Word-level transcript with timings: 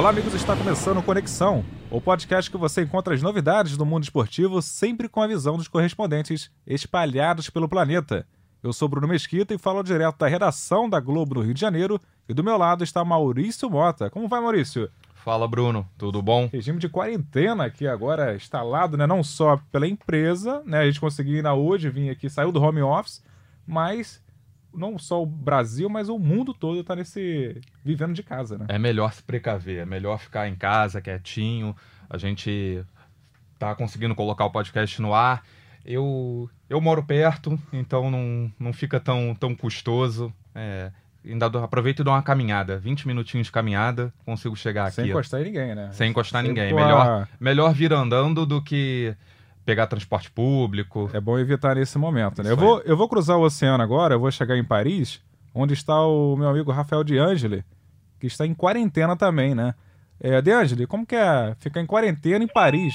Olá, 0.00 0.08
amigos, 0.08 0.32
está 0.32 0.56
começando 0.56 1.02
Conexão, 1.02 1.62
o 1.90 2.00
podcast 2.00 2.50
que 2.50 2.56
você 2.56 2.84
encontra 2.84 3.14
as 3.14 3.20
novidades 3.20 3.76
do 3.76 3.84
mundo 3.84 4.02
esportivo 4.02 4.62
sempre 4.62 5.10
com 5.10 5.20
a 5.20 5.26
visão 5.26 5.58
dos 5.58 5.68
correspondentes 5.68 6.50
espalhados 6.66 7.50
pelo 7.50 7.68
planeta. 7.68 8.26
Eu 8.62 8.72
sou 8.72 8.88
Bruno 8.88 9.06
Mesquita 9.06 9.52
e 9.52 9.58
falo 9.58 9.82
direto 9.82 10.16
da 10.16 10.26
redação 10.26 10.88
da 10.88 10.98
Globo 10.98 11.34
no 11.34 11.42
Rio 11.42 11.52
de 11.52 11.60
Janeiro 11.60 12.00
e 12.26 12.32
do 12.32 12.42
meu 12.42 12.56
lado 12.56 12.82
está 12.82 13.04
Maurício 13.04 13.68
Mota. 13.68 14.08
Como 14.08 14.26
vai, 14.26 14.40
Maurício? 14.40 14.90
Fala, 15.16 15.46
Bruno. 15.46 15.86
Tudo 15.98 16.22
bom? 16.22 16.48
Regime 16.50 16.78
de 16.78 16.88
quarentena 16.88 17.66
aqui 17.66 17.86
agora 17.86 18.34
instalado, 18.34 18.96
né? 18.96 19.06
Não 19.06 19.22
só 19.22 19.60
pela 19.70 19.86
empresa, 19.86 20.62
né? 20.64 20.78
A 20.78 20.86
gente 20.86 20.98
conseguiu 20.98 21.36
ir 21.36 21.42
na 21.42 21.52
hoje, 21.52 21.90
vir 21.90 22.08
aqui, 22.08 22.30
saiu 22.30 22.50
do 22.50 22.62
home 22.62 22.80
office, 22.80 23.22
mas 23.66 24.22
não 24.72 24.98
só 24.98 25.22
o 25.22 25.26
Brasil, 25.26 25.88
mas 25.88 26.08
o 26.08 26.18
mundo 26.18 26.54
todo 26.54 26.80
está 26.80 26.94
nesse 26.96 27.60
vivendo 27.84 28.14
de 28.14 28.22
casa, 28.22 28.58
né? 28.58 28.66
É 28.68 28.78
melhor 28.78 29.12
se 29.12 29.22
precaver, 29.22 29.80
é 29.80 29.86
melhor 29.86 30.18
ficar 30.18 30.48
em 30.48 30.54
casa, 30.54 31.00
quietinho. 31.00 31.74
A 32.08 32.16
gente 32.16 32.84
tá 33.58 33.74
conseguindo 33.74 34.14
colocar 34.14 34.44
o 34.44 34.50
podcast 34.50 35.00
no 35.00 35.14
ar. 35.14 35.44
Eu, 35.84 36.48
eu 36.68 36.80
moro 36.80 37.02
perto, 37.02 37.58
então 37.72 38.10
não, 38.10 38.52
não 38.58 38.72
fica 38.72 39.00
tão, 39.00 39.34
tão 39.34 39.54
custoso. 39.54 40.32
É, 40.54 40.90
ainda 41.24 41.48
dou, 41.48 41.62
aproveito 41.62 42.00
e 42.00 42.04
dou 42.04 42.12
uma 42.12 42.22
caminhada. 42.22 42.78
20 42.78 43.06
minutinhos 43.06 43.46
de 43.46 43.52
caminhada, 43.52 44.12
consigo 44.24 44.56
chegar 44.56 44.86
aqui. 44.86 44.96
Sem 44.96 45.08
encostar 45.10 45.40
em 45.40 45.44
ninguém, 45.44 45.74
né? 45.74 45.90
Sem 45.92 46.10
encostar 46.10 46.44
em 46.44 46.48
ninguém. 46.48 46.74
Melhor, 46.74 47.28
melhor 47.38 47.72
vir 47.72 47.92
andando 47.92 48.44
do 48.44 48.62
que 48.62 49.14
pegar 49.64 49.86
transporte 49.86 50.30
público. 50.30 51.10
É 51.12 51.20
bom 51.20 51.38
evitar 51.38 51.74
nesse 51.74 51.98
momento, 51.98 52.42
né? 52.42 52.50
Eu 52.50 52.56
vou, 52.56 52.80
eu 52.82 52.96
vou 52.96 53.08
cruzar 53.08 53.38
o 53.38 53.42
oceano 53.42 53.82
agora, 53.82 54.14
eu 54.14 54.20
vou 54.20 54.30
chegar 54.30 54.56
em 54.56 54.64
Paris, 54.64 55.22
onde 55.54 55.74
está 55.74 56.04
o 56.04 56.36
meu 56.36 56.48
amigo 56.48 56.70
Rafael 56.70 57.04
De 57.04 57.18
Angeli, 57.18 57.62
que 58.18 58.26
está 58.26 58.46
em 58.46 58.54
quarentena 58.54 59.16
também, 59.16 59.54
né? 59.54 59.74
É, 60.22 60.40
De 60.42 60.52
Angeli, 60.52 60.86
como 60.86 61.06
que 61.06 61.16
é 61.16 61.54
ficar 61.60 61.80
em 61.80 61.86
quarentena 61.86 62.44
em 62.44 62.48
Paris? 62.48 62.94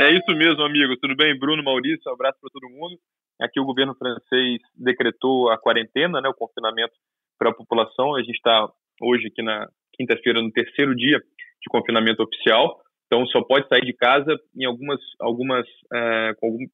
É 0.00 0.12
isso 0.12 0.30
mesmo, 0.36 0.62
amigo. 0.62 0.94
Tudo 1.00 1.16
bem, 1.16 1.38
Bruno, 1.38 1.64
Maurício? 1.64 2.10
Um 2.10 2.14
abraço 2.14 2.38
para 2.40 2.50
todo 2.52 2.70
mundo. 2.70 2.98
Aqui 3.40 3.58
o 3.58 3.64
governo 3.64 3.94
francês 3.94 4.60
decretou 4.74 5.50
a 5.50 5.58
quarentena, 5.58 6.20
né, 6.20 6.28
o 6.28 6.34
confinamento 6.34 6.92
para 7.38 7.50
a 7.50 7.54
população. 7.54 8.14
A 8.14 8.20
gente 8.20 8.36
está 8.36 8.68
hoje 9.00 9.28
aqui 9.28 9.42
na 9.42 9.66
quinta-feira 9.94 10.42
no 10.42 10.50
terceiro 10.50 10.94
dia 10.94 11.18
de 11.18 11.70
confinamento 11.70 12.22
oficial. 12.22 12.78
Então, 13.06 13.24
só 13.26 13.42
pode 13.42 13.68
sair 13.68 13.82
de 13.82 13.92
casa 13.92 14.36
em 14.56 14.64
algumas, 14.64 15.00
algumas 15.20 15.66
é, 15.94 16.32
algum, 16.42 16.66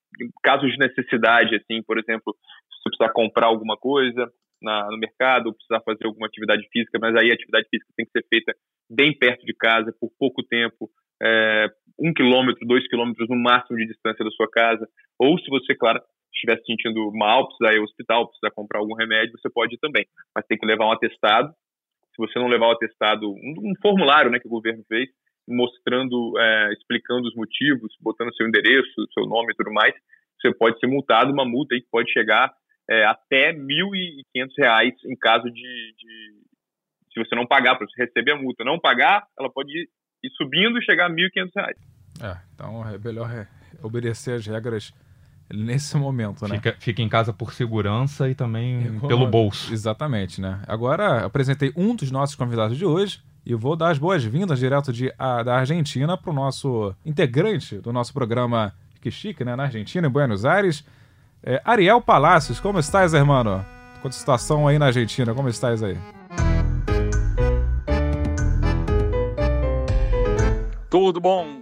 casos 0.43 0.73
de 0.73 0.79
necessidade, 0.79 1.57
assim, 1.57 1.83
por 1.83 1.99
exemplo, 1.99 2.35
se 2.35 2.83
você 2.83 2.91
precisar 2.91 3.13
comprar 3.13 3.47
alguma 3.47 3.77
coisa 3.77 4.31
na, 4.63 4.91
no 4.91 4.99
mercado, 4.99 5.47
ou 5.47 5.55
precisar 5.55 5.81
fazer 5.85 6.07
alguma 6.07 6.27
atividade 6.27 6.67
física, 6.73 6.99
mas 7.01 7.15
aí 7.17 7.31
a 7.31 7.35
atividade 7.35 7.69
física 7.69 7.93
tem 7.97 8.07
que 8.07 8.13
ser 8.13 8.27
feita 8.29 8.55
bem 8.91 9.17
perto 9.17 9.45
de 9.45 9.55
casa, 9.55 9.95
por 10.01 10.11
pouco 10.19 10.43
tempo, 10.43 10.89
é, 11.23 11.67
um 11.99 12.13
quilômetro, 12.13 12.67
dois 12.67 12.87
quilômetros 12.89 13.29
no 13.29 13.37
máximo 13.37 13.77
de 13.77 13.87
distância 13.87 14.25
da 14.25 14.31
sua 14.31 14.49
casa, 14.51 14.89
ou 15.19 15.39
se 15.39 15.49
você, 15.51 15.75
claro, 15.75 16.01
estiver 16.33 16.57
se 16.59 16.65
sentindo 16.65 17.11
mal, 17.13 17.47
precisar 17.47 17.75
ir 17.75 17.79
ao 17.79 17.85
hospital, 17.85 18.29
precisar 18.29 18.51
comprar 18.51 18.81
algum 18.81 18.95
remédio, 18.95 19.39
você 19.39 19.51
pode 19.51 19.75
ir 19.75 19.79
também, 19.79 20.07
mas 20.35 20.47
tem 20.47 20.59
que 20.59 20.67
levar 20.67 20.87
um 20.87 20.93
atestado. 20.93 21.53
Se 22.15 22.19
você 22.19 22.39
não 22.39 22.49
levar 22.49 22.69
o 22.69 22.73
atestado, 22.73 23.31
um, 23.31 23.55
um 23.59 23.73
formulário 23.81 24.31
né, 24.31 24.39
que 24.39 24.47
o 24.47 24.51
governo 24.51 24.85
fez, 24.89 25.09
mostrando, 25.49 26.39
é, 26.39 26.73
explicando 26.73 27.29
os 27.29 27.35
motivos, 27.35 27.95
botando 28.01 28.35
seu 28.35 28.47
endereço, 28.47 29.09
seu 29.13 29.27
nome 29.27 29.53
e 29.53 29.57
tudo 29.57 29.73
mais, 29.73 29.95
você 30.41 30.53
pode 30.55 30.79
ser 30.79 30.87
multado, 30.87 31.33
uma 31.33 31.45
multa 31.45 31.75
aí 31.75 31.81
que 31.81 31.91
pode 31.91 32.13
chegar 32.13 32.53
é, 32.91 33.05
até 33.05 33.53
R$ 33.53 33.59
1.500 33.59 34.93
em 35.07 35.17
caso 35.17 35.45
de, 35.45 35.53
de, 35.53 36.35
se 37.13 37.25
você 37.25 37.35
não 37.35 37.47
pagar, 37.47 37.77
para 37.77 37.87
você 37.87 38.05
receber 38.05 38.33
a 38.33 38.37
multa. 38.37 38.65
Não 38.65 38.79
pagar, 38.79 39.25
ela 39.39 39.51
pode 39.51 39.71
ir, 39.71 39.89
ir 40.25 40.31
subindo 40.37 40.79
e 40.79 40.85
chegar 40.85 41.07
a 41.07 41.09
R$ 41.09 41.15
1.500. 41.15 41.75
É, 42.21 42.37
então 42.55 42.89
é 42.89 42.99
melhor 42.99 43.47
obedecer 43.83 44.35
as 44.35 44.47
regras 44.47 44.93
nesse 45.53 45.97
momento, 45.97 46.47
né? 46.49 46.57
Fica, 46.57 46.77
fica 46.79 47.03
em 47.03 47.09
casa 47.09 47.33
por 47.33 47.53
segurança 47.53 48.29
e 48.29 48.35
também 48.35 48.99
pelo 49.01 49.27
bolso. 49.27 49.73
Exatamente, 49.73 50.41
né? 50.41 50.63
Agora 50.67 51.25
apresentei 51.25 51.73
um 51.77 51.95
dos 51.95 52.11
nossos 52.11 52.35
convidados 52.35 52.77
de 52.77 52.85
hoje, 52.85 53.21
e 53.45 53.55
vou 53.55 53.75
dar 53.75 53.91
as 53.91 53.99
boas-vindas 53.99 54.59
direto 54.59 54.93
de, 54.93 55.13
a, 55.19 55.43
da 55.43 55.57
Argentina 55.57 56.17
para 56.17 56.31
o 56.31 56.33
nosso 56.33 56.95
integrante 57.05 57.79
do 57.79 57.93
nosso 57.93 58.13
programa 58.13 58.73
Que 59.01 59.11
Chique, 59.11 59.45
né? 59.45 59.57
Na 59.57 59.65
Argentina, 59.65 60.07
em 60.07 60.11
Buenos 60.11 60.45
Aires. 60.45 60.85
É, 61.43 61.61
Ariel 61.65 62.01
Palacios, 62.01 62.61
como 62.61 62.79
estás? 62.79 63.13
Com 64.01 64.09
a 64.09 64.13
situação 64.13 64.69
aí 64.69 64.79
na 64.79 64.87
Argentina, 64.87 65.35
como 65.35 65.49
estás 65.49 65.83
aí? 65.83 65.99
Tudo 70.89 71.21
bom? 71.21 71.61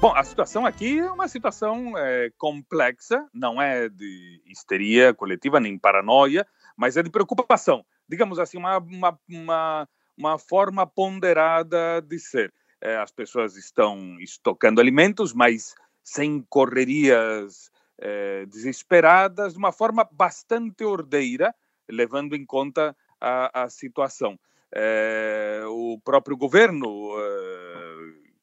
Bom, 0.00 0.14
a 0.14 0.22
situação 0.22 0.64
aqui 0.64 1.00
é 1.00 1.10
uma 1.10 1.26
situação 1.26 1.98
é, 1.98 2.30
complexa, 2.38 3.26
não 3.34 3.60
é 3.60 3.88
de 3.88 4.40
histeria 4.46 5.12
coletiva 5.12 5.58
nem 5.58 5.76
paranoia, 5.76 6.46
mas 6.76 6.96
é 6.96 7.02
de 7.02 7.10
preocupação. 7.10 7.84
Digamos 8.08 8.38
assim, 8.38 8.56
uma, 8.56 8.78
uma, 8.78 9.18
uma 9.28 9.88
uma 10.18 10.36
forma 10.38 10.86
ponderada 10.86 12.02
de 12.02 12.18
ser. 12.18 12.52
É, 12.80 12.96
as 12.96 13.10
pessoas 13.10 13.56
estão 13.56 14.18
estocando 14.20 14.80
alimentos, 14.80 15.32
mas 15.32 15.74
sem 16.02 16.44
correrias 16.48 17.70
é, 17.98 18.44
desesperadas, 18.46 19.52
de 19.52 19.58
uma 19.58 19.72
forma 19.72 20.08
bastante 20.10 20.84
ordeira, 20.84 21.54
levando 21.88 22.34
em 22.34 22.44
conta 22.44 22.96
a, 23.20 23.64
a 23.64 23.70
situação. 23.70 24.38
É, 24.74 25.62
o 25.66 25.98
próprio 26.04 26.36
governo 26.36 27.14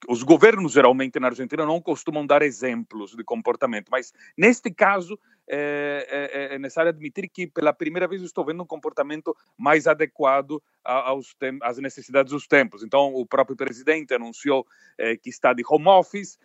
os 0.07 0.23
governos 0.23 0.73
geralmente 0.73 1.19
na 1.19 1.27
Argentina 1.27 1.65
não 1.65 1.81
costumam 1.81 2.25
dar 2.25 2.41
exemplos 2.41 3.15
de 3.15 3.23
comportamento, 3.23 3.89
mas 3.89 4.13
neste 4.37 4.71
caso 4.71 5.19
é, 5.47 6.49
é, 6.51 6.55
é 6.55 6.59
necessário 6.59 6.89
admitir 6.89 7.29
que 7.29 7.47
pela 7.47 7.73
primeira 7.73 8.07
vez 8.07 8.21
estou 8.21 8.45
vendo 8.45 8.63
um 8.63 8.65
comportamento 8.65 9.35
mais 9.57 9.87
adequado 9.87 10.61
aos 10.83 11.35
às 11.61 11.77
necessidades 11.77 12.31
dos 12.31 12.47
tempos. 12.47 12.83
Então, 12.83 13.13
o 13.13 13.25
próprio 13.25 13.55
presidente 13.55 14.13
anunciou 14.13 14.65
é, 14.97 15.15
que 15.15 15.29
está 15.29 15.53
de 15.53 15.63
home 15.67 15.87
office. 15.87 16.37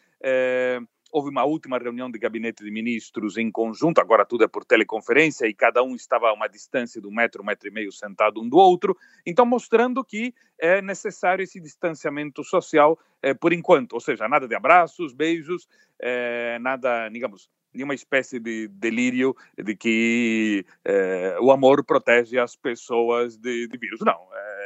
Houve 1.11 1.31
uma 1.31 1.45
última 1.45 1.79
reunião 1.79 2.11
de 2.11 2.19
gabinete 2.19 2.65
de 2.65 2.71
ministros 2.71 3.37
em 3.37 3.51
conjunto, 3.51 4.01
agora 4.01 4.25
tudo 4.25 4.45
é 4.45 4.49
por 4.49 4.65
teleconferência 4.65 5.47
e 5.47 5.55
cada 5.55 5.83
um 5.83 5.95
estava 5.95 6.29
a 6.29 6.33
uma 6.33 6.49
distância 6.49 7.01
de 7.01 7.07
um 7.07 7.13
metro, 7.13 7.43
um 7.43 7.47
metro 7.47 7.69
e 7.69 7.71
meio 7.71 7.91
sentado 7.91 8.41
um 8.41 8.49
do 8.49 8.57
outro, 8.57 8.97
então 9.27 9.45
mostrando 9.45 10.05
que 10.05 10.35
é 10.59 10.81
necessário 10.81 11.43
esse 11.43 11.59
distanciamento 11.59 12.45
social 12.45 12.99
é, 13.23 13.35
por 13.35 13.53
enquanto, 13.53 13.95
ou 13.95 14.01
seja, 14.01 14.29
nada 14.29 14.47
de 14.47 14.55
abraços, 14.55 15.13
beijos, 15.13 15.69
é, 15.99 16.59
nada, 16.61 17.09
digamos, 17.09 17.51
nenhuma 17.73 17.95
espécie 17.95 18.39
de 18.39 18.69
delírio 18.69 19.35
de 19.57 19.77
que 19.77 20.65
é, 20.85 21.37
o 21.41 21.53
amor 21.53 21.85
protege 21.85 22.39
as 22.39 22.57
pessoas 22.57 23.37
de, 23.37 23.69
de 23.69 23.79
vírus. 23.79 24.01
Não, 24.01 24.19
é, 24.33 24.60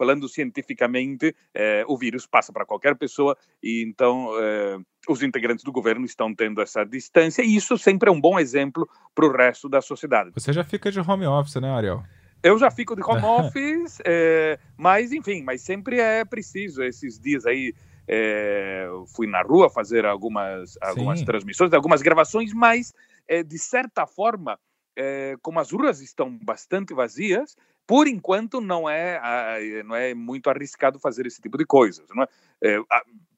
falando 0.00 0.26
cientificamente, 0.30 1.36
é, 1.52 1.84
o 1.86 1.94
vírus 1.94 2.26
passa 2.26 2.50
para 2.50 2.64
qualquer 2.64 2.96
pessoa 2.96 3.36
e 3.62 3.84
então 3.86 4.30
é, 4.40 4.78
os 5.06 5.22
integrantes 5.22 5.62
do 5.62 5.70
governo 5.70 6.06
estão 6.06 6.34
tendo 6.34 6.62
essa 6.62 6.84
distância 6.84 7.42
e 7.42 7.54
isso 7.54 7.76
sempre 7.76 8.08
é 8.08 8.12
um 8.12 8.18
bom 8.18 8.38
exemplo 8.38 8.88
para 9.14 9.26
o 9.26 9.30
resto 9.30 9.68
da 9.68 9.82
sociedade. 9.82 10.30
Você 10.32 10.54
já 10.54 10.64
fica 10.64 10.90
de 10.90 11.00
home 11.00 11.26
office, 11.26 11.56
né, 11.56 11.70
Ariel? 11.70 12.02
Eu 12.42 12.58
já 12.58 12.70
fico 12.70 12.96
de 12.96 13.02
home 13.02 13.20
office, 13.28 13.98
é, 14.06 14.58
mas 14.74 15.12
enfim, 15.12 15.42
mas 15.42 15.60
sempre 15.60 16.00
é 16.00 16.24
preciso 16.24 16.82
esses 16.82 17.20
dias 17.20 17.44
aí. 17.44 17.74
É, 18.08 18.88
fui 19.14 19.26
na 19.26 19.42
rua 19.42 19.68
fazer 19.68 20.06
algumas, 20.06 20.78
algumas 20.80 21.20
transmissões, 21.22 21.74
algumas 21.74 22.00
gravações, 22.00 22.54
mas 22.54 22.94
é, 23.28 23.42
de 23.42 23.58
certa 23.58 24.06
forma, 24.06 24.58
como 25.42 25.60
as 25.60 25.70
ruas 25.70 26.00
estão 26.00 26.36
bastante 26.42 26.92
vazias, 26.92 27.56
por 27.90 28.06
enquanto 28.06 28.60
não 28.60 28.88
é, 28.88 29.20
não 29.84 29.96
é 29.96 30.14
muito 30.14 30.48
arriscado 30.48 30.96
fazer 31.00 31.26
esse 31.26 31.42
tipo 31.42 31.58
de 31.58 31.66
coisas, 31.66 32.06
não 32.14 32.22
é? 32.22 32.28
é 32.62 32.78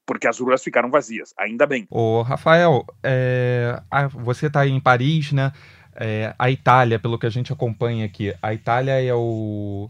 porque 0.05 0.29
as 0.29 0.39
ruas 0.39 0.63
ficaram 0.63 0.91
vazias, 0.91 1.33
ainda 1.39 1.67
bem. 1.67 1.87
Ô, 1.91 2.21
Rafael, 2.21 2.85
é, 3.03 3.81
você 4.13 4.49
está 4.49 4.67
em 4.67 4.79
Paris, 4.79 5.33
né? 5.33 5.53
É, 5.97 6.35
a 6.39 6.51
Itália, 6.51 6.99
pelo 6.99 7.19
que 7.19 7.25
a 7.25 7.31
gente 7.31 7.51
acompanha 7.51 8.05
aqui, 8.05 8.35
a 8.43 8.53
Itália 8.53 9.03
é 9.03 9.15
o, 9.15 9.89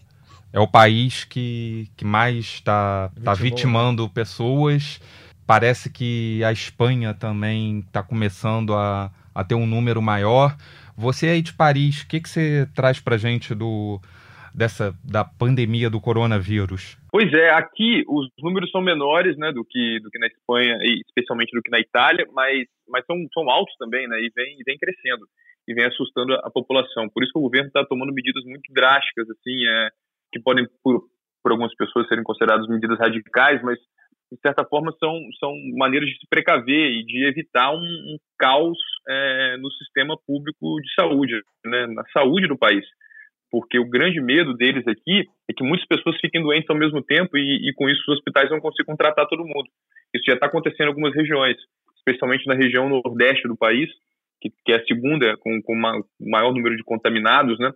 é 0.53 0.61
o 0.61 0.69
país 0.69 1.25
que, 1.25 1.91
que 1.97 2.05
mais 2.05 2.45
está 2.45 3.11
tá 3.25 3.35
vitimando 3.35 4.09
pessoas. 4.11 5.01
Parece 5.45 5.91
que 5.91 6.41
a 6.45 6.53
Espanha 6.53 7.13
também 7.13 7.81
está 7.81 8.01
começando 8.01 8.77
a, 8.77 9.11
a 9.35 9.43
ter 9.43 9.57
um 9.57 9.67
número 9.67 10.01
maior. 10.01 10.57
Você 10.97 11.27
aí 11.27 11.43
de 11.43 11.53
Paris, 11.53 12.03
o 12.03 12.07
que, 12.07 12.21
que 12.21 12.29
você 12.29 12.69
traz 12.77 13.01
para 13.01 13.19
gente 13.19 13.57
do, 13.57 14.01
dessa 14.55 14.95
da 15.05 15.25
pandemia 15.25 15.89
do 15.91 16.01
coronavírus? 16.01 16.97
Pois 17.11 17.33
é, 17.33 17.51
aqui 17.51 18.05
os 18.09 18.29
números 18.39 18.71
são 18.71 18.81
menores, 18.81 19.37
né, 19.37 19.53
do 19.53 19.65
que 19.65 20.01
do 20.01 20.11
que 20.11 20.19
na 20.19 20.27
Espanha 20.27 20.79
e 20.83 21.01
especialmente 21.07 21.55
do 21.55 21.63
que 21.63 21.71
na 21.71 21.81
Itália, 21.81 22.27
mas 22.33 22.67
mas 22.89 23.05
são, 23.07 23.17
são 23.33 23.49
altos 23.51 23.75
também, 23.79 24.07
né, 24.09 24.19
e 24.21 24.31
vem 24.35 24.57
vem 24.65 24.79
crescendo 24.79 25.27
e 25.69 25.75
vem 25.75 25.85
assustando 25.87 26.35
a, 26.35 26.41
a 26.45 26.51
população. 26.51 27.09
Por 27.09 27.23
isso 27.23 27.33
que 27.33 27.39
o 27.39 27.43
governo 27.43 27.69
está 27.69 27.85
tomando 27.85 28.13
medidas 28.13 28.45
muito 28.45 28.73
drásticas, 28.73 29.29
assim, 29.31 29.67
é, 29.67 29.89
que 30.33 30.41
podem 30.41 30.67
por, 30.83 31.05
por 31.43 31.53
algumas 31.53 31.75
pessoas 31.75 32.09
serem 32.09 32.25
consideradas 32.25 32.67
medidas 32.69 32.99
radicais, 32.99 33.63
mas 33.63 33.79
de 34.33 34.41
certa 34.41 34.65
forma 34.65 34.95
são, 34.99 35.13
são 35.39 35.53
maneiras 35.77 36.09
de 36.09 36.19
se 36.19 36.27
precaver 36.29 36.91
e 36.91 37.05
de 37.05 37.27
evitar 37.27 37.71
um, 37.71 37.83
um 37.83 38.17
caos 38.39 38.79
é, 39.07 39.57
no 39.59 39.71
sistema 39.73 40.17
público 40.27 40.81
de 40.81 40.95
saúde, 40.95 41.35
né, 41.67 41.87
na 41.89 42.03
saúde 42.13 42.49
do 42.49 42.57
país. 42.57 42.85
Porque 43.53 43.79
o 43.79 43.85
grande 43.85 44.19
medo 44.19 44.55
deles 44.55 44.89
aqui 44.89 45.29
é 45.47 45.53
que 45.53 45.63
muitas 45.63 45.87
pessoas 45.87 46.19
fiquem 46.19 46.43
doentes 46.43 46.71
ao 46.71 46.77
mesmo 46.77 47.03
tempo 47.03 47.37
e, 47.37 47.69
e 47.69 47.75
com 47.75 47.87
isso 47.87 48.01
os 48.09 48.17
hospitais 48.17 48.51
não 48.51 48.61
consigam 48.61 48.97
tratar 48.97 49.27
todo 49.27 49.45
mundo. 49.45 49.69
Isso 50.15 50.25
já 50.27 50.33
está 50.33 50.47
acontecendo 50.47 50.87
em 50.87 50.89
algumas 50.89 51.15
regiões, 51.15 51.59
especialmente 51.99 52.47
na 52.47 52.55
região 52.55 52.89
nordeste 52.89 53.47
do 53.47 53.55
país, 53.55 53.91
que, 54.41 54.51
que 54.65 54.73
é 54.73 54.77
a 54.77 54.85
segunda 54.87 55.37
com, 55.37 55.61
o 55.69 56.31
maior 56.31 56.55
número 56.55 56.75
de 56.75 56.83
contaminados, 56.83 57.59
né? 57.59 57.71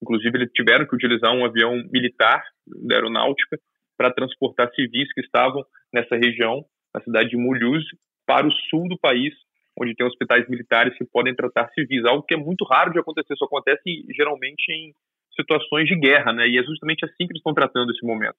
Inclusive, 0.00 0.38
eles 0.38 0.52
tiveram 0.52 0.86
que 0.86 0.94
utilizar 0.94 1.34
um 1.34 1.44
avião 1.44 1.74
militar 1.90 2.40
da 2.86 2.94
aeronáutica 2.94 3.58
para 3.96 4.12
transportar 4.12 4.72
civis 4.72 5.12
que 5.12 5.20
estavam 5.20 5.64
nessa 5.92 6.14
região, 6.14 6.64
na 6.94 7.02
cidade 7.02 7.30
de 7.30 7.36
Mulhouse, 7.36 7.84
para 8.24 8.46
o 8.46 8.52
sul 8.70 8.88
do 8.88 8.96
país, 8.96 9.34
onde 9.80 9.94
tem 9.94 10.06
hospitais 10.06 10.48
militares 10.48 10.96
que 10.96 11.04
podem 11.04 11.34
tratar 11.34 11.68
civis, 11.70 12.04
algo 12.04 12.22
que 12.22 12.34
é 12.34 12.36
muito 12.36 12.64
raro 12.64 12.92
de 12.92 12.98
acontecer, 12.98 13.34
só 13.36 13.44
acontece 13.44 14.04
geralmente 14.14 14.70
em 14.70 14.92
situações 15.34 15.86
de 15.86 15.96
guerra, 15.96 16.32
né? 16.32 16.48
E 16.48 16.58
é 16.58 16.62
justamente 16.64 17.04
assim 17.04 17.26
que 17.26 17.32
eles 17.32 17.38
estão 17.38 17.54
tratando 17.54 17.90
esse 17.92 18.04
momento. 18.04 18.36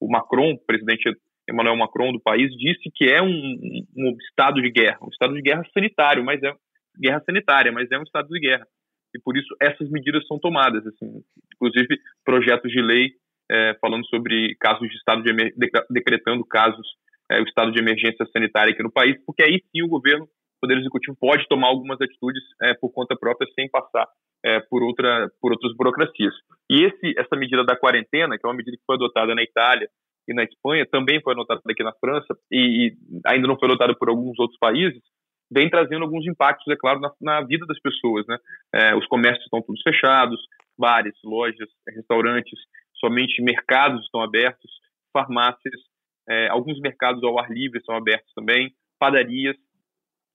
O 0.00 0.10
Macron, 0.10 0.52
o 0.52 0.66
presidente 0.66 1.10
Emmanuel 1.48 1.76
Macron 1.76 2.12
do 2.12 2.20
país, 2.20 2.50
disse 2.56 2.90
que 2.94 3.04
é 3.06 3.22
um, 3.22 3.58
um 3.96 4.16
estado 4.28 4.60
de 4.60 4.70
guerra, 4.70 4.98
um 5.02 5.08
estado 5.08 5.34
de 5.34 5.40
guerra 5.40 5.64
sanitário, 5.72 6.24
mas 6.24 6.42
é 6.42 6.52
guerra 7.00 7.22
sanitária, 7.24 7.72
mas 7.72 7.90
é 7.90 7.98
um 7.98 8.02
estado 8.02 8.28
de 8.28 8.38
guerra. 8.38 8.66
E 9.14 9.18
por 9.18 9.36
isso 9.36 9.54
essas 9.60 9.90
medidas 9.90 10.26
são 10.26 10.38
tomadas, 10.38 10.86
assim, 10.86 11.22
inclusive 11.54 11.98
projetos 12.24 12.70
de 12.70 12.80
lei 12.80 13.12
é, 13.50 13.76
falando 13.80 14.06
sobre 14.06 14.54
casos 14.58 14.88
de 14.88 14.96
estado 14.96 15.22
de 15.22 15.32
decretando 15.90 16.44
casos, 16.44 16.86
é, 17.30 17.40
o 17.40 17.44
estado 17.44 17.72
de 17.72 17.78
emergência 17.78 18.26
sanitária 18.32 18.72
aqui 18.72 18.82
no 18.82 18.92
país, 18.92 19.16
porque 19.26 19.42
aí 19.42 19.62
sim 19.70 19.82
o 19.82 19.88
governo, 19.88 20.26
poder 20.62 20.78
executivo 20.78 21.16
pode 21.20 21.46
tomar 21.48 21.68
algumas 21.68 22.00
atitudes 22.00 22.42
é, 22.62 22.74
por 22.74 22.92
conta 22.92 23.16
própria 23.16 23.48
sem 23.54 23.68
passar 23.68 24.06
é, 24.44 24.60
por 24.60 24.82
outra 24.82 25.28
por 25.40 25.52
outras 25.52 25.74
burocracias. 25.76 26.34
E 26.70 26.84
esse 26.84 27.18
essa 27.18 27.36
medida 27.36 27.64
da 27.64 27.76
quarentena, 27.76 28.38
que 28.38 28.46
é 28.46 28.48
uma 28.48 28.56
medida 28.56 28.76
que 28.76 28.84
foi 28.86 28.94
adotada 28.94 29.34
na 29.34 29.42
Itália 29.42 29.88
e 30.28 30.32
na 30.32 30.44
Espanha, 30.44 30.86
também 30.86 31.20
foi 31.20 31.32
adotada 31.32 31.60
aqui 31.68 31.82
na 31.82 31.92
França 32.00 32.34
e, 32.50 32.86
e 32.86 32.96
ainda 33.26 33.48
não 33.48 33.58
foi 33.58 33.68
adotada 33.68 33.94
por 33.94 34.08
alguns 34.08 34.38
outros 34.38 34.58
países 34.58 35.02
vem 35.52 35.68
trazendo 35.68 36.02
alguns 36.02 36.26
impactos, 36.26 36.66
é 36.72 36.76
claro, 36.76 36.98
na, 36.98 37.12
na 37.20 37.42
vida 37.42 37.66
das 37.66 37.78
pessoas. 37.78 38.26
Né? 38.26 38.38
É, 38.74 38.96
os 38.96 39.06
comércios 39.06 39.44
estão 39.44 39.60
todos 39.60 39.82
fechados, 39.82 40.40
bares, 40.78 41.14
lojas, 41.22 41.68
restaurantes, 41.94 42.58
somente 42.94 43.42
mercados 43.42 44.02
estão 44.04 44.22
abertos, 44.22 44.70
farmácias, 45.12 45.80
é, 46.28 46.48
alguns 46.48 46.80
mercados 46.80 47.22
ao 47.22 47.38
ar 47.38 47.50
livre 47.50 47.78
estão 47.78 47.94
abertos 47.94 48.32
também, 48.34 48.72
padarias, 48.98 49.56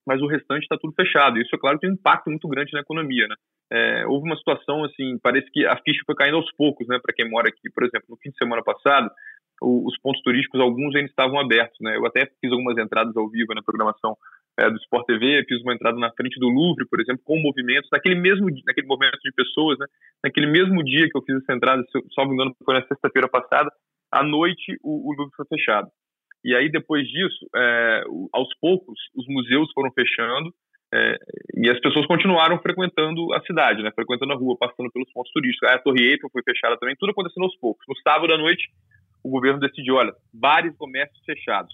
mas 0.08 0.22
o 0.22 0.28
restante 0.28 0.64
está 0.64 0.78
tudo 0.78 0.94
fechado. 0.94 1.38
Isso, 1.38 1.54
é 1.54 1.60
claro, 1.60 1.78
tem 1.78 1.90
um 1.90 1.94
impacto 1.94 2.30
muito 2.30 2.48
grande 2.48 2.72
na 2.72 2.80
economia. 2.80 3.28
Né? 3.28 3.36
É, 3.70 4.08
houve 4.08 4.26
uma 4.26 4.38
situação, 4.38 4.86
assim, 4.86 5.20
parece 5.22 5.52
que 5.52 5.66
a 5.66 5.76
ficha 5.84 6.02
foi 6.06 6.16
caindo 6.16 6.38
aos 6.38 6.50
poucos, 6.56 6.88
né, 6.88 6.98
para 7.04 7.14
quem 7.14 7.30
mora 7.30 7.50
aqui. 7.50 7.70
Por 7.70 7.84
exemplo, 7.84 8.08
no 8.10 8.18
fim 8.18 8.30
de 8.30 8.38
semana 8.38 8.64
passado, 8.64 9.12
o, 9.62 9.86
os 9.86 10.00
pontos 10.00 10.22
turísticos, 10.22 10.62
alguns 10.62 10.96
ainda 10.96 11.10
estavam 11.10 11.38
abertos. 11.38 11.78
Né? 11.82 11.98
Eu 11.98 12.06
até 12.06 12.26
fiz 12.40 12.52
algumas 12.52 12.78
entradas 12.78 13.16
ao 13.18 13.30
vivo 13.30 13.54
na 13.54 13.62
programação 13.62 14.16
é, 14.58 14.70
do 14.70 14.78
Sport 14.78 15.06
TV, 15.06 15.46
fiz 15.48 15.62
uma 15.62 15.74
entrada 15.74 16.00
na 16.00 16.12
frente 16.12 16.40
do 16.40 16.48
Louvre, 16.48 16.88
por 16.88 17.00
exemplo, 17.00 17.22
com 17.24 17.38
movimentos, 17.40 17.90
naquele 17.92 18.16
mesmo 18.16 18.48
naquele 18.66 18.88
movimento 18.88 19.20
de 19.24 19.32
pessoas, 19.34 19.78
né? 19.78 19.86
naquele 20.24 20.48
mesmo 20.48 20.84
dia 20.84 21.08
que 21.10 21.18
eu 21.18 21.22
fiz 21.22 21.36
essa 21.36 21.54
entrada, 21.54 21.84
se 21.84 21.98
eu, 21.98 22.28
me 22.28 22.34
engano, 22.34 22.56
foi 22.66 22.74
na 22.74 22.88
sexta-feira 22.88 23.28
passada, 23.28 23.70
à 24.12 24.24
noite 24.24 24.78
o, 24.82 25.10
o, 25.10 25.16
Louvre 25.16 25.36
foi 25.36 25.46
fechado. 25.46 25.90
E 26.44 26.56
aí, 26.56 26.70
depois 26.70 27.08
disso, 27.08 27.48
é, 27.56 28.04
aos 28.32 28.50
poucos, 28.60 29.00
os 29.16 29.26
museus 29.28 29.72
foram 29.74 29.92
fechando 29.92 30.54
é, 30.94 31.18
e 31.56 31.70
as 31.70 31.80
pessoas 31.82 32.06
continuaram 32.06 32.58
frequentando 32.60 33.34
a 33.34 33.42
cidade, 33.42 33.84
né? 33.84 33.92
frequentando 33.94 34.32
a 34.34 34.38
rua, 34.38 34.58
passando 34.58 34.92
pelos 34.92 35.12
pontos 35.12 35.32
turísticos. 35.34 35.68
Aí 35.70 35.76
a 35.76 35.80
Torre 35.80 36.04
Eiffel 36.12 36.30
foi 36.32 36.42
fechada 36.44 36.78
também, 36.78 36.96
tudo 36.98 37.12
acontecendo 37.12 37.44
aos 37.44 37.58
poucos. 37.58 37.86
No 37.88 37.96
sábado 37.98 38.34
à 38.34 38.38
noite, 38.38 38.70
o 39.24 39.30
governo 39.30 39.60
decidiu, 39.60 39.96
olha, 39.96 40.14
bares 40.34 40.74
e 40.74 40.78
comércios 40.78 41.20
fechados. 41.26 41.74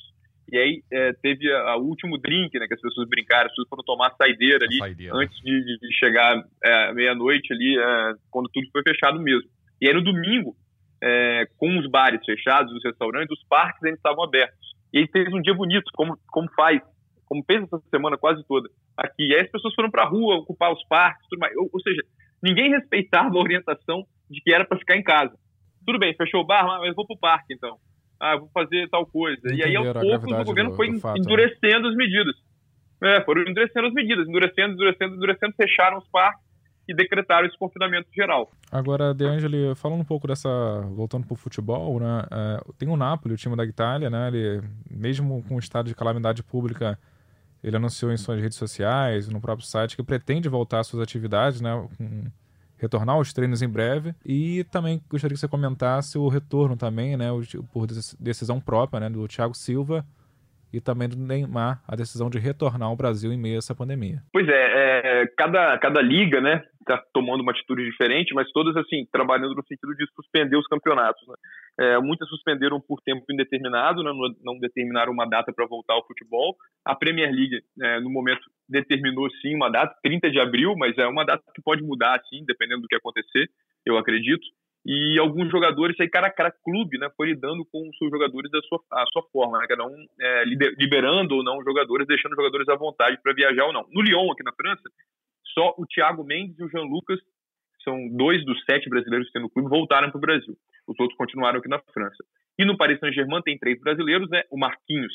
E 0.51 0.57
aí 0.57 0.83
é, 0.91 1.13
teve 1.13 1.51
o 1.53 1.81
último 1.81 2.17
drink, 2.17 2.57
né, 2.59 2.67
que 2.67 2.73
as 2.73 2.81
pessoas 2.81 3.07
brincaram, 3.07 3.45
as 3.45 3.51
pessoas 3.51 3.69
foram 3.69 3.83
tomar 3.83 4.13
saideira 4.17 4.65
ali 4.65 4.77
saideira. 4.77 5.15
antes 5.15 5.37
de, 5.41 5.77
de 5.79 5.93
chegar 5.97 6.43
é, 6.63 6.93
meia-noite 6.93 7.53
ali, 7.53 7.77
é, 7.77 8.13
quando 8.29 8.49
tudo 8.49 8.67
foi 8.71 8.81
fechado 8.83 9.19
mesmo. 9.19 9.49
E 9.79 9.87
aí 9.87 9.93
no 9.93 10.03
domingo, 10.03 10.55
é, 11.03 11.45
com 11.57 11.77
os 11.77 11.89
bares 11.89 12.23
fechados, 12.25 12.73
os 12.73 12.83
restaurantes, 12.83 13.37
os 13.37 13.47
parques 13.47 13.83
ainda 13.83 13.97
estavam 13.97 14.23
abertos. 14.23 14.73
E 14.93 14.99
aí 14.99 15.07
fez 15.11 15.33
um 15.33 15.41
dia 15.41 15.53
bonito, 15.53 15.89
como, 15.93 16.17
como 16.27 16.49
faz, 16.55 16.81
como 17.25 17.43
fez 17.45 17.63
essa 17.63 17.79
semana 17.89 18.17
quase 18.17 18.43
toda 18.47 18.69
aqui. 18.97 19.27
E 19.27 19.35
aí 19.35 19.41
as 19.41 19.51
pessoas 19.51 19.73
foram 19.75 19.91
para 19.91 20.03
a 20.03 20.07
rua 20.07 20.35
ocupar 20.35 20.71
os 20.71 20.83
parques, 20.87 21.27
tudo 21.29 21.39
mais. 21.39 21.55
Ou, 21.57 21.69
ou 21.73 21.81
seja, 21.81 22.01
ninguém 22.41 22.69
respeitava 22.69 23.35
a 23.35 23.41
orientação 23.41 24.03
de 24.29 24.41
que 24.41 24.53
era 24.53 24.65
para 24.65 24.79
ficar 24.79 24.95
em 24.95 25.03
casa 25.03 25.33
tudo 25.85 25.99
bem, 25.99 26.15
fechou 26.15 26.41
o 26.41 26.45
bar, 26.45 26.65
mas 26.65 26.95
vou 26.95 27.05
pro 27.05 27.17
parque 27.17 27.53
então. 27.53 27.77
Ah, 28.19 28.37
vou 28.37 28.49
fazer 28.53 28.87
tal 28.89 29.05
coisa. 29.05 29.41
e 29.53 29.63
aí, 29.63 29.75
aos 29.75 29.91
poucos, 29.91 30.31
o 30.31 30.45
governo 30.45 30.71
do, 30.71 30.75
foi 30.75 30.91
do 30.91 30.99
fato, 30.99 31.19
endurecendo 31.19 31.83
né? 31.83 31.89
as 31.89 31.95
medidas. 31.95 32.35
É, 33.03 33.21
foram 33.25 33.41
endurecendo 33.41 33.87
as 33.87 33.93
medidas, 33.93 34.27
endurecendo, 34.27 34.73
endurecendo, 34.73 35.15
endurecendo, 35.15 35.53
fecharam 35.55 35.97
os 35.97 36.07
parques 36.09 36.41
e 36.87 36.93
decretaram 36.93 37.47
esse 37.47 37.57
confinamento 37.57 38.07
geral. 38.13 38.51
Agora, 38.71 39.13
De 39.13 39.25
Angeli, 39.25 39.73
falando 39.75 40.01
um 40.01 40.05
pouco 40.05 40.27
dessa, 40.27 40.49
voltando 40.91 41.25
para 41.25 41.33
o 41.33 41.37
futebol, 41.37 41.99
né, 41.99 42.25
é, 42.31 42.61
tem 42.77 42.89
o 42.89 42.97
Napoli, 42.97 43.33
o 43.33 43.37
time 43.37 43.55
da 43.55 43.65
Itália, 43.65 44.09
né, 44.09 44.27
ele, 44.27 44.61
mesmo 44.89 45.43
com 45.47 45.55
o 45.55 45.59
estado 45.59 45.87
de 45.87 45.95
calamidade 45.95 46.43
pública, 46.43 46.99
ele 47.63 47.77
anunciou 47.77 48.11
em 48.11 48.17
suas 48.17 48.41
redes 48.41 48.57
sociais, 48.57 49.29
no 49.29 49.39
próprio 49.39 49.65
site, 49.65 49.95
que 49.95 50.03
pretende 50.03 50.49
voltar 50.49 50.81
às 50.81 50.87
suas 50.87 51.01
atividades, 51.01 51.61
né, 51.61 51.87
com 51.97 52.25
retornar 52.77 53.15
aos 53.15 53.31
treinos 53.31 53.61
em 53.61 53.69
breve. 53.69 54.13
E 54.25 54.65
também 54.65 55.01
gostaria 55.09 55.35
que 55.35 55.39
você 55.39 55.47
comentasse 55.47 56.17
o 56.17 56.27
retorno 56.27 56.75
também, 56.75 57.15
né, 57.15 57.27
por 57.71 57.87
decisão 58.19 58.59
própria, 58.59 58.99
né, 58.99 59.09
do 59.09 59.25
Thiago 59.27 59.53
Silva 59.53 60.05
e 60.73 60.81
também 60.81 61.07
do 61.07 61.15
Neymar, 61.15 61.83
a 61.87 61.95
decisão 61.95 62.29
de 62.29 62.39
retornar 62.39 62.89
ao 62.89 62.95
Brasil 62.95 63.31
em 63.31 63.37
meio 63.37 63.55
a 63.55 63.57
essa 63.59 63.75
pandemia. 63.75 64.23
Pois 64.31 64.47
é, 64.47 65.21
é 65.21 65.27
cada, 65.37 65.77
cada 65.77 66.01
liga, 66.01 66.41
né, 66.41 66.63
está 66.83 67.01
tomando 67.13 67.41
uma 67.41 67.51
atitude 67.51 67.83
diferente, 67.85 68.33
mas 68.33 68.51
todas, 68.51 68.75
assim, 68.75 69.05
trabalhando 69.11 69.55
no 69.55 69.63
sentido 69.65 69.95
de 69.95 70.05
suspender 70.15 70.57
os 70.57 70.67
campeonatos. 70.67 71.21
Né? 71.27 71.35
É, 71.79 71.99
muitas 71.99 72.27
suspenderam 72.29 72.79
por 72.79 73.01
tempo 73.01 73.23
indeterminado, 73.31 74.03
né? 74.03 74.11
não, 74.43 74.59
determinaram 74.59 75.11
uma 75.11 75.25
data 75.25 75.51
para 75.53 75.65
voltar 75.65 75.93
ao 75.93 76.05
futebol. 76.05 76.55
A 76.85 76.95
Premier 76.95 77.31
League, 77.31 77.61
é, 77.81 77.99
no 77.99 78.09
momento, 78.09 78.41
determinou 78.67 79.29
sim 79.41 79.55
uma 79.55 79.69
data, 79.69 79.95
30 80.03 80.29
de 80.29 80.39
abril, 80.39 80.75
mas 80.77 80.97
é 80.97 81.07
uma 81.07 81.25
data 81.25 81.43
que 81.53 81.61
pode 81.61 81.81
mudar, 81.81 82.21
sim, 82.29 82.43
dependendo 82.45 82.81
do 82.81 82.87
que 82.87 82.95
acontecer, 82.95 83.49
eu 83.85 83.97
acredito. 83.97 84.45
E 84.85 85.17
alguns 85.17 85.49
jogadores, 85.49 85.97
aí 85.99 86.09
cada, 86.09 86.29
cada 86.29 86.51
clube 86.51 86.97
né, 86.97 87.09
foi 87.15 87.27
lidando 87.27 87.65
com 87.71 87.87
os 87.87 87.97
seus 87.97 88.11
jogadores 88.11 88.51
da 88.51 88.59
sua, 88.61 88.79
a 88.91 89.05
sua 89.13 89.23
forma, 89.31 89.57
né, 89.57 89.65
cada 89.67 89.85
um 89.85 90.05
é, 90.19 90.43
liberando 90.77 91.35
ou 91.35 91.43
não 91.43 91.63
jogadores, 91.63 92.05
deixando 92.05 92.35
jogadores 92.35 92.67
à 92.67 92.75
vontade 92.75 93.17
para 93.21 93.33
viajar 93.33 93.65
ou 93.65 93.73
não. 93.73 93.85
No 93.91 94.01
Lyon, 94.01 94.29
aqui 94.31 94.43
na 94.43 94.51
França, 94.51 94.83
só 95.53 95.73
o 95.77 95.85
Thiago 95.85 96.23
Mendes 96.25 96.59
e 96.59 96.63
o 96.63 96.69
Jean 96.69 96.83
Lucas, 96.83 97.19
são 97.83 98.09
dois 98.09 98.43
dos 98.45 98.61
sete 98.65 98.89
brasileiros 98.89 99.27
que 99.27 99.33
tem 99.33 99.41
no 99.41 99.49
clube, 99.49 99.69
voltaram 99.69 100.09
para 100.09 100.17
o 100.17 100.21
Brasil. 100.21 100.55
Os 100.87 100.99
outros 100.99 101.17
continuaram 101.17 101.59
aqui 101.59 101.69
na 101.69 101.79
França. 101.93 102.23
E 102.57 102.65
no 102.65 102.77
Paris 102.77 102.99
Saint-Germain 102.99 103.41
tem 103.41 103.57
três 103.57 103.79
brasileiros, 103.79 104.29
né? 104.29 104.43
O 104.49 104.57
Marquinhos, 104.57 105.13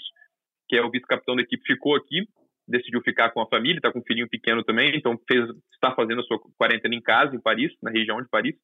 que 0.68 0.76
é 0.76 0.82
o 0.82 0.90
vice-capitão 0.90 1.36
da 1.36 1.42
equipe, 1.42 1.62
ficou 1.66 1.96
aqui, 1.96 2.26
decidiu 2.66 3.00
ficar 3.02 3.30
com 3.30 3.40
a 3.40 3.48
família, 3.48 3.78
está 3.78 3.90
com 3.90 4.00
um 4.00 4.04
filhinho 4.04 4.28
pequeno 4.28 4.62
também, 4.62 4.92
então 4.94 5.18
fez, 5.30 5.48
está 5.72 5.94
fazendo 5.94 6.20
a 6.20 6.24
sua 6.24 6.38
quarentena 6.58 6.94
em 6.94 7.00
casa, 7.00 7.34
em 7.34 7.40
Paris, 7.40 7.72
na 7.82 7.90
região 7.90 8.20
de 8.20 8.28
Paris. 8.28 8.54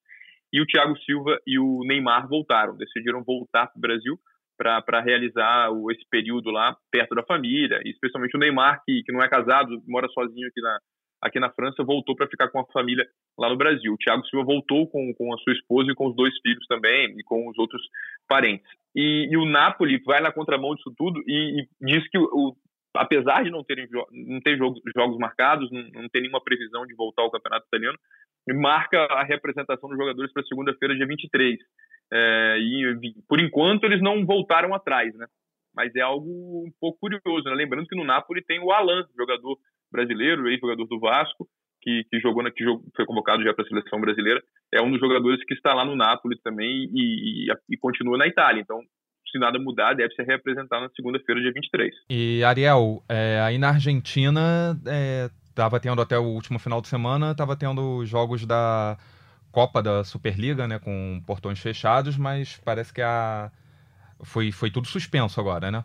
E 0.52 0.60
o 0.60 0.66
Thiago 0.66 0.96
Silva 0.98 1.38
e 1.46 1.58
o 1.58 1.80
Neymar 1.84 2.28
voltaram, 2.28 2.76
decidiram 2.76 3.24
voltar 3.24 3.66
para 3.66 3.78
o 3.78 3.80
Brasil 3.80 4.18
para 4.56 5.00
realizar 5.00 5.70
o, 5.70 5.90
esse 5.90 6.04
período 6.08 6.50
lá 6.50 6.76
perto 6.90 7.14
da 7.14 7.24
família, 7.24 7.80
e 7.84 7.90
especialmente 7.90 8.36
o 8.36 8.38
Neymar, 8.38 8.80
que, 8.84 9.02
que 9.02 9.12
não 9.12 9.22
é 9.22 9.28
casado, 9.28 9.82
mora 9.86 10.08
sozinho 10.08 10.46
aqui 10.46 10.60
na, 10.60 10.78
aqui 11.20 11.40
na 11.40 11.50
França, 11.50 11.82
voltou 11.82 12.14
para 12.14 12.28
ficar 12.28 12.48
com 12.48 12.60
a 12.60 12.66
família 12.66 13.06
lá 13.38 13.48
no 13.48 13.56
Brasil. 13.56 13.92
O 13.92 13.96
Thiago 13.96 14.24
Silva 14.26 14.44
voltou 14.44 14.86
com, 14.88 15.12
com 15.14 15.34
a 15.34 15.38
sua 15.38 15.54
esposa 15.54 15.90
e 15.90 15.94
com 15.94 16.08
os 16.08 16.16
dois 16.16 16.32
filhos 16.40 16.64
também, 16.68 17.14
e 17.18 17.22
com 17.24 17.48
os 17.48 17.58
outros 17.58 17.82
parentes. 18.28 18.66
E, 18.94 19.28
e 19.30 19.36
o 19.36 19.44
Napoli 19.44 20.00
vai 20.04 20.20
na 20.20 20.32
contramão 20.32 20.74
disso 20.74 20.94
tudo 20.96 21.20
e, 21.26 21.62
e 21.62 21.68
diz 21.80 22.08
que, 22.08 22.18
o, 22.18 22.54
apesar 22.94 23.42
de 23.42 23.50
não, 23.50 23.64
terem, 23.64 23.88
não 24.12 24.40
ter 24.40 24.56
jogos, 24.56 24.80
jogos 24.94 25.18
marcados, 25.18 25.70
não, 25.70 25.82
não 26.02 26.08
ter 26.08 26.20
nenhuma 26.20 26.42
previsão 26.42 26.86
de 26.86 26.94
voltar 26.94 27.22
ao 27.22 27.30
campeonato 27.30 27.66
italiano, 27.66 27.98
marca 28.52 28.98
a 28.98 29.24
representação 29.24 29.88
dos 29.88 29.98
jogadores 29.98 30.32
para 30.32 30.44
segunda-feira, 30.44 30.94
dia 30.94 31.06
23. 31.06 31.58
É, 32.12 32.58
e, 32.58 33.14
por 33.28 33.40
enquanto, 33.40 33.84
eles 33.84 34.02
não 34.02 34.24
voltaram 34.24 34.74
atrás, 34.74 35.14
né? 35.14 35.26
Mas 35.74 35.94
é 35.96 36.00
algo 36.00 36.28
um 36.28 36.72
pouco 36.80 36.98
curioso, 37.00 37.44
né? 37.48 37.54
Lembrando 37.54 37.88
que 37.88 37.96
no 37.96 38.04
Napoli 38.04 38.44
tem 38.44 38.60
o 38.60 38.70
Alan, 38.70 39.04
jogador 39.16 39.58
brasileiro, 39.90 40.48
ex-jogador 40.48 40.86
do 40.86 41.00
Vasco, 41.00 41.48
que, 41.80 42.04
que 42.10 42.20
jogou, 42.20 42.44
que 42.52 42.64
foi 42.96 43.06
convocado 43.06 43.42
já 43.42 43.52
para 43.52 43.64
a 43.64 43.68
seleção 43.68 44.00
brasileira. 44.00 44.42
é 44.72 44.80
um 44.80 44.90
dos 44.90 45.00
jogadores 45.00 45.44
que 45.44 45.54
está 45.54 45.74
lá 45.74 45.84
no 45.84 45.96
Napoli 45.96 46.38
também 46.42 46.88
e, 46.92 47.48
e, 47.48 47.54
e 47.70 47.76
continua 47.76 48.16
na 48.16 48.26
Itália. 48.26 48.60
Então, 48.60 48.80
se 49.34 49.38
nada 49.38 49.58
mudar, 49.58 49.94
deve 49.94 50.14
ser 50.14 50.22
reapresentado 50.22 50.82
na 50.82 50.90
segunda-feira, 50.94 51.40
dia 51.40 51.52
23. 51.52 51.92
E, 52.08 52.44
Ariel, 52.44 53.02
é, 53.08 53.40
aí 53.42 53.58
na 53.58 53.70
Argentina, 53.70 54.78
estava 55.48 55.76
é, 55.76 55.80
tendo 55.80 56.00
até 56.00 56.16
o 56.16 56.22
último 56.22 56.60
final 56.60 56.80
de 56.80 56.86
semana, 56.86 57.32
estava 57.32 57.56
tendo 57.56 58.06
jogos 58.06 58.46
da 58.46 58.96
Copa 59.50 59.82
da 59.82 60.04
Superliga, 60.04 60.68
né, 60.68 60.78
com 60.78 61.20
portões 61.26 61.58
fechados, 61.58 62.16
mas 62.16 62.60
parece 62.64 62.94
que 62.94 63.02
a... 63.02 63.50
foi, 64.22 64.52
foi 64.52 64.70
tudo 64.70 64.86
suspenso 64.86 65.40
agora, 65.40 65.68
né? 65.70 65.84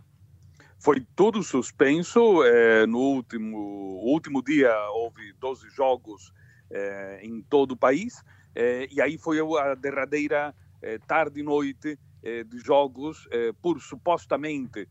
Foi 0.77 1.03
tudo 1.15 1.41
suspenso. 1.41 2.44
É, 2.44 2.86
no 2.86 3.00
último, 3.00 3.58
último 4.03 4.44
dia 4.44 4.72
houve 4.91 5.34
12 5.39 5.70
jogos 5.72 6.32
é, 6.72 7.20
em 7.24 7.41
todo 7.41 7.72
o 7.72 7.77
país. 7.77 8.24
É, 8.56 8.88
e 8.91 9.01
aí 9.01 9.18
foi 9.18 9.39
a 9.39 9.75
derradeira 9.75 10.53
é, 10.82 10.98
tarde 11.00 11.39
e 11.39 11.44
noite 11.44 11.98
de 12.22 12.60
jogos 12.60 13.28
é, 13.32 13.52
por 13.62 13.80
supostamente 13.82 14.88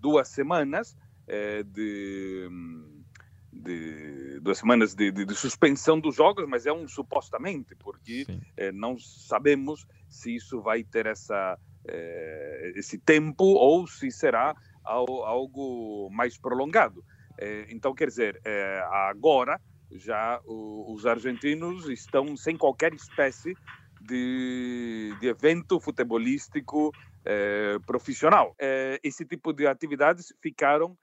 duas 0.00 0.28
semanas 0.28 0.96
de 1.66 2.48
de 3.62 4.40
duas 4.40 4.58
semanas 4.58 4.94
de, 4.94 5.10
de, 5.10 5.24
de, 5.24 5.34
suspensão 5.34 5.98
dos 5.98 6.16
jogos, 6.16 6.46
mas 6.48 6.66
é 6.66 6.72
um 6.72 6.86
supostamente, 6.86 7.74
porque 7.76 8.26
eh, 8.56 8.72
não 8.72 8.98
sabemos 8.98 9.86
se 10.08 10.34
isso 10.34 10.60
vai 10.60 10.84
ter 10.84 11.06
essa, 11.06 11.58
eh, 11.86 12.72
esse 12.76 12.98
tempo 12.98 13.44
ou 13.44 13.86
se 13.86 14.10
será 14.10 14.54
algo 14.84 16.08
mais 16.12 16.38
prolongado. 16.38 17.04
Eh, 17.38 17.66
então, 17.70 17.94
quer 17.94 18.08
dizer, 18.08 18.40
agora 19.08 19.60
já 19.92 20.40
os 20.44 21.06
argentinos 21.06 21.88
estão 21.88 22.36
sem 22.36 22.56
qualquer 22.56 22.92
espécie 22.92 23.54
de, 24.06 25.14
de 25.20 25.26
evento 25.28 25.80
futebolístico 25.80 26.92
profissional. 27.86 28.54
esse 29.02 29.24
tipo 29.24 29.52
de 29.52 29.66
atividades 29.66 30.32
ficaram 30.40 30.96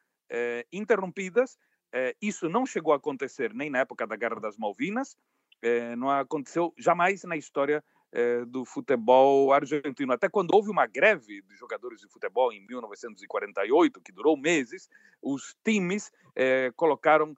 interrompidas 0.72 1.58
eh, 1.94 2.16
isso 2.20 2.50
não 2.50 2.66
chegou 2.66 2.92
a 2.92 2.98
acontecer 2.98 3.54
nem 3.54 3.70
na 3.70 3.80
época 3.80 4.08
da 4.08 4.16
Guerra 4.16 4.40
das 4.40 4.58
Malvinas, 4.58 5.16
eh, 5.62 5.96
não 5.96 6.10
aconteceu 6.10 6.74
jamais 6.76 7.24
na 7.24 7.38
história 7.38 7.84
eh, 8.12 8.44
do 8.46 8.66
futebol 8.66 9.54
argentino. 9.54 10.12
Até 10.12 10.28
quando 10.28 10.56
houve 10.56 10.72
uma 10.72 10.88
greve 10.88 11.44
de 11.44 11.56
jogadores 11.56 12.02
de 12.02 12.08
futebol 12.08 12.52
em 12.52 12.66
1948, 12.66 14.02
que 14.02 14.12
durou 14.12 14.36
meses, 14.36 14.90
os 15.22 15.56
times 15.64 16.12
colocaram 16.76 17.38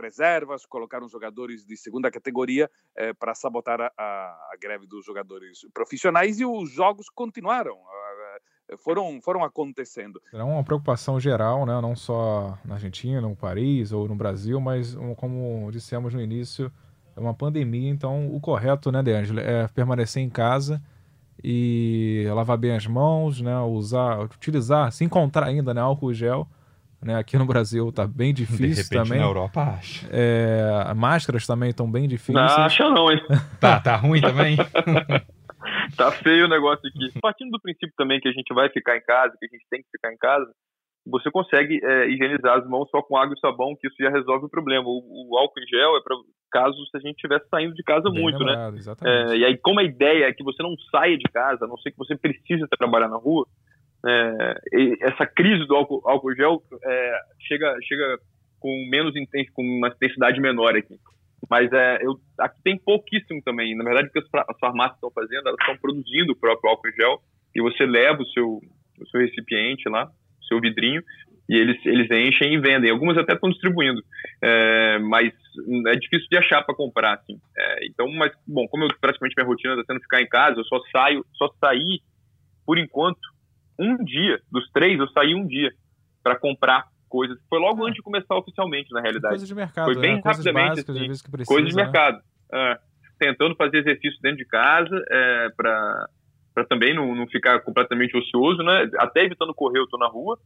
reservas, 0.00 0.66
colocaram 0.66 1.08
jogadores 1.08 1.64
de 1.64 1.76
segunda 1.76 2.10
categoria 2.10 2.70
para 3.18 3.34
sabotar 3.34 3.80
a, 3.80 3.92
a, 3.96 4.56
greve 4.60 4.86
dos 4.86 5.04
jogadores 5.04 5.60
profissionais 5.72 6.40
e 6.40 6.44
os 6.44 6.70
jogos 6.70 7.08
continuaram 7.08 7.76
foram, 8.78 9.20
foram 9.22 9.44
acontecendo. 9.44 10.20
É 10.32 10.42
uma 10.42 10.64
preocupação 10.64 11.20
geral, 11.20 11.64
né? 11.64 11.80
não 11.80 11.94
só 11.94 12.58
na 12.64 12.74
Argentina, 12.74 13.20
no 13.20 13.36
Paris 13.36 13.92
ou 13.92 14.08
no 14.08 14.16
Brasil, 14.16 14.60
mas 14.60 14.96
como 15.16 15.70
dissemos 15.70 16.12
no 16.12 16.20
início, 16.20 16.72
é 17.16 17.20
uma 17.20 17.32
pandemia, 17.32 17.90
então 17.90 18.34
o 18.34 18.40
correto, 18.40 18.92
né, 18.92 19.02
Deângelo, 19.02 19.40
é 19.40 19.66
permanecer 19.68 20.22
em 20.22 20.28
casa 20.28 20.82
e 21.42 22.26
lavar 22.34 22.58
bem 22.58 22.72
as 22.72 22.86
mãos, 22.86 23.40
né, 23.40 23.58
usar, 23.60 24.20
utilizar, 24.20 24.92
se 24.92 25.04
encontrar 25.04 25.46
ainda, 25.46 25.72
né, 25.72 25.80
álcool 25.80 26.12
gel, 26.12 26.46
né, 27.06 27.16
aqui 27.16 27.38
no 27.38 27.46
Brasil 27.46 27.90
tá 27.92 28.06
bem 28.06 28.34
difícil 28.34 28.68
De 28.68 28.82
repente, 28.82 29.08
também. 29.08 29.20
na 29.20 29.26
Europa 29.26 29.62
acha. 29.62 30.06
É, 30.10 30.92
máscaras 30.94 31.46
também 31.46 31.70
estão 31.70 31.90
bem 31.90 32.08
difíceis. 32.08 32.36
Não, 32.36 32.64
acha 32.64 32.90
não, 32.90 33.10
hein? 33.10 33.20
tá, 33.60 33.80
tá 33.80 33.96
ruim 33.96 34.20
também? 34.20 34.56
tá 35.96 36.10
feio 36.10 36.46
o 36.46 36.48
negócio 36.48 36.86
aqui. 36.88 37.18
Partindo 37.20 37.50
do 37.50 37.60
princípio 37.60 37.94
também 37.96 38.20
que 38.20 38.28
a 38.28 38.32
gente 38.32 38.52
vai 38.52 38.68
ficar 38.68 38.96
em 38.96 39.02
casa, 39.02 39.34
que 39.38 39.46
a 39.46 39.48
gente 39.48 39.66
tem 39.70 39.80
que 39.80 39.88
ficar 39.90 40.12
em 40.12 40.18
casa, 40.18 40.50
você 41.06 41.30
consegue 41.30 41.80
é, 41.82 42.08
higienizar 42.08 42.58
as 42.58 42.68
mãos 42.68 42.90
só 42.90 43.00
com 43.00 43.16
água 43.16 43.34
e 43.36 43.40
sabão, 43.40 43.76
que 43.80 43.86
isso 43.86 43.96
já 44.00 44.10
resolve 44.10 44.46
o 44.46 44.50
problema. 44.50 44.84
O, 44.86 45.30
o 45.30 45.38
álcool 45.38 45.60
em 45.60 45.66
gel 45.68 45.96
é 45.96 46.00
para 46.02 46.16
caso 46.50 46.76
se 46.90 46.96
a 46.96 47.00
gente 47.00 47.14
estivesse 47.14 47.48
saindo 47.48 47.74
de 47.74 47.82
casa 47.82 48.10
Bem 48.10 48.20
muito, 48.20 48.38
né? 48.40 48.46
lembrado, 48.46 48.72
né? 48.72 48.78
Exatamente. 48.78 49.32
É, 49.32 49.36
e 49.36 49.44
aí, 49.44 49.56
como 49.58 49.80
a 49.80 49.84
ideia 49.84 50.24
é 50.24 50.32
que 50.32 50.42
você 50.42 50.62
não 50.62 50.74
saia 50.90 51.16
de 51.16 51.24
casa, 51.32 51.64
a 51.64 51.68
não 51.68 51.76
ser 51.78 51.92
que 51.92 51.98
você 51.98 52.16
precise 52.16 52.66
trabalhar 52.76 53.08
na 53.08 53.16
rua, 53.16 53.46
é, 54.06 54.54
essa 55.00 55.26
crise 55.26 55.66
do 55.66 55.74
álcool, 55.74 56.02
álcool 56.04 56.34
gel 56.34 56.62
é, 56.84 57.20
chega, 57.46 57.76
chega 57.82 58.18
com 58.60 58.88
menos 58.90 59.14
com 59.54 59.62
uma 59.62 59.88
intensidade 59.88 60.40
menor 60.40 60.76
aqui. 60.76 60.98
Mas 61.48 61.72
é, 61.72 61.98
eu, 62.02 62.18
aqui 62.40 62.60
tem 62.62 62.78
pouquíssimo 62.78 63.40
também. 63.42 63.76
Na 63.76 63.84
verdade, 63.84 64.08
o 64.08 64.12
que 64.12 64.18
as 64.18 64.58
farmácias 64.58 64.96
estão 64.96 65.10
fazendo, 65.10 65.48
elas 65.48 65.60
estão 65.60 65.76
produzindo 65.76 66.32
o 66.32 66.36
próprio 66.36 66.70
álcool 66.70 66.90
gel 66.92 67.20
e 67.54 67.60
você 67.60 67.86
leva 67.86 68.22
o 68.22 68.26
seu, 68.26 68.60
o 69.00 69.06
seu 69.10 69.20
recipiente 69.20 69.88
lá, 69.88 70.06
o 70.06 70.44
seu 70.44 70.60
vidrinho, 70.60 71.02
e 71.48 71.54
eles, 71.56 71.78
eles 71.86 72.10
enchem 72.10 72.54
e 72.54 72.58
vendem. 72.58 72.90
Algumas 72.90 73.16
até 73.16 73.34
estão 73.34 73.50
distribuindo, 73.50 74.02
é, 74.42 74.98
mas 74.98 75.32
é 75.86 75.96
difícil 75.96 76.26
de 76.28 76.38
achar 76.38 76.62
para 76.62 76.74
comprar, 76.74 77.14
assim. 77.14 77.38
É, 77.56 77.86
então, 77.86 78.10
mas, 78.12 78.32
bom, 78.46 78.66
como 78.68 78.84
eu, 78.84 78.88
praticamente 79.00 79.34
minha 79.36 79.46
rotina 79.46 79.74
está 79.74 79.84
sendo 79.92 80.02
ficar 80.02 80.20
em 80.20 80.28
casa, 80.28 80.58
eu 80.58 80.64
só 80.64 80.80
saio, 80.90 81.24
só 81.34 81.48
saí, 81.60 82.00
por 82.66 82.78
enquanto, 82.78 83.20
um 83.78 83.96
dia, 84.04 84.40
dos 84.50 84.70
três, 84.72 84.98
eu 84.98 85.08
saí 85.08 85.34
um 85.34 85.46
dia 85.46 85.72
para 86.22 86.38
comprar 86.38 86.86
coisas. 87.08 87.38
Foi 87.48 87.58
logo 87.58 87.82
é. 87.82 87.88
antes 87.88 87.96
de 87.96 88.02
começar 88.02 88.36
oficialmente, 88.36 88.90
na 88.92 89.00
realidade. 89.00 89.32
Coisa 89.32 89.46
de 89.46 89.54
mercado. 89.54 89.84
Foi 89.84 90.00
bem 90.00 90.16
né? 90.16 90.22
rapidamente. 90.24 90.68
Básicas, 90.68 90.96
assim, 90.96 91.30
precisa, 91.30 91.44
coisa 91.46 91.68
de 91.68 91.76
né? 91.76 91.82
mercado. 91.82 92.20
É, 92.52 92.78
tentando 93.18 93.56
fazer 93.56 93.78
exercício 93.78 94.20
dentro 94.22 94.38
de 94.38 94.46
casa 94.46 95.04
é, 95.10 95.48
para 95.56 96.08
também 96.68 96.94
não, 96.94 97.14
não 97.14 97.26
ficar 97.26 97.60
completamente 97.60 98.16
ocioso, 98.16 98.62
né? 98.62 98.90
Até 98.98 99.24
evitando 99.24 99.54
correr, 99.54 99.78
eu 99.78 99.88
tô 99.88 99.98
na 99.98 100.08
rua. 100.08 100.38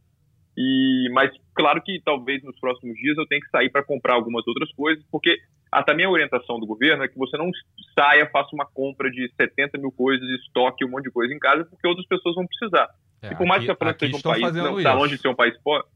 E, 0.57 1.09
mas 1.13 1.31
claro 1.55 1.81
que 1.81 2.01
talvez 2.03 2.43
nos 2.43 2.59
próximos 2.59 2.95
dias 2.97 3.17
eu 3.17 3.25
tenha 3.25 3.39
que 3.39 3.49
sair 3.49 3.69
para 3.69 3.83
comprar 3.83 4.15
algumas 4.15 4.45
outras 4.45 4.69
coisas, 4.73 5.03
porque 5.09 5.37
a 5.71 5.81
também 5.81 6.05
a 6.05 6.09
orientação 6.09 6.59
do 6.59 6.67
governo 6.67 7.03
é 7.03 7.07
que 7.07 7.17
você 7.17 7.37
não 7.37 7.49
saia, 7.97 8.29
faça 8.29 8.49
uma 8.53 8.65
compra 8.65 9.09
de 9.09 9.31
70 9.39 9.77
mil 9.77 9.91
coisas, 9.91 10.27
estoque 10.41 10.83
um 10.83 10.89
monte 10.89 11.05
de 11.05 11.11
coisa 11.11 11.33
em 11.33 11.39
casa, 11.39 11.63
porque 11.63 11.87
outras 11.87 12.05
pessoas 12.05 12.35
vão 12.35 12.45
precisar. 12.45 12.89
É, 13.21 13.33
e 13.33 13.35
por 13.35 13.45
mais 13.45 13.59
aqui, 13.59 13.65
que 13.67 13.71
a 13.71 13.75
França 13.75 13.99
seja 13.99 14.17
um 14.17 14.21
país, 14.21 14.53
não, 14.53 14.77
está 14.77 14.93
longe 14.93 15.15
de 15.15 15.21
ser 15.21 15.27
um 15.27 15.35
país 15.35 15.57
pobre, 15.59 15.87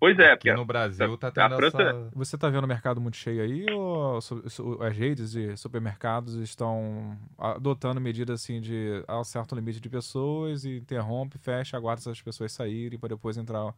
Pois 0.00 0.18
é, 0.18 0.32
Aqui 0.32 0.50
no 0.54 0.64
Brasil 0.64 1.14
tá 1.18 1.30
tendo 1.30 1.56
França... 1.56 1.82
essa... 1.82 2.10
Você 2.14 2.38
tá 2.38 2.48
vendo 2.48 2.64
o 2.64 2.66
mercado 2.66 3.02
muito 3.02 3.18
cheio 3.18 3.42
aí 3.42 3.66
ou 3.70 4.16
as 4.16 4.96
redes 4.96 5.32
de 5.32 5.54
supermercados 5.58 6.36
estão 6.36 7.18
adotando 7.38 8.00
medidas 8.00 8.42
assim 8.42 8.62
de 8.62 9.04
a 9.06 9.20
um 9.20 9.24
certo 9.24 9.54
limite 9.54 9.78
de 9.78 9.90
pessoas 9.90 10.64
e 10.64 10.78
interrompe, 10.78 11.36
fecha, 11.36 11.76
aguarda 11.76 12.00
essas 12.00 12.22
pessoas 12.22 12.50
saírem 12.50 12.98
para 12.98 13.10
depois 13.10 13.36
entrar 13.36 13.74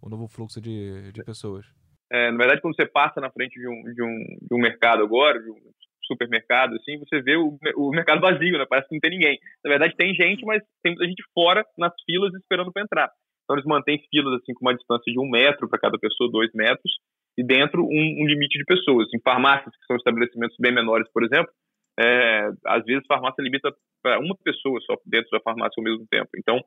o 0.00 0.08
novo 0.08 0.26
fluxo 0.26 0.62
de, 0.62 1.12
de 1.12 1.22
pessoas? 1.22 1.66
É, 2.10 2.30
na 2.30 2.38
verdade, 2.38 2.62
quando 2.62 2.74
você 2.74 2.86
passa 2.86 3.20
na 3.20 3.30
frente 3.30 3.60
de 3.60 3.68
um, 3.68 3.82
de 3.92 4.02
um, 4.02 4.38
de 4.40 4.54
um 4.54 4.58
mercado 4.58 5.02
agora, 5.02 5.42
de 5.42 5.50
um 5.50 5.58
supermercado, 6.06 6.74
assim, 6.76 6.98
você 6.98 7.20
vê 7.20 7.36
o, 7.36 7.58
o 7.76 7.90
mercado 7.90 8.20
vazio, 8.20 8.58
né? 8.58 8.66
Parece 8.68 8.88
que 8.88 8.94
não 8.94 9.00
tem 9.00 9.10
ninguém. 9.10 9.38
Na 9.64 9.70
verdade, 9.70 9.96
tem 9.96 10.14
gente, 10.14 10.44
mas 10.44 10.62
tem 10.82 10.92
muita 10.92 11.06
gente 11.06 11.22
fora 11.34 11.64
nas 11.78 11.92
filas 12.04 12.32
esperando 12.34 12.72
para 12.72 12.82
entrar. 12.82 13.10
Então 13.44 13.56
eles 13.56 13.66
mantêm 13.66 14.02
filas 14.10 14.40
assim 14.40 14.52
com 14.54 14.64
uma 14.64 14.74
distância 14.74 15.12
de 15.12 15.18
um 15.18 15.30
metro 15.30 15.68
para 15.68 15.78
cada 15.78 15.98
pessoa, 15.98 16.30
dois 16.30 16.50
metros, 16.52 16.92
e 17.38 17.44
dentro 17.44 17.82
um, 17.84 18.22
um, 18.22 18.26
limite 18.26 18.58
de 18.58 18.64
pessoas. 18.64 19.06
Em 19.14 19.20
farmácias, 19.20 19.74
que 19.74 19.86
são 19.86 19.96
estabelecimentos 19.96 20.56
bem 20.58 20.72
menores, 20.72 21.08
por 21.12 21.24
exemplo, 21.24 21.50
é, 21.98 22.50
às 22.66 22.84
vezes 22.84 23.02
a 23.04 23.14
farmácia 23.14 23.42
limita 23.42 23.72
para 24.02 24.18
uma 24.18 24.36
pessoa 24.42 24.80
só 24.80 24.96
dentro 25.06 25.30
da 25.30 25.40
farmácia 25.40 25.78
ao 25.78 25.84
mesmo 25.84 26.06
tempo. 26.10 26.28
Então, 26.36 26.60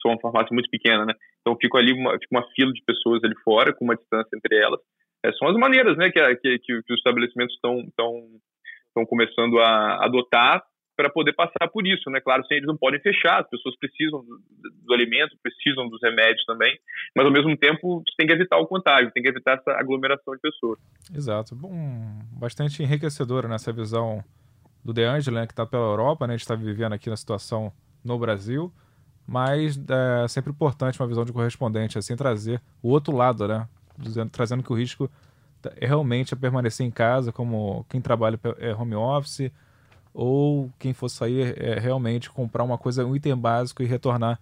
são 0.00 0.10
uma 0.10 0.20
farmácia 0.20 0.52
muito 0.52 0.70
pequena, 0.70 1.04
né? 1.06 1.14
Então 1.40 1.56
fica 1.60 1.78
ali 1.78 1.92
uma, 1.92 2.18
tipo 2.18 2.34
uma 2.34 2.46
fila 2.54 2.72
de 2.72 2.82
pessoas 2.84 3.22
ali 3.22 3.34
fora, 3.44 3.72
com 3.72 3.84
uma 3.84 3.94
distância 3.94 4.34
entre 4.34 4.56
elas. 4.56 4.80
É, 5.24 5.32
são 5.34 5.48
as 5.48 5.56
maneiras 5.56 5.96
né, 5.96 6.10
que, 6.10 6.18
que, 6.42 6.58
que 6.58 6.92
os 6.92 6.98
estabelecimentos 6.98 7.54
estão 7.54 8.18
estão 8.92 9.06
começando 9.06 9.58
a 9.58 10.04
adotar 10.04 10.62
para 10.96 11.10
poder 11.10 11.32
passar 11.32 11.68
por 11.72 11.86
isso, 11.86 12.10
né? 12.10 12.20
Claro, 12.20 12.42
eles 12.50 12.66
não 12.66 12.76
podem 12.76 13.00
fechar, 13.00 13.40
as 13.40 13.48
pessoas 13.48 13.74
precisam 13.78 14.20
do, 14.20 14.40
do, 14.86 14.94
alimento, 14.94 15.36
precisam 15.42 15.88
dos 15.88 16.00
remédios 16.02 16.44
também, 16.44 16.78
mas 17.16 17.24
ao 17.24 17.32
mesmo 17.32 17.56
tempo 17.56 18.02
tem 18.16 18.26
que 18.26 18.32
evitar 18.32 18.58
o 18.58 18.66
contágio, 18.66 19.10
tem 19.10 19.22
que 19.22 19.28
evitar 19.28 19.58
essa 19.58 19.72
aglomeração 19.72 20.34
de 20.34 20.40
pessoas. 20.40 20.78
Exato. 21.14 21.56
Bom, 21.56 21.72
bastante 22.38 22.82
enriquecedora 22.82 23.48
nessa 23.48 23.72
visão 23.72 24.22
do 24.84 24.92
De 24.92 25.04
Angelo, 25.04 25.36
né, 25.36 25.46
que 25.46 25.52
está 25.52 25.64
pela 25.64 25.84
Europa, 25.84 26.26
né? 26.26 26.34
A 26.34 26.36
gente 26.36 26.42
está 26.42 26.54
vivendo 26.54 26.92
aqui 26.92 27.08
na 27.08 27.16
situação 27.16 27.72
no 28.04 28.18
Brasil, 28.18 28.72
mas 29.26 29.78
é 30.24 30.28
sempre 30.28 30.50
importante 30.50 31.00
uma 31.00 31.08
visão 31.08 31.24
de 31.24 31.32
correspondente, 31.32 31.98
assim, 31.98 32.16
trazer 32.16 32.60
o 32.82 32.90
outro 32.90 33.16
lado, 33.16 33.48
né? 33.48 33.66
Dizendo, 33.98 34.30
trazendo 34.30 34.62
que 34.62 34.72
o 34.72 34.76
risco 34.76 35.10
realmente 35.80 36.34
é 36.34 36.36
permanecer 36.36 36.86
em 36.86 36.90
casa, 36.90 37.32
como 37.32 37.84
quem 37.88 38.00
trabalha 38.00 38.38
é 38.58 38.74
home 38.74 38.94
office, 38.94 39.50
ou 40.14 40.70
quem 40.78 40.92
for 40.92 41.08
sair 41.08 41.54
é 41.58 41.78
realmente 41.78 42.30
comprar 42.30 42.64
uma 42.64 42.78
coisa, 42.78 43.04
um 43.04 43.16
item 43.16 43.36
básico 43.36 43.82
e 43.82 43.86
retornar 43.86 44.38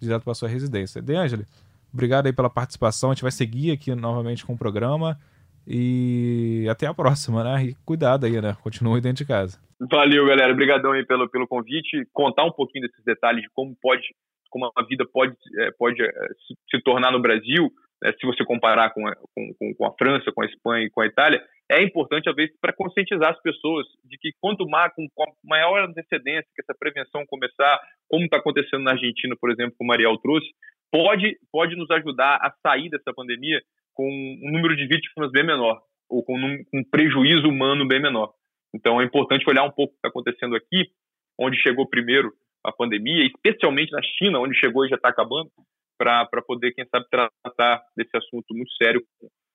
direto 0.00 0.24
para 0.24 0.34
sua 0.34 0.48
residência. 0.48 1.00
De 1.00 1.14
Angeli, 1.14 1.46
obrigado 1.92 2.26
aí 2.26 2.32
pela 2.32 2.50
participação. 2.50 3.10
A 3.10 3.14
gente 3.14 3.22
vai 3.22 3.30
seguir 3.30 3.70
aqui 3.70 3.94
novamente 3.94 4.44
com 4.44 4.54
o 4.54 4.58
programa 4.58 5.16
E 5.66 6.66
até 6.68 6.86
a 6.86 6.94
próxima, 6.94 7.44
né? 7.44 7.66
E 7.66 7.74
cuidado 7.84 8.26
aí, 8.26 8.40
né? 8.40 8.56
Continue 8.62 9.00
dentro 9.00 9.24
de 9.24 9.28
casa. 9.28 9.58
Valeu, 9.90 10.26
galera. 10.26 10.52
Obrigadão 10.52 10.92
aí 10.92 11.04
pelo, 11.06 11.28
pelo 11.28 11.46
convite. 11.46 12.04
Contar 12.12 12.44
um 12.44 12.52
pouquinho 12.52 12.86
desses 12.86 13.04
detalhes 13.04 13.42
de 13.42 13.48
como 13.54 13.76
pode, 13.80 14.02
como 14.50 14.70
a 14.76 14.82
vida 14.84 15.04
pode, 15.12 15.34
é, 15.58 15.70
pode 15.78 16.02
é, 16.02 16.10
se, 16.70 16.82
tornar 16.82 17.12
no 17.12 17.20
Brasil, 17.20 17.70
se 18.18 18.26
você 18.26 18.44
comparar 18.44 18.90
com 18.90 19.06
a, 19.06 19.14
com, 19.14 19.74
com 19.74 19.86
a 19.86 19.92
França, 19.94 20.32
com 20.32 20.42
a 20.42 20.46
Espanha 20.46 20.86
e 20.86 20.90
com 20.90 21.00
a 21.00 21.06
Itália, 21.06 21.42
é 21.70 21.82
importante, 21.82 22.28
às 22.28 22.34
vezes, 22.34 22.54
para 22.60 22.72
conscientizar 22.72 23.30
as 23.30 23.40
pessoas 23.40 23.86
de 24.04 24.18
que 24.18 24.32
quanto 24.40 24.66
mais, 24.68 24.92
com 24.94 25.06
maior 25.44 25.88
antecedência 25.88 26.48
que 26.54 26.62
essa 26.62 26.76
prevenção 26.78 27.24
começar, 27.26 27.80
como 28.08 28.24
está 28.24 28.38
acontecendo 28.38 28.82
na 28.82 28.92
Argentina, 28.92 29.34
por 29.40 29.50
exemplo, 29.50 29.74
como 29.78 29.88
o 29.88 29.92
Mariel 29.92 30.18
trouxe, 30.18 30.48
pode, 30.90 31.36
pode 31.50 31.76
nos 31.76 31.90
ajudar 31.90 32.36
a 32.36 32.52
sair 32.66 32.90
dessa 32.90 33.12
pandemia 33.14 33.62
com 33.94 34.06
um 34.06 34.50
número 34.52 34.76
de 34.76 34.86
vítimas 34.86 35.30
bem 35.30 35.44
menor, 35.44 35.80
ou 36.08 36.22
com 36.22 36.36
um, 36.36 36.62
um 36.74 36.84
prejuízo 36.84 37.48
humano 37.48 37.86
bem 37.86 38.00
menor. 38.00 38.32
Então 38.74 39.00
é 39.00 39.04
importante 39.04 39.48
olhar 39.48 39.64
um 39.64 39.70
pouco 39.70 39.92
o 39.92 39.94
que 39.94 39.98
está 39.98 40.08
acontecendo 40.08 40.56
aqui, 40.56 40.90
onde 41.38 41.56
chegou 41.60 41.88
primeiro 41.88 42.32
a 42.64 42.72
pandemia, 42.72 43.26
especialmente 43.26 43.92
na 43.92 44.02
China, 44.02 44.40
onde 44.40 44.58
chegou 44.58 44.84
e 44.84 44.88
já 44.88 44.96
está 44.96 45.08
acabando, 45.08 45.50
para 46.28 46.42
poder, 46.46 46.72
quem 46.72 46.84
sabe, 46.90 47.06
tratar 47.10 47.82
desse 47.96 48.16
assunto 48.16 48.46
muito 48.54 48.72
sério 48.74 49.02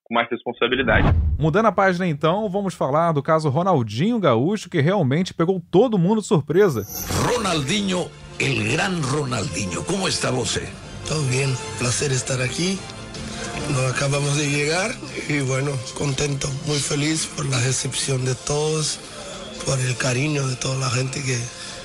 com 0.04 0.14
mais 0.14 0.30
responsabilidade. 0.30 1.08
Mudando 1.38 1.66
a 1.66 1.72
página 1.72 2.08
então, 2.08 2.50
vamos 2.50 2.74
falar 2.74 3.12
do 3.12 3.22
caso 3.22 3.50
Ronaldinho 3.50 4.20
Gaúcho, 4.20 4.70
que 4.70 4.80
realmente 4.80 5.34
pegou 5.34 5.62
todo 5.70 5.98
mundo 5.98 6.22
de 6.22 6.28
surpresa. 6.28 6.86
Ronaldinho, 7.30 8.10
el 8.40 8.72
gran 8.72 9.02
Ronaldinho, 9.02 9.84
como 9.84 10.08
está 10.08 10.32
você? 10.32 10.68
Todo 11.08 11.22
bem, 11.30 11.54
prazer 11.78 12.12
estar 12.12 12.42
aqui. 12.42 12.80
Nos 13.70 13.92
acabamos 13.92 14.38
de 14.38 14.50
llegar 14.50 14.92
y 15.28 15.42
bueno, 15.42 15.72
contento, 15.98 16.48
muy 16.68 16.80
feliz 16.80 17.26
por 17.26 17.46
la 17.50 17.60
recepción 17.60 18.24
de 18.24 18.34
todos, 18.34 18.98
por 19.66 19.78
el 19.80 19.98
cariño 19.98 20.48
de 20.48 20.56
toda 20.56 20.78
la 20.78 20.90
gente 20.90 21.22
que, 21.22 21.38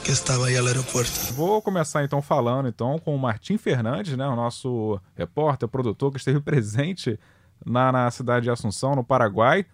que 0.05 0.11
estava 0.11 0.47
aí 0.47 0.61
no 0.61 0.67
aeroporto. 0.67 1.33
Vou 1.35 1.63
começar 1.63 2.03
então 2.03 2.21
falando 2.21 2.69
então 2.69 2.99
com 2.99 3.15
o 3.15 3.19
Martim 3.19 3.57
Fernandes, 3.57 4.17
né, 4.17 4.27
o 4.27 4.35
nosso 4.35 5.01
repórter, 5.15 5.69
produtor 5.69 6.11
que 6.11 6.19
esteve 6.19 6.41
presente 6.43 7.19
na, 7.65 7.93
na 7.93 8.11
cidade 8.11 8.45
de 8.45 8.51
Assunção, 8.51 8.97
no 8.97 9.05
Paraguai. 9.05 9.65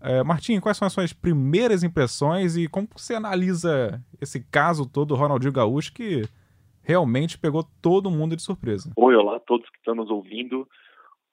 É, 0.00 0.22
Martim, 0.22 0.60
quais 0.60 0.76
são 0.76 0.86
as 0.86 0.92
suas 0.92 1.12
primeiras 1.12 1.82
impressões 1.82 2.56
e 2.56 2.68
como 2.68 2.86
você 2.94 3.14
analisa 3.14 4.02
esse 4.20 4.40
caso 4.40 4.86
todo 4.86 5.08
do 5.08 5.14
Ronaldinho 5.14 5.52
Gaúcho 5.52 5.92
que 5.94 6.22
realmente 6.82 7.38
pegou 7.38 7.64
todo 7.80 8.10
mundo 8.10 8.36
de 8.36 8.42
surpresa? 8.42 8.90
Oi, 8.96 9.14
olá 9.14 9.36
a 9.36 9.40
todos 9.40 9.68
que 9.70 9.78
estão 9.78 9.94
nos 9.94 10.10
ouvindo. 10.10 10.68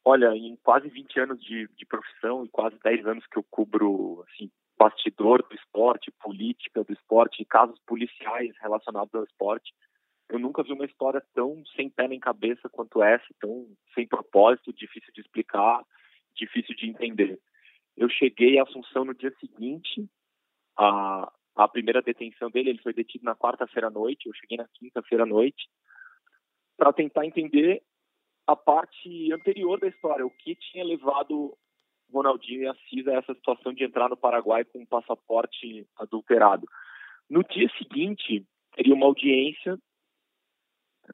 Olha, 0.06 0.34
em 0.36 0.58
quase 0.64 0.88
20 0.88 1.20
anos 1.20 1.42
de, 1.42 1.68
de 1.78 1.86
profissão 1.86 2.46
e 2.46 2.50
quase 2.50 2.78
10 2.84 3.06
anos 3.06 3.26
que 3.28 3.38
eu 3.38 3.46
cubro 3.50 4.24
assim, 4.30 4.50
bastidor 4.80 5.44
do 5.44 5.56
esporte, 5.56 6.12
política 6.24 6.84
do 6.84 6.94
esporte, 6.94 7.44
casos 7.44 7.78
policiais 7.86 8.56
relacionados 8.62 9.14
ao 9.14 9.26
esporte, 9.26 9.74
eu 10.30 10.40
nunca 10.40 10.64
vi 10.64 10.72
uma 10.72 10.86
história 10.86 11.22
tão 11.34 11.62
sem 11.76 11.90
pé 11.90 12.08
nem 12.08 12.20
cabeça 12.20 12.70
quanto 12.70 13.04
essa, 13.04 13.28
tão 13.40 13.68
sem 13.94 14.08
propósito, 14.08 14.72
difícil 14.72 15.12
de 15.14 15.22
explicar, 15.22 15.84
difícil 16.36 16.76
de 16.76 16.88
entender. 16.90 17.38
Eu 17.98 18.08
cheguei 18.10 18.58
à 18.58 18.64
Assunção 18.64 19.04
no 19.04 19.14
dia 19.14 19.36
seguinte 19.40 20.10
a 20.78 21.30
a 21.56 21.68
primeira 21.68 22.02
detenção 22.02 22.50
dele, 22.50 22.70
ele 22.70 22.82
foi 22.82 22.94
detido 22.94 23.26
na 23.26 23.36
quarta-feira 23.36 23.88
à 23.88 23.92
noite, 23.92 24.28
eu 24.28 24.34
cheguei 24.34 24.58
na 24.58 24.68
quinta-feira 24.76 25.24
à 25.24 25.28
noite, 25.28 25.68
para 26.78 26.94
tentar 26.94 27.26
entender 27.26 27.84
a 28.48 28.56
parte 28.56 29.34
anterior 29.34 29.78
da 29.78 29.88
história, 29.88 30.26
o 30.26 30.32
que 30.32 30.56
tinha 30.56 30.86
levado 30.86 31.58
Ronaldinho 32.12 32.64
e 32.64 32.68
Assis 32.68 33.08
a 33.08 33.14
essa 33.14 33.34
situação 33.34 33.74
de 33.74 33.84
entrar 33.84 34.10
no 34.10 34.18
Paraguai 34.18 34.64
com 34.66 34.80
um 34.80 34.86
passaporte 34.86 35.88
adulterado. 35.98 36.68
No 37.30 37.44
dia 37.44 37.70
seguinte, 37.78 38.46
teria 38.76 38.94
uma 38.94 39.06
audiência 39.06 39.78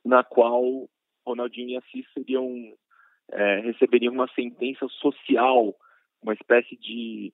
na 0.04 0.24
qual 0.24 0.90
Ronaldinho 1.26 1.70
e 1.70 1.78
Assis 1.78 2.06
seriam 2.14 2.74
é, 3.32 3.60
receberiam 3.60 4.14
uma 4.14 4.28
sentença 4.34 4.88
social, 4.88 5.76
uma 6.22 6.34
espécie 6.34 6.76
de 6.78 7.34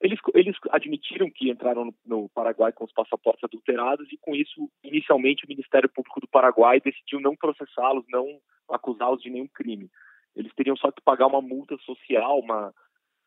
eles, 0.00 0.18
eles 0.34 0.56
admitiram 0.70 1.28
que 1.28 1.50
entraram 1.50 1.86
no, 1.86 1.94
no, 2.06 2.28
Paraguai 2.28 2.72
com 2.72 2.84
os 2.84 2.92
passaportes 2.92 3.42
adulterados 3.42 4.06
e, 4.12 4.16
com 4.16 4.34
isso, 4.34 4.70
inicialmente, 4.82 5.44
o 5.44 5.48
Ministério 5.48 5.88
Público 5.88 6.20
do 6.20 6.28
Paraguai 6.28 6.80
decidiu 6.80 7.20
não 7.20 7.34
processá-los, 7.34 8.04
não 8.08 8.40
acusá-los 8.70 9.20
de 9.20 9.28
nenhum 9.28 9.48
crime. 9.48 9.90
Eles 10.36 10.54
teriam 10.54 10.76
só 10.76 10.92
que 10.92 11.02
pagar 11.02 11.26
uma 11.26 11.42
multa 11.42 11.76
social, 11.78 12.38
uma, 12.38 12.72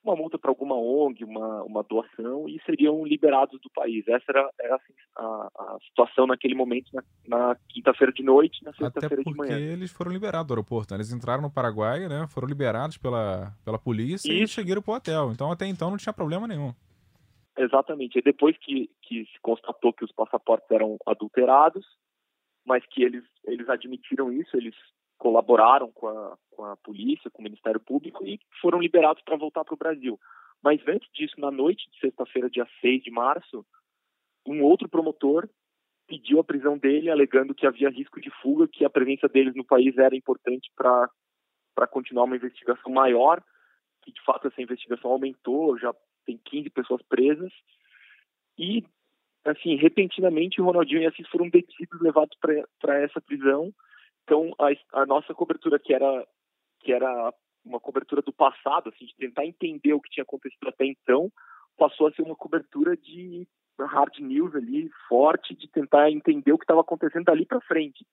uma 0.04 0.16
multa 0.16 0.38
para 0.38 0.50
alguma 0.50 0.76
ONG, 0.76 1.24
uma, 1.24 1.64
uma 1.64 1.84
doação, 1.84 2.50
e 2.50 2.60
seriam 2.66 3.06
liberados 3.06 3.60
do 3.62 3.70
país. 3.70 4.08
Essa 4.08 4.26
era, 4.30 4.50
era 4.60 4.76
assim, 4.76 4.94
a, 5.16 5.24
a, 5.24 5.78
situação 5.88 6.26
naquele 6.26 6.56
momento, 6.56 6.90
na, 6.94 7.04
na 7.28 7.58
quinta-feira 7.70 8.12
de 8.12 8.24
noite, 8.24 8.64
na 8.64 8.74
sexta-feira 8.74 9.24
de 9.24 9.36
manhã. 9.36 9.52
porque 9.52 9.64
eles 9.64 9.92
foram 9.92 10.12
liberados 10.12 10.48
do 10.48 10.54
aeroporto. 10.54 10.94
Né? 10.94 10.98
Eles 10.98 11.14
entraram 11.14 11.42
no 11.42 11.52
Paraguai, 11.52 12.08
né? 12.08 12.26
foram 12.28 12.48
liberados 12.48 12.98
pela, 12.98 13.54
pela 13.64 13.78
polícia 13.78 14.32
Isso. 14.32 14.44
e 14.44 14.48
chegaram 14.48 14.82
para 14.82 14.92
o 14.92 14.96
hotel. 14.98 15.32
Então, 15.32 15.52
até 15.52 15.68
então, 15.68 15.92
não 15.92 15.98
tinha 15.98 16.14
problema 16.14 16.48
nenhum. 16.48 16.74
Exatamente. 17.58 18.18
E 18.18 18.22
depois 18.22 18.58
que, 18.58 18.90
que 19.04 19.26
se 19.26 19.40
constatou 19.42 19.94
que 19.94 20.06
os 20.06 20.12
passaportes 20.12 20.70
eram 20.72 20.98
adulterados, 21.06 21.86
mas 22.66 22.84
que 22.88 23.04
eles, 23.04 23.24
eles 23.46 23.70
admitiram 23.70 24.32
isso, 24.32 24.56
eles 24.58 24.76
colaboraram 25.22 25.92
com 25.92 26.08
a, 26.08 26.36
com 26.50 26.66
a 26.66 26.76
polícia, 26.78 27.30
com 27.30 27.42
o 27.42 27.44
Ministério 27.44 27.80
Público 27.80 28.26
e 28.26 28.40
foram 28.60 28.80
liberados 28.80 29.22
para 29.22 29.38
voltar 29.38 29.64
para 29.64 29.76
o 29.76 29.78
Brasil. 29.78 30.20
Mas 30.64 30.82
antes 30.88 31.08
disso, 31.14 31.40
na 31.40 31.52
noite 31.52 31.88
de 31.92 32.00
sexta-feira, 32.00 32.50
dia 32.50 32.68
6 32.82 33.04
de 33.04 33.12
março, 33.12 33.64
um 34.48 34.64
outro 34.64 34.90
promotor 34.90 35.48
pediu 36.08 36.40
a 36.40 36.44
prisão 36.44 36.76
dele, 36.76 37.12
alegando 37.12 37.54
que 37.54 37.68
havia 37.68 37.92
risco 37.92 38.20
de 38.20 38.32
fuga, 38.42 38.68
que 38.68 38.84
a 38.84 38.90
presença 38.90 39.28
deles 39.28 39.54
no 39.54 39.64
país 39.64 39.96
era 39.96 40.16
importante 40.16 40.72
para 40.76 41.08
continuar 41.92 42.24
uma 42.24 42.36
investigação 42.36 42.92
maior, 42.92 43.44
que 44.02 44.12
de 44.12 44.22
fato 44.24 44.48
essa 44.48 44.60
investigação 44.60 45.12
aumentou, 45.12 45.78
já 45.78 45.94
tem 46.26 46.40
15 46.46 46.72
pessoas 46.72 47.02
presas. 47.04 47.54
E, 48.58 48.84
assim, 49.46 49.76
repentinamente, 49.76 50.60
o 50.60 50.66
Ronaldinho 50.66 51.04
e 51.04 51.06
Assis 51.06 51.28
foram 51.28 51.48
detidos, 51.48 52.02
levados 52.02 52.36
para 52.80 52.98
essa 53.00 53.22
prisão 53.22 53.72
então, 54.24 54.54
a, 54.60 55.02
a, 55.02 55.06
nossa 55.06 55.34
cobertura, 55.34 55.80
que 55.80 55.94
era, 55.94 56.28
que 56.80 56.92
era 56.92 57.34
uma 57.64 57.80
cobertura 57.80 58.22
do 58.22 58.34
passado, 58.34 58.90
assim, 58.90 59.06
de 59.06 59.16
tentar 59.16 59.46
entender 59.46 59.94
o 59.94 60.02
que 60.02 60.10
tinha 60.10 60.24
acontecido 60.24 60.68
até 60.68 60.86
então, 60.86 61.32
passou 61.78 62.08
a 62.08 62.12
ser 62.12 62.22
uma 62.22 62.36
cobertura 62.36 62.96
de 62.96 63.48
hard 63.80 64.20
news 64.20 64.56
ali, 64.56 64.90
forte, 65.08 65.56
de 65.56 65.68
tentar 65.68 66.12
entender 66.12 66.52
o 66.52 66.58
que 66.58 66.64
estava 66.64 66.82
acontecendo 66.82 67.26
dali 67.26 67.46
para 67.46 67.62
frente. 67.62 68.06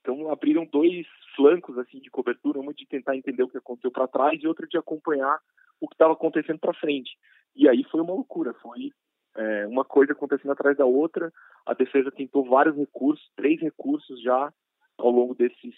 Então, 0.00 0.30
abriram 0.30 0.64
dois 0.66 1.06
flancos 1.34 1.76
assim 1.78 2.00
de 2.00 2.10
cobertura, 2.10 2.60
uma 2.60 2.72
de 2.72 2.86
tentar 2.86 3.16
entender 3.16 3.42
o 3.42 3.48
que 3.48 3.58
aconteceu 3.58 3.90
para 3.90 4.08
trás 4.08 4.40
e 4.40 4.46
outra 4.46 4.66
de 4.66 4.78
acompanhar 4.78 5.38
o 5.80 5.88
que 5.88 5.94
estava 5.94 6.12
acontecendo 6.12 6.58
para 6.58 6.74
frente. 6.74 7.10
E 7.54 7.68
aí 7.68 7.84
foi 7.84 8.00
uma 8.00 8.14
loucura, 8.14 8.54
foi 8.54 8.90
é, 9.36 9.66
uma 9.66 9.84
coisa 9.84 10.12
acontecendo 10.12 10.52
atrás 10.52 10.76
da 10.76 10.84
outra. 10.84 11.32
A 11.64 11.74
defesa 11.74 12.10
tentou 12.10 12.44
vários 12.44 12.76
recursos, 12.76 13.28
três 13.36 13.60
recursos 13.60 14.20
já 14.22 14.52
ao 14.98 15.10
longo 15.10 15.34
desses 15.34 15.74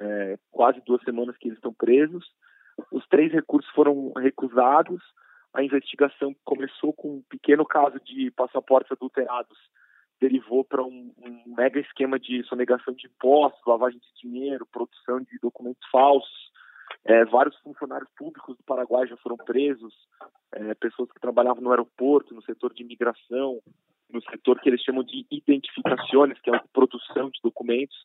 é, 0.00 0.38
quase 0.50 0.80
duas 0.84 1.02
semanas 1.02 1.36
que 1.36 1.48
eles 1.48 1.58
estão 1.58 1.72
presos. 1.72 2.24
Os 2.90 3.06
três 3.08 3.32
recursos 3.32 3.70
foram 3.72 4.12
recusados. 4.16 5.00
A 5.52 5.62
investigação 5.62 6.34
começou 6.44 6.92
com 6.92 7.16
um 7.16 7.22
pequeno 7.28 7.64
caso 7.64 8.00
de 8.00 8.30
passaportes 8.30 8.90
adulterados, 8.90 9.58
derivou 10.20 10.64
para 10.64 10.82
um, 10.82 11.12
um, 11.18 11.54
mega 11.54 11.78
esquema 11.78 12.18
de 12.18 12.42
sonegação 12.44 12.94
de 12.94 13.06
impostos, 13.06 13.60
lavagem 13.66 14.00
de 14.00 14.28
dinheiro, 14.28 14.66
produção 14.66 15.20
de 15.20 15.38
documentos 15.40 15.86
falsos. 15.90 16.52
É, 17.04 17.24
vários 17.24 17.56
funcionários 17.58 18.08
públicos 18.16 18.56
do 18.56 18.62
Paraguai 18.62 19.06
já 19.06 19.16
foram 19.16 19.36
presos, 19.36 19.94
é, 20.52 20.74
pessoas 20.74 21.10
que 21.10 21.20
trabalhavam 21.20 21.62
no 21.62 21.70
aeroporto, 21.70 22.34
no 22.34 22.42
setor 22.42 22.72
de 22.72 22.82
imigração, 22.82 23.60
no 24.10 24.22
setor 24.22 24.60
que 24.60 24.68
eles 24.68 24.82
chamam 24.82 25.02
de 25.02 25.26
identificações, 25.30 26.38
que 26.40 26.50
é 26.50 26.56
a 26.56 26.64
produção 26.72 27.30
de 27.30 27.40
documentos. 27.42 27.96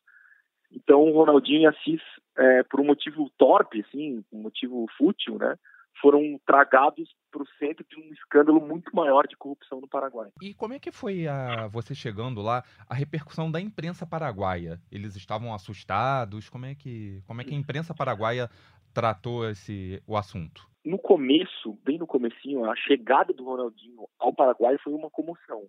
Então, 0.72 1.02
o 1.02 1.12
Ronaldinho 1.12 1.62
e 1.62 1.66
Assis, 1.66 2.00
é, 2.36 2.62
por 2.62 2.80
um 2.80 2.84
motivo 2.84 3.30
torpe, 3.38 3.84
assim, 3.86 4.24
um 4.32 4.42
motivo 4.42 4.86
fútil, 4.96 5.38
né, 5.38 5.56
foram 6.00 6.38
tragados 6.46 7.08
para 7.30 7.42
o 7.42 7.46
centro 7.58 7.84
de 7.88 7.96
um 8.00 8.12
escândalo 8.12 8.60
muito 8.60 8.94
maior 8.94 9.26
de 9.26 9.36
corrupção 9.36 9.80
no 9.80 9.88
Paraguai. 9.88 10.30
E 10.40 10.54
como 10.54 10.74
é 10.74 10.78
que 10.78 10.92
foi 10.92 11.26
a, 11.26 11.66
você 11.68 11.94
chegando 11.94 12.40
lá, 12.40 12.62
a 12.88 12.94
repercussão 12.94 13.50
da 13.50 13.60
imprensa 13.60 14.06
paraguaia? 14.06 14.80
Eles 14.90 15.16
estavam 15.16 15.52
assustados? 15.52 16.48
Como 16.48 16.66
é 16.66 16.74
que, 16.74 17.22
como 17.26 17.40
é 17.40 17.44
que 17.44 17.54
a 17.54 17.58
imprensa 17.58 17.94
paraguaia 17.94 18.48
tratou 18.94 19.48
esse, 19.48 20.02
o 20.06 20.16
assunto? 20.16 20.66
No 20.84 20.98
começo, 20.98 21.78
bem 21.84 21.98
no 21.98 22.06
comecinho, 22.06 22.64
a 22.64 22.74
chegada 22.76 23.32
do 23.32 23.44
Ronaldinho 23.44 24.08
ao 24.18 24.32
Paraguai 24.32 24.78
foi 24.78 24.92
uma 24.92 25.10
comoção. 25.10 25.64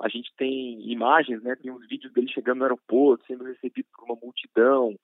A 0.00 0.08
gente 0.08 0.32
tem 0.36 0.80
imagens, 0.90 1.42
né? 1.42 1.54
Tem 1.56 1.70
uns 1.70 1.86
vídeos 1.86 2.12
dele 2.12 2.28
chegando 2.28 2.58
no 2.58 2.64
aeroporto, 2.64 3.24
sendo 3.26 3.44
recebido 3.44 3.86
por 3.94 4.04
uma 4.04 4.18
multidão. 4.22 4.98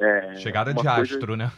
É, 0.00 0.34
Chegada 0.36 0.70
de 0.72 0.82
coisa... 0.82 1.02
astro, 1.02 1.36
né? 1.36 1.50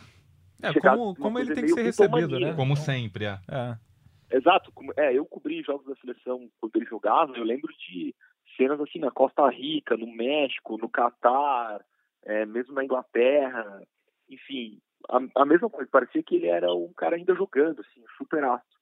É, 0.62 0.72
chegar 0.72 0.96
como, 0.96 1.16
como 1.16 1.38
ele 1.38 1.54
tem 1.54 1.64
que 1.64 1.72
ser 1.72 1.82
recebido, 1.82 2.38
né? 2.38 2.54
Como 2.54 2.76
sempre, 2.76 3.24
é. 3.24 3.38
É. 3.50 4.36
Exato. 4.36 4.70
como- 4.72 4.92
É, 4.96 5.12
eu 5.12 5.24
cobri 5.26 5.62
jogos 5.62 5.86
da 5.86 5.94
seleção 5.96 6.48
quando 6.60 6.76
ele 6.76 6.86
jogava. 6.86 7.36
Eu 7.36 7.44
lembro 7.44 7.72
de 7.72 8.14
cenas 8.56 8.80
assim 8.80 8.98
na 8.98 9.10
Costa 9.10 9.48
Rica, 9.48 9.96
no 9.96 10.06
México, 10.06 10.78
no 10.78 10.88
Catar, 10.88 11.80
é, 12.24 12.46
mesmo 12.46 12.74
na 12.74 12.84
Inglaterra. 12.84 13.82
Enfim, 14.28 14.78
a, 15.08 15.42
a 15.42 15.44
mesma 15.44 15.68
coisa. 15.68 15.90
Parecia 15.90 16.22
que 16.22 16.36
ele 16.36 16.46
era 16.46 16.72
um 16.72 16.92
cara 16.92 17.16
ainda 17.16 17.34
jogando, 17.34 17.80
assim, 17.80 18.04
super 18.16 18.44
astro. 18.44 18.78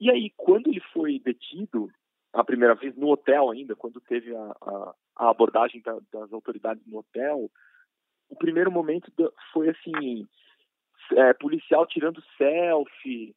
E 0.00 0.10
aí, 0.10 0.30
quando 0.36 0.68
ele 0.68 0.80
foi 0.92 1.18
detido, 1.18 1.90
a 2.38 2.44
primeira 2.44 2.74
vez 2.76 2.94
no 2.96 3.08
hotel 3.08 3.50
ainda, 3.50 3.74
quando 3.74 4.00
teve 4.00 4.34
a, 4.34 4.56
a, 4.62 4.94
a 5.16 5.30
abordagem 5.30 5.82
da- 5.82 5.98
das 6.12 6.32
autoridades 6.32 6.86
no 6.86 6.98
hotel, 6.98 7.50
o 8.28 8.36
primeiro 8.36 8.70
momento 8.70 9.10
foi 9.52 9.68
assim, 9.70 10.24
é, 11.16 11.32
policial 11.34 11.84
tirando 11.84 12.22
selfie, 12.36 13.34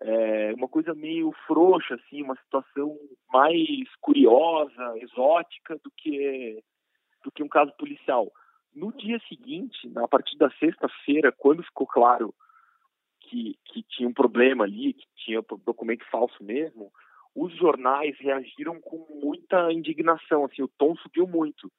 é, 0.00 0.52
uma 0.54 0.66
coisa 0.66 0.94
meio 0.94 1.30
frouxa, 1.46 1.94
assim, 1.94 2.22
uma 2.22 2.34
situação 2.36 2.98
mais 3.32 3.88
curiosa, 4.00 4.98
exótica 4.98 5.78
do 5.84 5.90
que 5.96 6.60
do 7.22 7.30
que 7.30 7.42
um 7.42 7.48
caso 7.48 7.70
policial. 7.76 8.32
No 8.74 8.90
dia 8.92 9.20
seguinte, 9.28 9.88
na 9.90 10.08
partir 10.08 10.38
da 10.38 10.50
sexta-feira, 10.52 11.30
quando 11.30 11.62
ficou 11.62 11.86
claro 11.86 12.34
que, 13.20 13.58
que 13.66 13.82
tinha 13.82 14.08
um 14.08 14.14
problema 14.14 14.64
ali, 14.64 14.94
que 14.94 15.06
tinha 15.16 15.42
documento 15.64 16.02
falso 16.10 16.42
mesmo, 16.42 16.90
os 17.34 17.54
jornais 17.56 18.16
reagiram 18.18 18.80
com 18.80 19.06
muita 19.22 19.72
indignação, 19.72 20.44
assim, 20.44 20.62
o 20.62 20.68
tom 20.68 20.96
subiu 20.96 21.26
muito. 21.26 21.70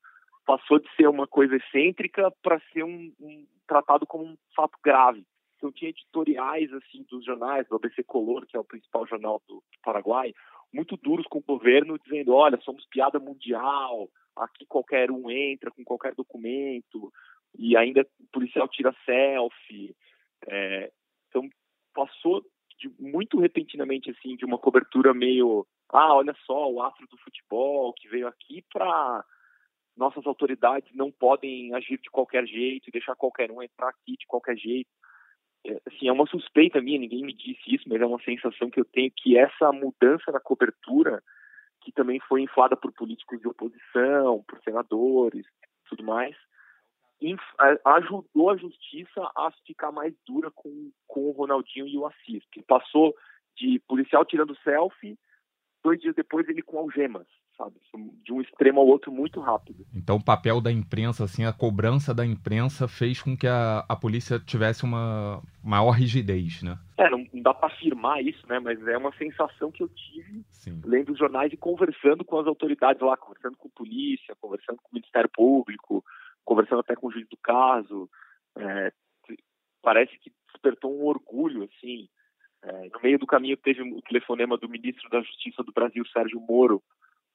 Passou 0.46 0.80
de 0.80 0.90
ser 0.96 1.08
uma 1.08 1.28
coisa 1.28 1.56
excêntrica 1.56 2.32
para 2.42 2.60
ser 2.72 2.84
um, 2.84 3.14
um 3.20 3.46
tratado 3.68 4.06
como 4.08 4.26
um 4.26 4.38
fato 4.56 4.78
grave. 4.84 5.26
Então 5.58 5.72
tinha 5.72 5.90
editoriais 5.90 6.74
assim 6.74 7.06
dos 7.10 7.24
jornais, 7.24 7.68
do 7.68 7.76
ABC 7.76 8.04
Color, 8.04 8.48
que 8.48 8.58
é 8.58 8.60
o 8.60 8.64
principal 8.64 9.06
jornal 9.06 9.42
do 9.48 9.62
Paraguai, 9.84 10.34
muito 10.74 10.98
duros 10.98 11.28
com 11.28 11.40
o 11.40 11.44
governo, 11.44 12.00
dizendo, 12.00 12.34
olha, 12.34 12.60
somos 12.62 12.86
piada 12.88 13.20
mundial, 13.20 14.10
aqui 14.36 14.66
qualquer 14.66 15.12
um 15.12 15.30
entra 15.30 15.70
com 15.70 15.84
qualquer 15.84 16.16
documento, 16.16 17.12
e 17.58 17.76
ainda 17.78 18.02
o 18.02 18.28
policial 18.32 18.68
tira 18.68 18.96
selfie. 19.06 19.96
É, 20.48 20.92
então 21.28 21.48
passou 21.94 22.44
de, 22.82 22.92
muito 23.00 23.40
repentinamente 23.40 24.10
assim 24.10 24.36
de 24.36 24.44
uma 24.44 24.58
cobertura 24.58 25.14
meio, 25.14 25.66
ah, 25.90 26.16
olha 26.16 26.36
só, 26.46 26.70
o 26.70 26.82
astro 26.82 27.08
do 27.08 27.18
futebol 27.18 27.94
que 27.94 28.08
veio 28.08 28.28
aqui 28.28 28.64
para 28.74 29.24
nossas 29.96 30.26
autoridades 30.26 30.90
não 30.96 31.12
podem 31.12 31.74
agir 31.76 32.00
de 32.02 32.10
qualquer 32.10 32.46
jeito 32.48 32.92
deixar 32.92 33.16
qualquer 33.16 33.52
um 33.52 33.62
entrar 33.62 33.90
aqui 33.90 34.18
de 34.18 34.26
qualquer 34.26 34.58
jeito. 34.58 34.90
É, 35.66 35.80
assim, 35.86 36.08
é 36.08 36.12
uma 36.12 36.26
suspeita 36.26 36.82
minha, 36.82 36.98
ninguém 36.98 37.24
me 37.24 37.34
disse 37.34 37.76
isso, 37.76 37.88
mas 37.88 38.02
é 38.02 38.06
uma 38.06 38.22
sensação 38.24 38.70
que 38.70 38.80
eu 38.80 38.86
tenho 38.86 39.12
que 39.16 39.38
essa 39.38 39.72
mudança 39.72 40.32
na 40.32 40.40
cobertura, 40.40 41.22
que 41.82 41.92
também 41.92 42.20
foi 42.22 42.42
inflada 42.42 42.76
por 42.76 42.92
políticos 42.94 43.40
de 43.40 43.48
oposição, 43.48 44.44
por 44.48 44.60
senadores, 44.64 45.46
tudo 45.88 46.04
mais, 46.04 46.36
ajudou 47.86 48.50
a 48.50 48.58
justiça 48.58 49.22
a 49.36 49.52
ficar 49.66 49.92
mais 49.92 50.14
dura 50.26 50.50
com, 50.52 50.92
com 51.08 51.22
o 51.22 51.32
Ronaldinho 51.32 51.88
e 51.88 51.98
o 51.98 52.06
Assis, 52.06 52.44
que 52.52 52.62
passou 52.64 53.14
de 53.56 53.80
policial 53.88 54.26
tirando 54.26 54.58
selfie, 54.64 55.18
dois 55.84 56.00
dias 56.00 56.16
depois 56.16 56.48
ele 56.48 56.62
com 56.62 56.80
algemas, 56.80 57.28
sabe? 57.58 57.76
De 58.24 58.34
um 58.34 58.42
extremo 58.42 58.80
ao 58.80 58.88
outro 58.88 59.12
muito 59.12 59.40
rápido. 59.40 59.86
Então 59.94 60.18
o 60.18 60.24
papel 60.24 60.62
da 60.62 60.72
imprensa, 60.72 61.24
assim, 61.24 61.46
a 61.46 61.54
cobrança 61.54 62.14
da 62.14 62.26
imprensa 62.26 62.88
fez 62.88 63.22
com 63.22 63.36
que 63.36 63.48
a, 63.48 63.86
a 63.88 63.96
polícia 63.96 64.40
tivesse 64.40 64.84
uma 64.84 65.42
maior 65.64 65.92
rigidez, 65.92 66.64
né? 66.64 66.78
É, 66.98 67.10
não, 67.10 67.26
não 67.34 67.42
dá 67.42 67.54
para 67.54 67.68
afirmar 67.68 68.24
isso, 68.24 68.46
né? 68.48 68.60
Mas 68.60 68.86
é 68.88 68.98
uma 68.98 69.14
sensação 69.16 69.72
que 69.72 69.84
eu 69.84 69.90
tive 69.90 70.44
Sim. 70.52 70.82
lendo 70.86 71.12
os 71.12 71.20
jornais 71.20 71.52
e 71.52 71.58
conversando 71.58 72.24
com 72.24 72.40
as 72.40 72.48
autoridades 72.48 73.02
lá, 73.02 73.18
conversando 73.18 73.58
com 73.58 73.70
polícia, 73.70 74.36
conversando 74.40 74.78
com 74.78 74.90
o 74.90 74.96
Ministério 74.96 75.30
Público, 75.30 76.04
conversando 76.46 76.80
até 76.80 76.96
com 76.96 77.08
o 77.08 77.12
juiz 77.12 77.28
do 77.30 77.38
caso. 77.38 78.10
É, 78.58 78.92
parece 79.82 80.18
que 80.20 80.32
despertou 80.52 80.96
um 80.96 81.06
orgulho, 81.06 81.64
assim. 81.64 82.08
É, 82.64 82.90
no 82.90 83.00
meio 83.02 83.18
do 83.18 83.26
caminho 83.26 83.58
teve 83.58 83.82
o 83.82 84.02
telefonema 84.02 84.58
do 84.58 84.70
ministro 84.70 85.10
da 85.10 85.22
Justiça 85.22 85.64
do 85.64 85.72
Brasil, 85.72 86.06
Sérgio 86.08 86.40
Moro, 86.40 86.82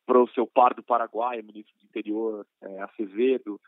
para 0.06 0.22
o 0.22 0.28
seu 0.28 0.46
par 0.46 0.72
do 0.72 0.82
Paraguai, 0.82 1.42
ministro 1.42 1.76
do 1.78 1.84
Interior, 1.84 2.46
é, 2.62 2.82
Acevedo, 2.82 3.60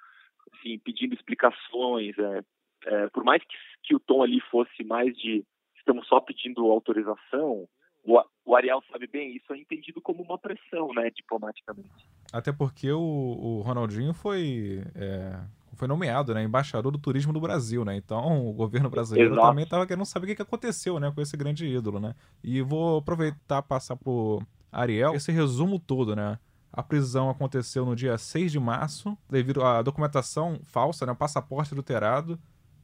assim, 0.53 0.79
pedindo 0.79 1.15
explicações. 1.15 2.17
É, 2.19 2.45
é, 2.87 3.09
por 3.09 3.25
mais 3.25 3.43
que, 3.43 3.57
que 3.83 3.95
o 3.97 4.01
tom 4.01 4.23
ali 4.23 4.41
fosse 4.43 4.85
mais 4.85 5.17
de 5.17 5.45
estamos 5.77 6.07
só 6.07 6.21
pedindo 6.21 6.71
autorização, 6.71 7.67
o, 8.05 8.23
o 8.45 8.55
Ariel 8.55 8.83
sabe 8.91 9.07
bem, 9.07 9.35
isso 9.35 9.53
é 9.53 9.59
entendido 9.59 10.01
como 10.01 10.23
uma 10.23 10.39
pressão, 10.39 10.93
né, 10.95 11.11
diplomaticamente. 11.11 12.07
Até 12.33 12.53
porque 12.53 12.91
o, 12.93 13.01
o 13.01 13.63
Ronaldinho 13.63 14.13
foi, 14.13 14.85
é, 14.95 15.39
foi 15.75 15.89
nomeado, 15.89 16.35
né, 16.35 16.43
embaixador 16.43 16.93
do 16.93 16.99
turismo 16.99 17.33
do 17.33 17.41
Brasil, 17.41 17.85
né? 17.85 17.97
Então 17.97 18.49
o 18.49 18.53
governo 18.53 18.91
brasileiro 18.91 19.33
Exato. 19.33 19.49
também 19.49 19.65
estava 19.65 19.87
querendo 19.87 20.05
saber 20.05 20.25
o 20.25 20.29
que, 20.29 20.37
que 20.37 20.43
aconteceu, 20.43 21.01
né, 21.01 21.11
com 21.11 21.21
esse 21.21 21.37
grande 21.37 21.67
ídolo, 21.67 21.99
né? 21.99 22.15
E 22.43 22.61
vou 22.61 22.99
aproveitar 22.99 23.61
e 23.61 23.63
passar 23.63 23.97
pro 23.97 24.43
Ariel 24.71 25.15
esse 25.15 25.33
resumo 25.33 25.79
todo, 25.79 26.15
né? 26.15 26.39
A 26.71 26.83
prisão 26.83 27.31
aconteceu 27.31 27.87
no 27.87 27.97
dia 27.97 28.19
6 28.19 28.53
de 28.53 28.61
março, 28.61 29.17
devido 29.29 29.65
à 29.65 29.81
documentação 29.81 30.61
falsa, 30.65 31.07
né, 31.07 31.13
o 31.13 31.17
passaporte 31.17 31.73
adulterado. 31.73 32.39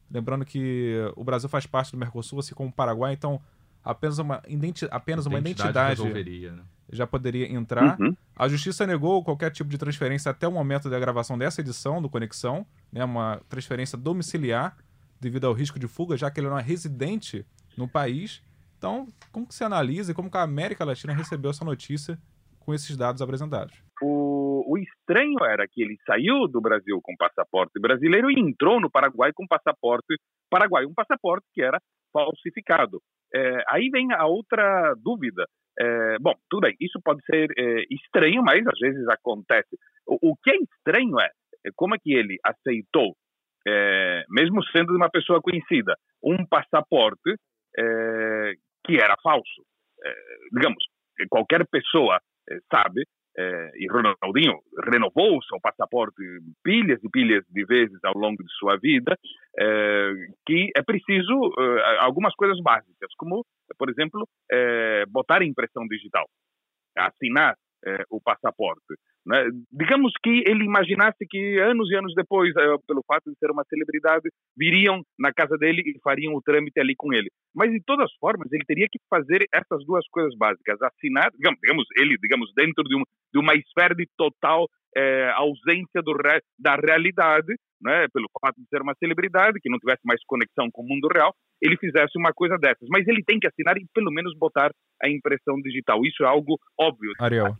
Lembrando 0.09 0.45
que 0.45 0.95
o 1.15 1.23
Brasil 1.23 1.47
faz 1.47 1.65
parte 1.65 1.91
do 1.91 1.97
Mercosul, 1.97 2.39
assim 2.39 2.55
como 2.55 2.69
o 2.69 2.73
Paraguai, 2.73 3.13
então 3.13 3.39
apenas 3.85 4.17
uma, 4.17 4.41
identi 4.47 4.87
apenas 4.89 5.27
uma 5.27 5.37
identidade 5.37 5.89
resolveria, 5.89 6.51
né? 6.51 6.63
já 6.91 7.05
poderia 7.05 7.51
entrar. 7.51 7.99
Uhum. 7.99 8.15
A 8.35 8.47
justiça 8.47 8.85
negou 8.87 9.23
qualquer 9.23 9.51
tipo 9.51 9.69
de 9.69 9.77
transferência 9.77 10.31
até 10.31 10.47
o 10.47 10.51
momento 10.51 10.89
da 10.89 10.99
gravação 10.99 11.37
dessa 11.37 11.61
edição 11.61 12.01
do 12.01 12.09
Conexão, 12.09 12.65
né, 12.91 13.03
uma 13.03 13.39
transferência 13.47 13.97
domiciliar 13.97 14.75
devido 15.19 15.45
ao 15.45 15.53
risco 15.53 15.79
de 15.79 15.87
fuga, 15.87 16.17
já 16.17 16.29
que 16.29 16.39
ele 16.39 16.49
não 16.49 16.57
é 16.57 16.61
residente 16.61 17.45
no 17.77 17.87
país. 17.87 18.41
Então, 18.77 19.07
como 19.31 19.47
que 19.47 19.55
se 19.55 19.63
analisa 19.63 20.11
e 20.11 20.15
como 20.15 20.29
que 20.29 20.37
a 20.37 20.43
América 20.43 20.83
Latina 20.83 21.13
recebeu 21.13 21.51
essa 21.51 21.63
notícia 21.63 22.19
com 22.59 22.73
esses 22.73 22.97
dados 22.97 23.21
apresentados? 23.21 23.75
O, 24.01 24.63
o 24.67 24.77
estranho 24.77 25.43
era 25.43 25.65
que 25.67 25.81
ele 25.81 25.97
saiu 26.05 26.47
do 26.47 26.59
Brasil 26.59 26.99
com 27.01 27.15
passaporte 27.15 27.79
brasileiro 27.79 28.29
e 28.29 28.39
entrou 28.39 28.79
no 28.81 28.89
Paraguai 28.89 29.31
com 29.33 29.47
passaporte 29.47 30.15
paraguaio, 30.49 30.89
um 30.89 30.93
passaporte 30.93 31.45
que 31.53 31.61
era 31.61 31.81
falsificado. 32.15 33.01
É, 33.33 33.63
aí 33.67 33.89
vem 33.89 34.13
a 34.13 34.25
outra 34.25 34.93
dúvida. 35.03 35.45
É, 35.77 36.17
bom, 36.19 36.33
tudo 36.49 36.61
bem, 36.61 36.75
isso 36.79 37.01
pode 37.03 37.19
ser 37.25 37.49
é, 37.57 37.83
estranho, 37.91 38.41
mas 38.41 38.65
às 38.65 38.79
vezes 38.79 39.05
acontece. 39.09 39.75
O, 40.07 40.31
o 40.31 40.35
que 40.41 40.51
é 40.51 40.55
estranho 40.55 41.19
é 41.19 41.29
é 41.65 41.69
como 41.75 41.95
é 41.95 41.97
que 41.97 42.13
ele 42.13 42.37
aceitou, 42.45 43.15
é, 43.67 44.23
mesmo 44.29 44.63
sendo 44.65 44.95
uma 44.95 45.09
pessoa 45.09 45.41
conhecida, 45.41 45.97
um 46.23 46.45
passaporte 46.45 47.35
é, 47.77 48.53
que 48.85 48.95
era 48.97 49.15
falso. 49.21 49.65
Digamos, 50.53 50.83
qualquer 51.29 51.65
pessoa 51.67 52.19
sabe, 52.71 53.03
e 53.37 53.87
Ronaldinho 53.91 54.59
renovou 54.85 55.37
o 55.37 55.43
seu 55.43 55.59
passaporte 55.59 56.15
pilhas 56.63 57.03
e 57.03 57.09
pilhas 57.09 57.43
de 57.49 57.65
vezes 57.65 57.99
ao 58.03 58.13
longo 58.17 58.41
de 58.43 58.51
sua 58.57 58.77
vida, 58.77 59.17
é, 59.57 60.11
que 60.45 60.71
é 60.75 60.81
preciso 60.81 61.51
é, 61.59 61.97
algumas 61.99 62.33
coisas 62.35 62.59
básicas, 62.61 63.13
como, 63.17 63.45
por 63.77 63.89
exemplo, 63.89 64.27
botar 65.09 65.43
impressão 65.43 65.85
digital, 65.87 66.25
assinar 66.97 67.55
o 68.09 68.19
passaporte. 68.21 68.95
Né? 69.25 69.49
Digamos 69.71 70.13
que 70.23 70.43
ele 70.45 70.63
imaginasse 70.63 71.25
que 71.27 71.59
anos 71.59 71.89
e 71.89 71.95
anos 71.95 72.13
depois, 72.13 72.53
eh, 72.55 72.75
pelo 72.87 73.03
fato 73.07 73.31
de 73.31 73.37
ser 73.39 73.49
uma 73.49 73.63
celebridade, 73.65 74.29
viriam 74.55 75.01
na 75.17 75.33
casa 75.33 75.57
dele 75.57 75.81
e 75.83 75.99
fariam 76.03 76.33
o 76.35 76.41
trâmite 76.41 76.79
ali 76.79 76.93
com 76.95 77.11
ele. 77.11 77.29
Mas 77.53 77.71
de 77.71 77.81
todas 77.83 78.11
formas, 78.19 78.51
ele 78.51 78.63
teria 78.65 78.87
que 78.91 78.99
fazer 79.09 79.45
essas 79.51 79.83
duas 79.85 80.07
coisas 80.09 80.35
básicas: 80.37 80.79
assinar, 80.81 81.31
digamos, 81.31 81.85
ele, 81.97 82.17
digamos, 82.21 82.51
dentro 82.55 82.83
de, 82.83 82.95
de 83.33 83.39
uma 83.39 83.55
esfera 83.55 83.95
de 83.95 84.07
total 84.15 84.67
eh, 84.95 85.31
ausência 85.35 86.01
do 86.03 86.15
da 86.59 86.75
realidade, 86.75 87.53
né? 87.81 88.07
Pelo 88.13 88.27
fato 88.39 88.55
de 88.61 88.67
ser 88.67 88.81
uma 88.81 88.95
celebridade 88.95 89.59
que 89.59 89.69
não 89.69 89.79
tivesse 89.79 90.01
mais 90.05 90.21
conexão 90.25 90.69
com 90.71 90.83
o 90.83 90.87
mundo 90.87 91.07
real, 91.11 91.33
ele 91.61 91.77
fizesse 91.77 92.17
uma 92.17 92.31
coisa 92.31 92.57
dessas. 92.57 92.87
Mas 92.89 93.07
ele 93.07 93.23
tem 93.23 93.39
que 93.39 93.47
assinar 93.47 93.75
e 93.77 93.85
pelo 93.93 94.11
menos 94.11 94.37
botar 94.37 94.71
a 95.01 95.09
impressão 95.09 95.55
digital. 95.61 95.99
Isso 96.05 96.23
é 96.23 96.27
algo 96.27 96.57
óbvio. 96.79 97.11
Ariel, 97.19 97.55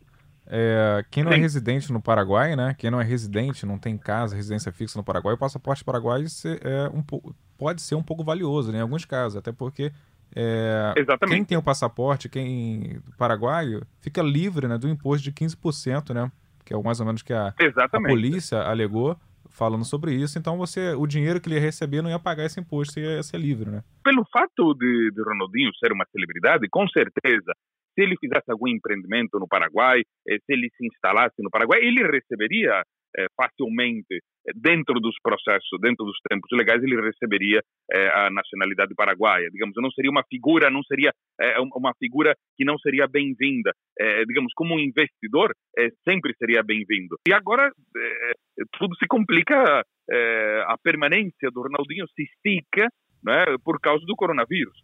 é, 0.48 1.04
quem 1.10 1.24
não 1.24 1.32
é 1.32 1.34
Sim. 1.36 1.40
residente 1.40 1.92
no 1.92 2.00
Paraguai, 2.00 2.54
né? 2.56 2.74
Quem 2.78 2.90
não 2.90 3.00
é 3.00 3.04
residente, 3.04 3.66
não 3.66 3.78
tem 3.78 3.96
casa, 3.98 4.36
residência 4.36 4.70
fixa 4.72 4.98
no 4.98 5.04
Paraguai, 5.04 5.34
o 5.34 5.38
passaporte 5.38 5.84
paraguaio 5.84 6.26
é 6.62 6.88
um 6.94 7.02
pouco- 7.02 7.34
pode 7.58 7.82
ser 7.82 7.94
um 7.94 8.02
pouco 8.02 8.22
valioso, 8.24 8.70
né, 8.70 8.78
em 8.78 8.82
alguns 8.82 9.04
casos, 9.04 9.36
até 9.36 9.50
porque 9.52 9.90
é, 10.34 10.92
quem 11.28 11.44
tem 11.44 11.56
o 11.56 11.62
passaporte, 11.62 12.28
quem 12.28 13.00
paraguaio, 13.16 13.86
fica 14.00 14.20
livre 14.22 14.66
né, 14.68 14.76
do 14.76 14.88
imposto 14.88 15.24
de 15.24 15.32
15%, 15.32 16.12
né? 16.12 16.30
Que 16.64 16.74
é 16.74 16.76
o 16.76 16.82
mais 16.82 17.00
ou 17.00 17.06
menos 17.06 17.22
que 17.22 17.32
a, 17.32 17.54
a 17.92 18.00
polícia 18.00 18.58
alegou. 18.62 19.16
falando 19.48 19.84
sobre 19.86 20.12
isso, 20.14 20.38
então 20.38 20.58
você, 20.58 20.92
o 20.94 21.06
dinheiro 21.06 21.40
que 21.40 21.48
ele 21.48 21.54
ia 21.54 21.60
receber 21.62 22.02
não 22.02 22.10
ia 22.10 22.18
pagar 22.18 22.44
esse 22.44 22.60
imposto, 22.60 23.00
ia 23.00 23.22
ser 23.22 23.38
livre, 23.38 23.70
né? 23.70 23.82
Pelo 24.04 24.22
fato 24.30 24.74
de, 24.74 25.10
de 25.14 25.22
Ronaldinho 25.22 25.70
ser 25.82 25.92
uma 25.92 26.04
celebridade, 26.12 26.68
com 26.68 26.86
certeza, 26.88 27.54
se 27.96 28.02
ele 28.02 28.16
fizesse 28.20 28.50
algum 28.50 28.68
empreendimento 28.68 29.38
no 29.38 29.48
Paraguai, 29.48 30.02
eh, 30.28 30.36
se 30.44 30.52
ele 30.52 30.68
se 30.76 30.86
instalasse 30.86 31.42
no 31.42 31.50
Paraguai, 31.50 31.80
ele 31.82 32.02
receberia 32.06 32.82
eh, 33.18 33.26
facilmente, 33.34 34.20
eh, 34.46 34.52
dentro 34.54 35.00
dos 35.00 35.16
processos, 35.22 35.80
dentro 35.80 36.04
dos 36.04 36.18
tempos 36.28 36.50
legais, 36.52 36.82
ele 36.82 37.00
receberia 37.00 37.62
a 38.12 38.30
nacionalidade 38.30 38.94
paraguaia. 38.96 39.48
Digamos, 39.50 39.74
não 39.76 39.90
seria 39.92 40.10
uma 40.10 40.24
figura, 40.28 40.68
não 40.68 40.82
seria 40.82 41.12
uma 41.72 41.94
figura 41.98 42.34
que 42.56 42.64
não 42.64 42.76
seria 42.78 43.06
bem-vinda. 43.06 43.72
Digamos, 44.26 44.52
como 44.54 44.74
um 44.74 44.80
investidor, 44.80 45.54
sempre 46.02 46.34
seria 46.36 46.64
bem-vindo. 46.64 47.16
E 47.28 47.32
agora 47.32 47.70
tudo 48.76 48.96
se 48.96 49.06
complica, 49.06 49.84
a 50.66 50.76
permanência 50.82 51.48
do 51.52 51.62
Ronaldinho 51.62 52.06
se 52.08 52.24
estica 52.24 52.88
né, 53.24 53.44
por 53.64 53.80
causa 53.80 54.04
do 54.04 54.16
coronavírus. 54.16 54.76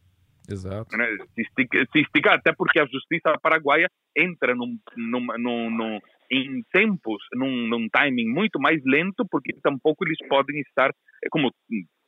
Exato. 0.48 0.96
Né, 0.96 1.06
se, 1.34 1.42
estica, 1.42 1.86
se 1.92 2.28
até 2.28 2.52
porque 2.52 2.80
a 2.80 2.86
justiça 2.86 3.38
paraguaia 3.42 3.88
entra 4.16 4.54
num, 4.54 4.76
num, 4.96 5.26
num, 5.38 5.70
num 5.70 5.98
em 6.30 6.62
tempos, 6.72 7.22
num, 7.34 7.68
num 7.68 7.88
timing 7.90 8.28
muito 8.32 8.58
mais 8.58 8.80
lento, 8.84 9.24
porque 9.30 9.52
tampouco 9.62 10.04
eles 10.04 10.18
podem 10.28 10.60
estar, 10.60 10.88
eh, 11.22 11.28
como 11.30 11.52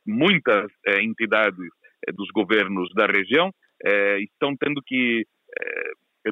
muitas 0.05 0.71
é, 0.87 1.03
entidades 1.03 1.59
é, 2.07 2.11
dos 2.11 2.29
governos 2.31 2.89
da 2.95 3.05
região, 3.05 3.51
é, 3.83 4.19
estão 4.19 4.55
tendo 4.57 4.81
que 4.83 5.25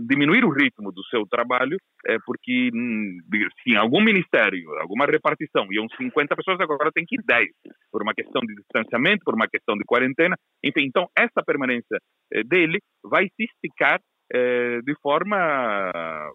diminuir 0.01 0.43
o 0.43 0.49
ritmo 0.49 0.91
do 0.91 1.03
seu 1.05 1.25
trabalho, 1.27 1.77
porque 2.25 2.69
hum, 2.73 3.17
se 3.63 3.73
em 3.73 3.77
algum 3.77 4.03
ministério, 4.03 4.69
alguma 4.79 5.05
repartição, 5.05 5.67
iam 5.71 5.87
50 5.97 6.35
pessoas, 6.35 6.59
agora 6.59 6.91
tem 6.93 7.05
que 7.05 7.15
ir 7.15 7.23
10, 7.25 7.47
por 7.91 8.01
uma 8.01 8.13
questão 8.13 8.41
de 8.41 8.55
distanciamento, 8.55 9.23
por 9.23 9.35
uma 9.35 9.47
questão 9.47 9.75
de 9.75 9.83
quarentena. 9.85 10.35
Enfim, 10.63 10.85
então, 10.85 11.07
essa 11.17 11.43
permanência 11.45 11.97
dele 12.45 12.79
vai 13.03 13.25
se 13.25 13.43
esticar 13.43 13.99
de 14.83 14.95
forma 15.01 16.31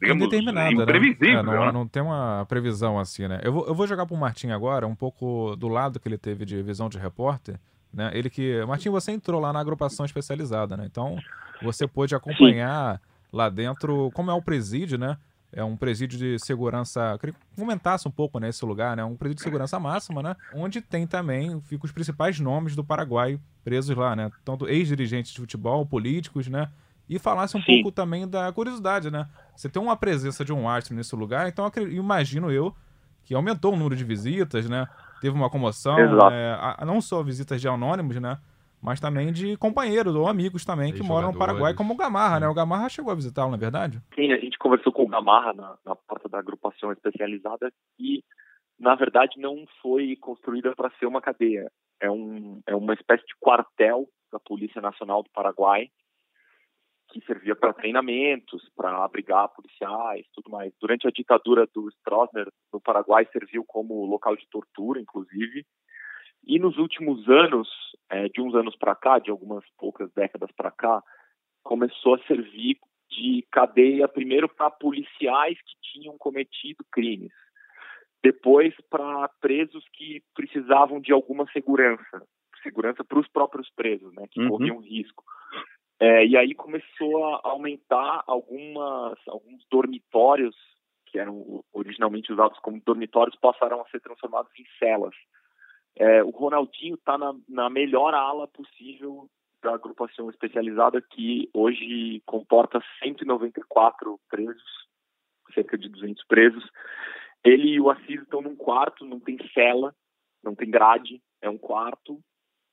digamos, 0.00 0.26
indeterminada, 0.26 0.82
imprevisível. 0.82 1.42
Né? 1.42 1.52
É, 1.52 1.58
não, 1.58 1.72
não, 1.72 1.88
tem 1.88 2.02
uma 2.02 2.46
previsão 2.46 2.98
assim, 2.98 3.28
né? 3.28 3.40
Eu 3.44 3.52
vou, 3.52 3.66
eu 3.66 3.74
vou 3.74 3.86
jogar 3.86 4.06
pro 4.06 4.16
Martim 4.16 4.50
agora, 4.50 4.86
um 4.86 4.96
pouco 4.96 5.54
do 5.56 5.68
lado 5.68 6.00
que 6.00 6.08
ele 6.08 6.18
teve 6.18 6.44
de 6.44 6.62
visão 6.62 6.88
de 6.88 6.98
repórter, 6.98 7.60
né? 7.92 8.10
Ele 8.14 8.30
que... 8.30 8.64
Martim, 8.66 8.90
você 8.90 9.12
entrou 9.12 9.40
lá 9.40 9.52
na 9.52 9.60
agrupação 9.60 10.06
especializada, 10.06 10.76
né? 10.76 10.84
Então, 10.86 11.18
você 11.62 11.86
pôde 11.86 12.14
acompanhar 12.14 12.96
Sim. 12.96 13.02
lá 13.32 13.48
dentro 13.48 14.10
como 14.12 14.30
é 14.30 14.34
o 14.34 14.42
presídio, 14.42 14.98
né? 14.98 15.16
É 15.52 15.64
um 15.64 15.76
presídio 15.76 16.16
de 16.16 16.38
segurança. 16.38 17.16
Queria 17.18 17.34
que 17.34 17.60
comentasse 17.60 18.06
um 18.06 18.10
pouco 18.10 18.38
nesse 18.38 18.64
né, 18.64 18.68
lugar, 18.68 18.96
né? 18.96 19.04
Um 19.04 19.16
presídio 19.16 19.38
de 19.38 19.42
segurança 19.42 19.80
máxima, 19.80 20.22
né? 20.22 20.36
Onde 20.54 20.80
tem 20.80 21.06
também, 21.06 21.60
ficam 21.62 21.86
os 21.86 21.92
principais 21.92 22.38
nomes 22.38 22.76
do 22.76 22.84
Paraguai 22.84 23.38
presos 23.64 23.96
lá, 23.96 24.14
né? 24.14 24.30
Tanto 24.44 24.68
ex-dirigentes 24.68 25.32
de 25.32 25.40
futebol, 25.40 25.84
políticos, 25.84 26.46
né? 26.46 26.68
e 27.10 27.18
falasse 27.18 27.56
um 27.56 27.60
Sim. 27.60 27.66
pouco 27.66 27.90
também 27.90 28.26
da 28.26 28.52
curiosidade, 28.52 29.10
né? 29.10 29.26
Você 29.56 29.68
tem 29.68 29.82
uma 29.82 29.96
presença 29.96 30.44
de 30.44 30.52
um 30.52 30.68
astro 30.68 30.94
nesse 30.94 31.16
lugar, 31.16 31.48
então 31.48 31.68
imagino 31.90 32.52
eu 32.52 32.72
que 33.24 33.34
aumentou 33.34 33.72
o 33.72 33.76
número 33.76 33.96
de 33.96 34.04
visitas, 34.04 34.68
né? 34.68 34.86
Teve 35.20 35.34
uma 35.34 35.50
comoção, 35.50 35.98
é, 35.98 36.84
não 36.84 37.00
só 37.00 37.22
visitas 37.22 37.60
de 37.60 37.68
anônimos, 37.68 38.16
né? 38.20 38.38
Mas 38.82 38.98
também 38.98 39.30
de 39.30 39.56
companheiros 39.58 40.14
ou 40.14 40.26
amigos 40.26 40.64
também 40.64 40.92
que 40.92 41.02
moram 41.02 41.32
no 41.32 41.38
Paraguai, 41.38 41.74
como 41.74 41.92
o 41.92 41.96
Gamarra, 41.96 42.36
Sim. 42.36 42.40
né? 42.40 42.48
O 42.48 42.54
Gamarra 42.54 42.88
chegou 42.88 43.12
a 43.12 43.14
visitá-lo, 43.14 43.50
não 43.50 43.56
é 43.56 43.60
verdade? 43.60 44.00
Sim, 44.14 44.32
a 44.32 44.38
gente 44.38 44.58
conversou 44.58 44.90
com 44.90 45.02
o 45.02 45.08
Gamarra 45.08 45.52
na, 45.52 45.76
na 45.84 45.94
porta 45.94 46.28
da 46.28 46.38
agrupação 46.38 46.90
especializada 46.90 47.70
e, 47.98 48.24
na 48.78 48.94
verdade, 48.94 49.38
não 49.38 49.66
foi 49.82 50.16
construída 50.16 50.74
para 50.74 50.90
ser 50.98 51.04
uma 51.04 51.20
cadeia. 51.20 51.70
É, 52.00 52.10
um, 52.10 52.62
é 52.66 52.74
uma 52.74 52.94
espécie 52.94 53.26
de 53.26 53.34
quartel 53.38 54.08
da 54.32 54.40
Polícia 54.40 54.80
Nacional 54.80 55.22
do 55.22 55.30
Paraguai, 55.30 55.90
que 57.10 57.20
servia 57.24 57.56
para 57.56 57.72
treinamentos, 57.72 58.68
para 58.76 59.04
abrigar 59.04 59.48
policiais, 59.48 60.26
tudo 60.32 60.50
mais. 60.50 60.72
Durante 60.80 61.06
a 61.06 61.10
ditadura 61.10 61.66
do 61.74 61.90
Stroessner 61.90 62.48
no 62.72 62.80
Paraguai 62.80 63.26
serviu 63.32 63.64
como 63.64 64.06
local 64.06 64.36
de 64.36 64.48
tortura, 64.48 65.00
inclusive. 65.00 65.64
E 66.44 66.58
nos 66.58 66.78
últimos 66.78 67.28
anos, 67.28 67.68
é, 68.08 68.28
de 68.28 68.40
uns 68.40 68.54
anos 68.54 68.76
para 68.76 68.94
cá, 68.94 69.18
de 69.18 69.30
algumas 69.30 69.64
poucas 69.78 70.10
décadas 70.14 70.50
para 70.52 70.70
cá, 70.70 71.02
começou 71.62 72.14
a 72.14 72.22
servir 72.26 72.78
de 73.10 73.46
cadeia 73.50 74.08
primeiro 74.08 74.48
para 74.48 74.70
policiais 74.70 75.58
que 75.58 75.92
tinham 75.92 76.16
cometido 76.16 76.84
crimes, 76.92 77.32
depois 78.22 78.74
para 78.88 79.28
presos 79.40 79.84
que 79.92 80.22
precisavam 80.34 81.00
de 81.00 81.12
alguma 81.12 81.50
segurança, 81.52 82.22
segurança 82.62 83.04
para 83.04 83.18
os 83.18 83.28
próprios 83.28 83.68
presos, 83.74 84.12
né, 84.14 84.26
que 84.30 84.40
uhum. 84.40 84.48
corriam 84.48 84.78
risco. 84.78 85.24
É, 86.00 86.26
e 86.26 86.34
aí 86.34 86.54
começou 86.54 87.26
a 87.26 87.40
aumentar 87.44 88.24
algumas, 88.26 89.18
alguns 89.28 89.62
dormitórios 89.70 90.56
que 91.04 91.18
eram 91.18 91.62
originalmente 91.74 92.32
usados 92.32 92.58
como 92.60 92.80
dormitórios 92.80 93.36
passaram 93.36 93.82
a 93.82 93.88
ser 93.90 94.00
transformados 94.00 94.50
em 94.58 94.64
celas. 94.78 95.14
É, 95.96 96.22
o 96.24 96.30
Ronaldinho 96.30 96.94
está 96.94 97.18
na, 97.18 97.34
na 97.46 97.68
melhor 97.68 98.14
ala 98.14 98.48
possível 98.48 99.28
da 99.62 99.74
agrupação 99.74 100.30
especializada 100.30 101.02
que 101.02 101.50
hoje 101.52 102.22
comporta 102.24 102.80
194 103.02 104.18
presos, 104.30 104.88
cerca 105.52 105.76
de 105.76 105.88
200 105.90 106.24
presos. 106.24 106.64
Ele 107.44 107.74
e 107.74 107.80
o 107.80 107.90
Assis 107.90 108.22
estão 108.22 108.40
num 108.40 108.56
quarto, 108.56 109.04
não 109.04 109.20
tem 109.20 109.36
cela, 109.52 109.94
não 110.42 110.54
tem 110.54 110.70
grade, 110.70 111.20
é 111.42 111.50
um 111.50 111.58
quarto 111.58 112.18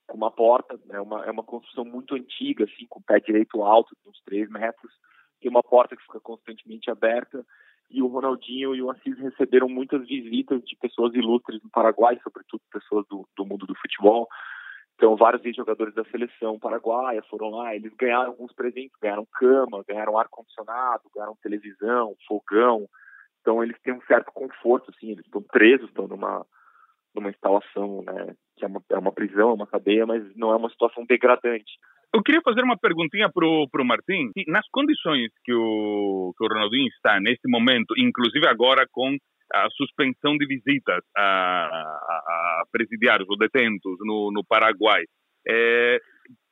com 0.07 0.17
uma 0.17 0.31
porta, 0.31 0.79
é 0.89 1.01
uma, 1.01 1.25
é 1.25 1.31
uma 1.31 1.43
construção 1.43 1.85
muito 1.85 2.15
antiga, 2.15 2.63
assim, 2.63 2.87
com 2.87 2.99
o 2.99 3.03
pé 3.03 3.19
direito 3.19 3.61
alto, 3.61 3.95
de 4.01 4.09
uns 4.09 4.21
3 4.23 4.49
metros, 4.49 4.91
tem 5.41 5.51
uma 5.51 5.61
porta 5.61 5.95
que 5.95 6.03
fica 6.03 6.19
constantemente 6.19 6.89
aberta, 6.89 7.45
e 7.89 8.01
o 8.01 8.07
Ronaldinho 8.07 8.75
e 8.75 8.81
o 8.81 8.89
Assis 8.89 9.17
receberam 9.19 9.69
muitas 9.69 10.05
visitas 10.07 10.61
de 10.63 10.75
pessoas 10.77 11.13
ilustres 11.13 11.61
no 11.61 11.69
Paraguai, 11.69 12.19
sobretudo 12.23 12.61
pessoas 12.71 13.05
do, 13.07 13.27
do 13.35 13.45
mundo 13.45 13.65
do 13.65 13.75
futebol, 13.75 14.27
então, 14.97 15.15
vários 15.15 15.43
jogadores 15.55 15.93
da 15.93 16.03
seleção 16.05 16.57
paraguaia 16.57 17.21
foram 17.29 17.51
lá, 17.51 17.75
eles 17.75 17.93
ganharam 17.95 18.31
alguns 18.31 18.51
presentes, 18.51 18.97
ganharam 18.99 19.27
cama, 19.31 19.83
ganharam 19.87 20.17
ar-condicionado, 20.17 21.03
ganharam 21.13 21.37
televisão, 21.41 22.15
fogão. 22.27 22.89
Então, 23.39 23.63
eles 23.63 23.79
têm 23.83 23.93
um 23.93 24.01
certo 24.07 24.31
conforto, 24.33 24.89
assim, 24.89 25.11
eles 25.11 25.23
estão 25.23 25.43
presos, 25.43 25.87
estão 25.87 26.07
numa, 26.07 26.43
numa 27.17 27.30
instalação, 27.30 28.03
né, 28.06 28.34
que 28.56 28.63
é 28.63 28.67
uma, 28.67 28.82
é 28.91 28.97
uma 28.97 29.12
prisão, 29.12 29.49
é 29.49 29.53
uma 29.53 29.67
cadeia, 29.67 30.06
mas 30.06 30.23
não 30.36 30.51
é 30.51 30.56
uma 30.56 30.69
situação 30.69 31.06
degradante. 31.06 31.73
Eu 32.13 32.23
queria 32.23 32.41
fazer 32.41 32.63
uma 32.63 32.77
perguntinha 32.77 33.30
para 33.30 33.45
o 33.45 33.86
Martim. 33.86 34.32
Nas 34.47 34.65
condições 34.71 35.30
que 35.43 35.53
o, 35.53 36.34
que 36.38 36.45
o 36.45 36.47
Ronaldinho 36.47 36.88
está 36.88 37.19
neste 37.19 37.49
momento, 37.49 37.93
inclusive 37.97 38.47
agora 38.47 38.88
com 38.91 39.15
a 39.53 39.69
suspensão 39.71 40.38
de 40.38 40.45
visitas 40.45 41.03
a, 41.15 41.23
a, 41.23 42.62
a 42.62 42.63
presidiários 42.71 43.30
ou 43.30 43.38
detentos 43.38 43.97
no, 44.01 44.32
no 44.32 44.43
Paraguai, 44.45 45.03
é, 45.47 45.99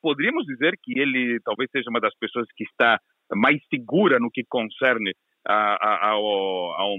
poderíamos 0.01 0.45
dizer 0.45 0.78
que 0.82 0.99
ele 0.99 1.39
talvez 1.43 1.69
seja 1.71 1.89
uma 1.89 1.99
das 1.99 2.15
pessoas 2.17 2.47
que 2.56 2.63
está 2.63 2.99
mais 3.34 3.60
segura 3.73 4.19
no 4.19 4.30
que 4.32 4.43
concerne 4.47 5.12
ao, 5.47 6.71
ao, 6.73 6.95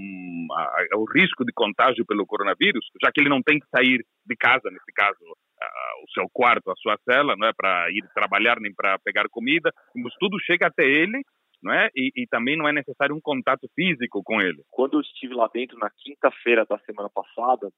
ao, 0.93 1.05
risco 1.13 1.43
de 1.43 1.51
contágio 1.53 2.05
pelo 2.05 2.25
coronavírus, 2.25 2.85
já 3.03 3.11
que 3.11 3.19
ele 3.19 3.29
não 3.29 3.41
tem 3.41 3.59
que 3.59 3.67
sair 3.67 4.05
de 4.25 4.35
casa, 4.35 4.69
nesse 4.71 4.91
caso, 4.95 5.19
o 6.03 6.11
seu 6.13 6.29
quarto, 6.31 6.71
a 6.71 6.75
sua 6.75 6.97
cela, 7.03 7.35
não 7.37 7.47
é 7.47 7.53
para 7.53 7.91
ir 7.91 8.03
trabalhar 8.13 8.59
nem 8.59 8.73
para 8.73 8.97
pegar 8.99 9.27
comida, 9.29 9.71
mas 9.95 10.13
tudo 10.19 10.39
chega 10.39 10.67
até 10.67 10.83
ele, 10.85 11.21
não 11.61 11.73
é? 11.73 11.89
E, 11.95 12.11
e, 12.15 12.27
também 12.27 12.55
não 12.55 12.67
é 12.67 12.71
necessário 12.71 13.15
um 13.15 13.21
contato 13.21 13.67
físico 13.75 14.21
com 14.23 14.39
ele. 14.39 14.61
Quando 14.69 14.97
eu 14.97 15.01
estive 15.01 15.33
lá 15.33 15.49
dentro 15.51 15.77
na 15.79 15.89
quinta-feira 15.89 16.65
da 16.65 16.77
semana 16.79 17.09
passada, 17.09 17.69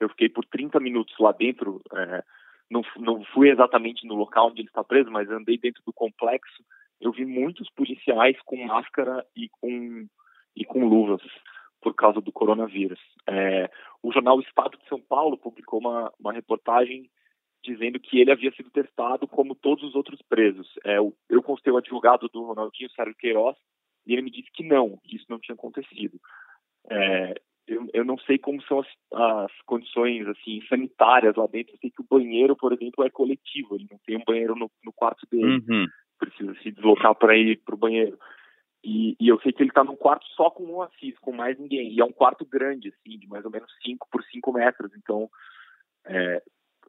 eu 0.00 0.08
fiquei 0.08 0.28
por 0.28 0.44
30 0.46 0.80
minutos 0.80 1.14
lá 1.20 1.32
dentro. 1.32 1.80
É, 1.94 2.22
não, 2.70 2.82
não 2.96 3.24
fui 3.26 3.50
exatamente 3.50 4.06
no 4.06 4.14
local 4.14 4.48
onde 4.48 4.60
ele 4.60 4.68
está 4.68 4.82
preso, 4.82 5.10
mas 5.10 5.30
andei 5.30 5.58
dentro 5.58 5.82
do 5.86 5.92
complexo 5.92 6.62
eu 7.00 7.12
vi 7.12 7.24
muitos 7.24 7.68
policiais 7.70 8.36
com 8.44 8.56
máscara 8.64 9.24
e 9.34 9.48
com, 9.48 10.06
e 10.54 10.64
com 10.64 10.86
luvas 10.86 11.22
por 11.80 11.94
causa 11.94 12.20
do 12.20 12.30
coronavírus. 12.30 13.00
É, 13.26 13.70
o 14.02 14.12
jornal 14.12 14.38
Estado 14.40 14.76
de 14.78 14.86
São 14.88 15.00
Paulo 15.00 15.38
publicou 15.38 15.80
uma, 15.80 16.12
uma 16.20 16.32
reportagem 16.32 17.10
dizendo 17.64 17.98
que 17.98 18.18
ele 18.18 18.30
havia 18.32 18.52
sido 18.52 18.70
testado 18.70 19.26
como 19.26 19.54
todos 19.54 19.84
os 19.84 19.94
outros 19.94 20.20
presos. 20.22 20.68
É, 20.84 20.98
eu 20.98 21.42
constei 21.42 21.72
o 21.72 21.76
advogado 21.76 22.28
do 22.28 22.44
Ronaldinho, 22.44 22.90
Sérgio 22.90 23.14
Queiroz, 23.16 23.56
e 24.06 24.12
ele 24.12 24.22
me 24.22 24.30
disse 24.30 24.50
que 24.52 24.64
não, 24.64 24.98
que 25.04 25.16
isso 25.16 25.26
não 25.28 25.38
tinha 25.38 25.54
acontecido. 25.54 26.18
É, 26.90 27.34
eu, 27.66 27.86
eu, 27.92 28.04
não 28.04 28.18
sei 28.18 28.38
como 28.38 28.62
são 28.62 28.80
as, 28.80 28.88
as, 29.12 29.52
condições 29.66 30.26
assim 30.26 30.60
sanitárias 30.68 31.36
lá 31.36 31.46
dentro. 31.46 31.74
Eu 31.74 31.78
sei 31.78 31.90
que 31.90 32.00
o 32.00 32.06
banheiro, 32.08 32.56
por 32.56 32.72
exemplo, 32.72 33.04
é 33.04 33.10
coletivo. 33.10 33.76
Ele 33.76 33.86
não 33.90 33.98
tem 34.04 34.16
um 34.16 34.24
banheiro 34.26 34.56
no, 34.56 34.70
no 34.82 34.92
quarto 34.92 35.26
dele. 35.30 35.62
Uhum 35.68 35.86
precisa 36.20 36.54
se 36.62 36.70
deslocar 36.70 37.14
para 37.14 37.36
ir 37.36 37.56
para 37.64 37.74
o 37.74 37.78
banheiro. 37.78 38.18
E, 38.84 39.16
e, 39.20 39.28
eu 39.28 39.38
sei 39.40 39.52
que 39.52 39.62
ele 39.62 39.70
está 39.70 39.84
num 39.84 39.96
quarto 39.96 40.24
só 40.28 40.50
com 40.50 40.64
o 40.64 40.82
Assis, 40.82 41.18
com 41.18 41.32
mais 41.32 41.58
ninguém. 41.58 41.92
E 41.92 42.00
é 42.00 42.04
um 42.04 42.12
quarto 42.12 42.46
grande, 42.46 42.88
assim, 42.88 43.18
de 43.18 43.26
mais 43.26 43.44
ou 43.44 43.50
menos 43.50 43.70
5 43.84 44.08
por 44.10 44.22
5 44.24 44.52
metros. 44.52 44.90
Então, 44.96 45.28
é, 46.06 46.42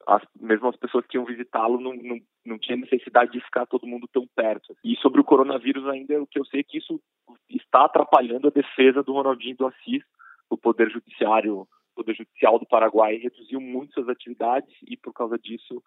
as, 0.07 0.23
mesmo 0.39 0.67
as 0.67 0.75
pessoas 0.77 1.05
que 1.05 1.17
iam 1.17 1.25
visitá-lo 1.25 1.79
não, 1.79 1.93
não, 1.93 2.19
não 2.45 2.57
tinha 2.57 2.77
necessidade 2.77 3.31
de 3.31 3.41
ficar 3.41 3.65
todo 3.65 3.87
mundo 3.87 4.07
tão 4.11 4.25
perto. 4.35 4.75
E 4.83 4.95
sobre 4.97 5.19
o 5.19 5.23
coronavírus 5.23 5.85
ainda, 5.87 6.21
o 6.21 6.27
que 6.27 6.39
eu 6.39 6.45
sei 6.45 6.61
é 6.61 6.63
que 6.63 6.77
isso 6.77 7.01
está 7.49 7.85
atrapalhando 7.85 8.47
a 8.47 8.51
defesa 8.51 9.03
do 9.03 9.13
Ronaldinho 9.13 9.57
do 9.57 9.67
Assis. 9.67 10.03
O 10.49 10.57
Poder 10.57 10.89
Judiciário, 10.89 11.61
o 11.61 11.67
Poder 11.95 12.15
Judicial 12.15 12.57
do 12.57 12.65
Paraguai 12.65 13.17
reduziu 13.17 13.59
muito 13.59 13.93
suas 13.93 14.09
atividades 14.09 14.73
e, 14.85 14.97
por 14.97 15.13
causa 15.13 15.37
disso, 15.37 15.83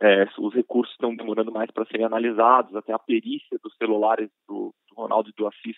é, 0.00 0.26
os 0.38 0.54
recursos 0.54 0.92
estão 0.92 1.14
demorando 1.14 1.52
mais 1.52 1.70
para 1.70 1.86
serem 1.86 2.06
analisados, 2.06 2.74
até 2.76 2.92
a 2.92 2.98
perícia 2.98 3.58
dos 3.62 3.74
celulares 3.76 4.30
do, 4.46 4.74
do 4.88 4.94
Ronaldo 4.94 5.30
e 5.30 5.32
do 5.32 5.46
Assis 5.46 5.76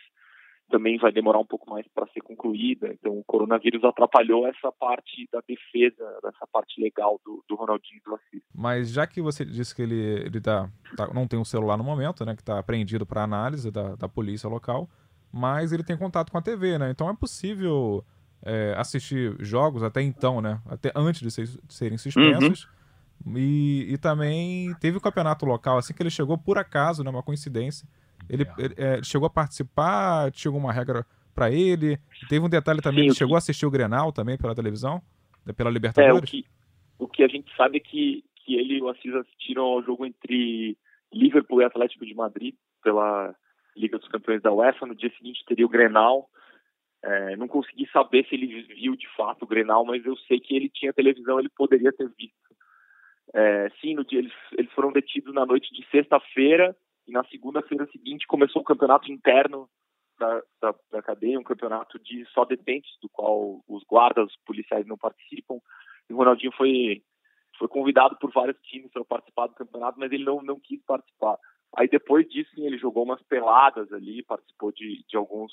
também 0.71 0.97
vai 0.99 1.13
demorar 1.13 1.41
um 1.41 1.45
pouco 1.45 1.69
mais 1.69 1.85
para 1.93 2.07
ser 2.13 2.21
concluída. 2.21 2.89
Então, 2.93 3.19
o 3.19 3.25
coronavírus 3.25 3.83
atrapalhou 3.83 4.47
essa 4.47 4.73
parte 4.73 5.29
da 5.33 5.41
defesa, 5.47 6.19
dessa 6.23 6.47
parte 6.51 6.81
legal 6.81 7.21
do, 7.25 7.45
do 7.49 7.57
Ronaldinho 7.57 7.99
e 7.99 8.09
do 8.09 8.15
Assis. 8.15 8.43
Mas 8.55 8.91
já 8.91 9.07
que 9.07 9.21
você 9.21 9.45
disse 9.45 9.75
que 9.75 9.83
ele, 9.83 10.01
ele 10.25 10.41
tá, 10.41 10.71
tá 10.97 11.13
não 11.13 11.27
tem 11.27 11.39
um 11.39 11.45
celular 11.45 11.77
no 11.77 11.85
momento, 11.85 12.25
né, 12.25 12.35
que 12.35 12.43
está 12.43 12.59
apreendido 12.59 13.05
para 13.05 13.25
análise 13.25 13.71
da, 13.71 13.97
da 13.97 14.09
polícia 14.09 14.49
local, 14.49 14.89
mas 15.33 15.73
ele 15.73 15.83
tem 15.83 15.97
contato 15.97 16.31
com 16.31 16.39
a 16.39 16.43
TV, 16.43 16.79
né? 16.79 16.91
Então 16.91 17.11
é 17.11 17.15
possível 17.15 18.05
é, 18.45 18.75
assistir 18.77 19.37
jogos 19.41 19.83
até 19.83 20.01
então, 20.01 20.41
né? 20.41 20.61
Até 20.67 20.93
antes 20.95 21.21
de, 21.21 21.31
ser, 21.31 21.47
de 21.47 21.75
serem 21.75 21.99
suspensos. 21.99 22.65
Uhum 22.65 22.80
e, 23.37 23.87
e 23.93 23.99
também 23.99 24.75
teve 24.81 24.97
o 24.97 25.01
campeonato 25.01 25.45
local, 25.45 25.79
assim 25.79 25.93
que 25.93 26.03
ele 26.03 26.11
chegou 26.11 26.39
por 26.39 26.59
acaso, 26.59 27.05
né, 27.05 27.11
uma 27.11 27.23
coincidência. 27.23 27.87
Ele, 28.29 28.45
ele 28.59 28.75
é, 28.77 29.03
chegou 29.03 29.27
a 29.27 29.31
participar, 29.31 30.31
tinha 30.31 30.51
alguma 30.51 30.73
regra 30.73 31.05
para 31.35 31.51
ele. 31.51 31.99
Teve 32.29 32.45
um 32.45 32.49
detalhe 32.49 32.81
também, 32.81 33.05
Sim, 33.05 33.07
ele 33.09 33.15
chegou 33.15 33.33
que... 33.33 33.37
a 33.37 33.39
assistir 33.39 33.67
o 33.67 33.71
Grenal 33.71 34.13
também 34.13 34.39
pela 34.39 34.55
televisão, 34.55 35.03
né, 35.45 35.53
pela 35.53 35.71
Libertadores. 35.71 36.17
É, 36.17 36.19
o, 36.19 36.23
que, 36.23 36.45
o 36.99 37.09
que 37.09 37.23
a 37.23 37.29
gente 37.29 37.55
sabe 37.57 37.79
é 37.79 37.81
que, 37.81 38.25
que 38.37 38.55
ele 38.57 38.79
e 38.79 38.83
o 38.83 38.89
Assis 38.89 39.15
assistiram 39.15 39.65
ao 39.65 39.83
jogo 39.83 40.07
entre 40.07 40.77
Liverpool 41.13 41.61
e 41.61 41.65
Atlético 41.65 42.07
de 42.07 42.15
Madrid 42.15 42.55
pela 42.83 43.35
Liga 43.77 43.99
dos 43.99 44.09
Campeões 44.09 44.43
da 44.43 44.53
UEFA. 44.53 44.87
No 44.87 44.95
dia 44.95 45.13
seguinte 45.17 45.45
teria 45.47 45.67
o 45.67 45.71
Grenal. 45.71 46.29
É, 47.03 47.37
não 47.37 47.49
consegui 47.49 47.89
saber 47.91 48.27
se 48.27 48.35
ele 48.35 48.63
viu 48.75 48.95
de 48.95 49.09
fato 49.17 49.43
o 49.43 49.47
Grenal, 49.47 49.85
mas 49.85 50.05
eu 50.05 50.17
sei 50.29 50.39
que 50.39 50.55
ele 50.55 50.69
tinha 50.69 50.93
televisão, 50.93 51.39
ele 51.39 51.49
poderia 51.49 51.93
ter 51.93 52.09
visto. 52.17 52.50
É, 53.35 53.71
sim, 53.81 53.95
no 53.95 54.05
dia 54.05 54.19
eles, 54.19 54.33
eles 54.59 54.73
foram 54.73 54.93
detidos 54.93 55.33
na 55.33 55.47
noite 55.47 55.73
de 55.73 55.87
sexta-feira 55.91 56.77
e 57.07 57.13
na 57.13 57.25
segunda-feira 57.25 57.87
seguinte 57.87 58.27
começou 58.27 58.63
o 58.63 58.65
campeonato 58.65 59.11
interno 59.11 59.69
da, 60.19 60.43
da, 60.61 60.75
da, 60.91 61.03
cadeia, 61.03 61.39
um 61.39 61.45
campeonato 61.45 61.99
de 61.99 62.25
só 62.27 62.45
detentos, 62.45 62.91
do 63.01 63.09
qual 63.09 63.63
os 63.67 63.83
guardas, 63.85 64.27
os 64.27 64.37
policiais 64.45 64.87
não 64.87 64.99
participam. 64.99 65.59
E 66.09 66.13
o 66.13 66.17
Ronaldinho 66.17 66.53
foi 66.53 67.03
foi 67.59 67.69
convidado 67.69 68.17
por 68.17 68.33
vários 68.33 68.59
times 68.63 68.91
para 68.91 69.05
participar 69.05 69.47
do 69.47 69.55
campeonato, 69.55 69.99
mas 69.99 70.11
ele 70.13 70.25
não 70.25 70.43
não 70.43 70.59
quis 70.59 70.83
participar. 70.85 71.39
Aí 71.77 71.89
depois 71.89 72.29
disso 72.29 72.51
sim, 72.55 72.67
ele 72.67 72.79
jogou 72.79 73.05
umas 73.05 73.23
peladas 73.23 73.93
ali, 73.93 74.23
participou 74.23 74.73
de, 74.73 75.05
de 75.09 75.17
alguns 75.17 75.53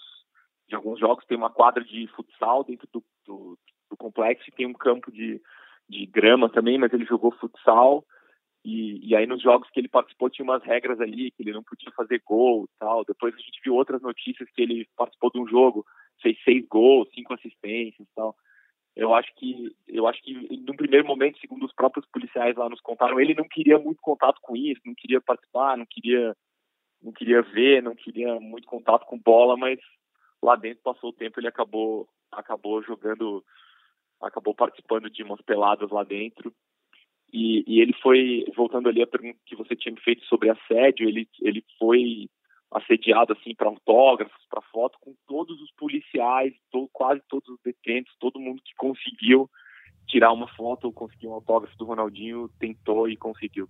de 0.68 0.76
alguns 0.76 1.00
jogos. 1.00 1.26
Tem 1.26 1.38
uma 1.38 1.50
quadra 1.50 1.84
de 1.84 2.08
futsal 2.08 2.64
dentro 2.64 2.88
do, 2.92 3.04
do, 3.26 3.58
do 3.90 3.98
complexo 3.98 4.50
e 4.50 4.54
tem 4.54 4.66
um 4.66 4.74
campo 4.74 5.12
de 5.12 5.42
de 5.90 6.06
grama 6.06 6.50
também, 6.50 6.78
mas 6.78 6.94
ele 6.94 7.06
jogou 7.06 7.32
futsal. 7.32 8.06
E, 8.66 9.08
e, 9.08 9.16
aí 9.16 9.26
nos 9.26 9.42
jogos 9.42 9.70
que 9.70 9.80
ele 9.80 9.88
participou 9.88 10.30
tinha 10.30 10.44
umas 10.44 10.64
regras 10.64 11.00
ali 11.00 11.32
que 11.32 11.42
ele 11.42 11.54
não 11.54 11.64
podia 11.64 11.92
fazer 11.92 12.22
gol 12.26 12.68
tal. 12.80 13.06
Depois 13.06 13.34
a 13.34 13.38
gente 13.38 13.62
viu 13.64 13.76
outras 13.76 14.02
notícias 14.02 14.50
que 14.52 14.62
ele 14.62 14.88
participou 14.98 15.32
de 15.32 15.40
um 15.40 15.48
jogo, 15.48 15.86
fez 16.22 16.38
seis 16.44 16.66
gols, 16.68 17.08
cinco 17.14 17.34
assistências 17.34 18.06
e 18.06 18.16
tal. 18.16 18.36
Eu 18.96 19.14
acho 19.14 19.34
que 19.36 19.76
eu 19.88 20.08
acho 20.08 20.22
que 20.24 20.34
no 20.66 20.76
primeiro 20.76 21.08
momento, 21.08 21.40
segundo 21.40 21.66
os 21.66 21.74
próprios 21.74 22.06
policiais 22.08 22.58
lá 22.58 22.68
nos 22.68 22.82
contaram, 22.82 23.20
ele 23.20 23.36
não 23.36 23.48
queria 23.48 23.78
muito 23.78 24.02
contato 24.02 24.40
com 24.42 24.56
isso, 24.56 24.82
não 24.86 24.96
queria 24.96 25.22
participar, 25.22 25.78
não 25.78 25.86
queria 25.86 26.36
não 27.02 27.14
queria 27.14 27.42
ver, 27.44 27.82
não 27.82 27.96
queria 27.96 28.40
muito 28.40 28.68
contato 28.68 29.06
com 29.06 29.20
bola, 29.20 29.56
mas 29.56 29.80
lá 30.42 30.56
dentro 30.56 30.82
passou 30.84 31.12
o 31.12 31.14
tempo, 31.14 31.40
ele 31.40 31.48
acabou 31.48 32.10
acabou 32.32 32.82
jogando 32.84 33.46
acabou 34.22 34.54
participando 34.54 35.10
de 35.10 35.24
umas 35.24 35.42
peladas 35.42 35.90
lá 35.92 36.04
dentro. 36.04 36.54
E, 37.32 37.64
e, 37.68 37.82
ele 37.82 37.94
foi, 38.02 38.46
voltando 38.56 38.88
ali 38.88 39.02
a 39.02 39.08
pergunta 39.08 39.38
que 39.46 39.56
você 39.56 39.76
tinha 39.76 39.94
me 39.94 40.00
feito 40.00 40.24
sobre 40.26 40.50
assédio, 40.50 41.08
ele, 41.08 41.28
ele 41.42 41.64
foi 41.78 42.30
assediado 42.72 43.34
assim 43.34 43.54
para 43.56 43.68
autógrafos, 43.68 44.46
para 44.50 44.62
foto, 44.62 44.98
com 45.00 45.14
todos 45.28 45.62
os 45.62 45.72
policiais, 45.72 46.54
quase 46.94 47.22
todos 47.28 47.48
os 47.50 47.60
detentos, 47.64 48.16
todo 48.20 48.40
mundo 48.40 48.62
que 48.64 48.74
conseguiu 48.76 49.50
tirar 50.08 50.32
uma 50.32 50.48
foto 50.56 50.86
ou 50.86 50.94
conseguir 50.94 51.28
um 51.28 51.34
autógrafo 51.34 51.78
do 51.78 51.86
Ronaldinho 51.86 52.50
tentou 52.60 53.10
e 53.10 53.18
conseguiu. 53.18 53.68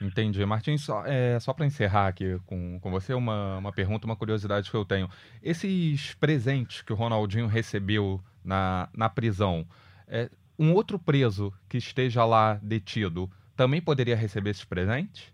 Entendi. 0.00 0.44
Martins, 0.44 0.82
só, 0.82 1.04
é, 1.04 1.38
só 1.40 1.52
para 1.52 1.66
encerrar 1.66 2.08
aqui 2.08 2.38
com, 2.46 2.78
com 2.80 2.90
você, 2.90 3.14
uma, 3.14 3.58
uma 3.58 3.72
pergunta, 3.72 4.06
uma 4.06 4.16
curiosidade 4.16 4.70
que 4.70 4.76
eu 4.76 4.84
tenho. 4.84 5.08
Esses 5.42 6.14
presentes 6.14 6.82
que 6.82 6.92
o 6.92 6.96
Ronaldinho 6.96 7.46
recebeu 7.46 8.20
na, 8.44 8.88
na 8.94 9.08
prisão, 9.08 9.66
é, 10.06 10.30
um 10.58 10.72
outro 10.72 10.98
preso 10.98 11.52
que 11.68 11.78
esteja 11.78 12.24
lá 12.24 12.54
detido 12.62 13.28
também 13.56 13.80
poderia 13.80 14.16
receber 14.16 14.50
esses 14.50 14.64
presentes? 14.64 15.32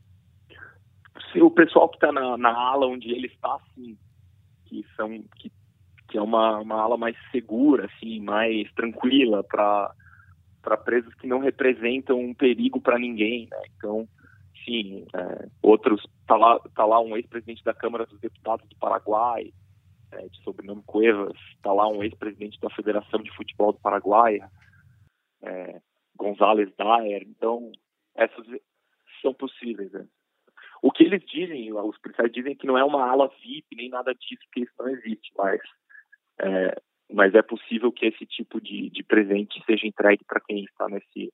Sim, 1.33 1.42
o 1.42 1.50
pessoal 1.50 1.88
que 1.88 1.96
está 1.96 2.11
na, 2.11 2.37
na 2.38 2.50
ala 2.50 2.87
onde 2.87 3.11
ele 3.11 3.27
está, 3.27 3.59
sim, 3.74 3.96
que 4.64 4.85
são 4.96 5.22
que, 5.37 5.53
que 6.09 6.16
é 6.16 6.22
uma, 6.22 6.59
uma 6.61 6.81
ala 6.81 6.96
mais 6.96 7.16
segura, 7.31 7.87
assim, 7.87 8.20
mais 8.20 8.70
tranquila 8.72 9.44
para 9.44 9.92
para 10.62 10.79
presos 10.79 11.12
que 11.16 11.27
não 11.27 11.40
representam 11.40 12.18
um 12.18 12.33
perigo 12.33 12.81
para 12.81 12.98
ninguém, 12.98 13.46
né? 13.50 13.59
Então, 13.77 14.09
sim, 14.64 15.07
é, 15.14 15.48
outros 15.62 16.03
tá 16.27 16.37
lá 16.37 16.59
tá 16.74 16.85
lá 16.85 17.00
um 17.00 17.16
ex-presidente 17.16 17.62
da 17.64 17.74
Câmara 17.74 18.07
dos 18.07 18.18
Deputados 18.20 18.68
do 18.68 18.77
Paraguai, 18.77 19.53
é, 20.12 20.29
de 20.29 20.42
sobrenome 20.42 20.83
Cuevas, 20.87 21.37
está 21.57 21.72
lá 21.72 21.88
um 21.88 22.03
ex-presidente 22.03 22.59
da 22.61 22.70
Federação 22.70 23.22
de 23.22 23.35
Futebol 23.35 23.72
do 23.72 23.81
Paraguai, 23.81 24.38
é, 25.42 25.81
González 26.16 26.72
Daer. 26.77 27.22
Então, 27.27 27.70
essas 28.14 28.46
são 29.20 29.35
possíveis. 29.35 29.92
Né? 29.92 30.07
O 30.83 30.90
que 30.90 31.05
eles 31.05 31.22
dizem, 31.24 31.72
os 31.72 31.98
policiais 31.98 32.33
dizem 32.33 32.57
que 32.57 32.66
não 32.66 32.79
é 32.79 32.85
uma 32.85 33.09
ala 33.09 33.31
VIP 33.42 33.77
nem 33.77 33.88
nada 33.88 34.14
disso, 34.14 34.42
que 34.53 34.61
isso 34.61 34.72
não 34.79 34.88
existe, 34.88 35.33
mas 35.37 35.61
é, 36.40 36.77
mas 37.12 37.35
é 37.35 37.42
possível 37.42 37.92
que 37.92 38.07
esse 38.07 38.27
tipo 38.27 38.61
de, 38.61 38.90
de 38.90 39.03
presente 39.03 39.62
seja 39.64 39.87
entregue 39.87 40.24
para 40.24 40.40
quem 40.40 40.64
está 40.64 40.88
nesse 40.88 41.33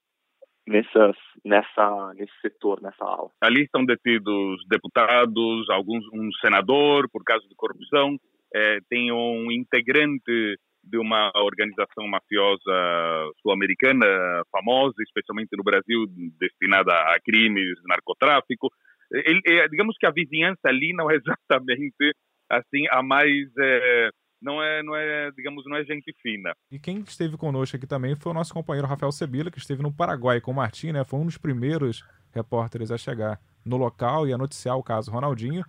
nessas, 0.71 1.17
nessa, 1.45 2.15
nesse 2.15 2.33
setor, 2.41 2.81
nessa 2.81 3.05
ala. 3.05 3.29
Ali 3.43 3.63
estão 3.63 3.85
detidos 3.85 4.63
deputados, 4.69 5.69
alguns 5.69 6.05
um 6.15 6.31
senador 6.41 7.11
por 7.11 7.25
caso 7.25 7.47
de 7.49 7.55
corrupção, 7.57 8.17
é, 8.55 8.79
tem 8.89 9.11
um 9.11 9.51
integrante 9.51 10.57
de 10.83 10.97
uma 10.97 11.31
organização 11.35 12.07
mafiosa 12.07 13.33
sul-americana 13.43 14.07
famosa, 14.51 14.95
especialmente 15.01 15.51
no 15.57 15.65
Brasil, 15.65 16.07
destinada 16.39 16.93
a 16.93 17.19
crimes, 17.21 17.77
narcotráfico. 17.87 18.69
Ele, 19.13 19.41
é, 19.47 19.69
digamos 19.69 19.97
que 19.99 20.07
a 20.07 20.13
vizinhança 20.13 20.67
ali 20.67 20.93
não 20.95 21.11
é 21.11 21.17
exatamente 21.51 22.15
assim 22.49 22.87
a 22.91 23.03
mais 23.03 23.49
é, 23.59 24.11
não 24.41 24.63
é, 24.63 24.83
não 24.83 24.97
é, 24.97 25.31
digamos, 25.33 25.65
não 25.67 25.77
é 25.77 25.85
gente 25.85 26.15
fina. 26.23 26.55
E 26.71 26.79
quem 26.79 27.01
esteve 27.01 27.37
conosco 27.37 27.77
aqui 27.77 27.87
também 27.87 28.15
foi 28.17 28.33
o 28.33 28.35
nosso 28.35 28.55
companheiro 28.55 28.89
Rafael 28.89 29.13
Sebila, 29.13 29.51
que 29.51 29.59
esteve 29.59 29.83
no 29.83 29.93
Paraguai 29.93 30.41
com 30.41 30.51
o 30.51 30.55
Martim, 30.55 30.93
né? 30.93 31.05
Foi 31.05 31.21
um 31.21 31.27
dos 31.27 31.39
primeiros 31.39 32.05
repórteres 32.33 32.91
a 32.91 32.99
chegar 32.99 33.41
no 33.65 33.77
local 33.77 34.27
e 34.27 34.33
a 34.33 34.39
noticiar 34.39 34.77
o 34.77 34.83
caso 34.83 35.11
Ronaldinho 35.11 35.65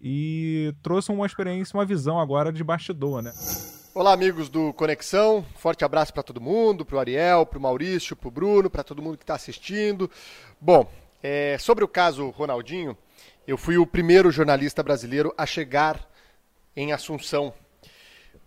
e 0.00 0.74
trouxe 0.82 1.12
uma 1.12 1.26
experiência, 1.26 1.76
uma 1.76 1.84
visão 1.84 2.18
agora 2.18 2.52
de 2.52 2.64
bastidor, 2.64 3.22
né? 3.22 3.32
Olá, 3.94 4.12
amigos 4.12 4.48
do 4.48 4.72
Conexão. 4.72 5.44
Forte 5.56 5.84
abraço 5.84 6.12
para 6.12 6.22
todo 6.22 6.40
mundo, 6.40 6.84
para 6.84 6.96
o 6.96 7.00
Ariel, 7.00 7.44
para 7.44 7.58
o 7.58 7.62
Maurício, 7.62 8.16
para 8.16 8.28
o 8.28 8.30
Bruno, 8.30 8.70
para 8.70 8.84
todo 8.84 9.02
mundo 9.02 9.18
que 9.18 9.24
está 9.24 9.34
assistindo. 9.34 10.10
Bom, 10.60 10.90
é, 11.22 11.58
sobre 11.58 11.84
o 11.84 11.88
caso 11.88 12.30
Ronaldinho, 12.30 12.96
eu 13.46 13.58
fui 13.58 13.76
o 13.76 13.86
primeiro 13.86 14.30
jornalista 14.30 14.82
brasileiro 14.82 15.34
a 15.36 15.44
chegar 15.44 16.08
em 16.74 16.92
Assunção. 16.92 17.52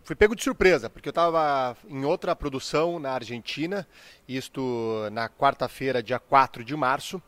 Fui 0.03 0.17
pego 0.17 0.35
de 0.35 0.43
surpresa, 0.43 0.89
porque 0.89 1.07
eu 1.07 1.11
estava 1.11 1.77
em 1.87 2.03
outra 2.03 2.35
produção 2.35 2.99
na 2.99 3.13
Argentina, 3.13 3.87
isto 4.27 5.07
na 5.13 5.29
quarta-feira, 5.29 6.03
dia 6.03 6.19
4 6.19 6.61
de 6.61 6.75
março. 6.75 7.21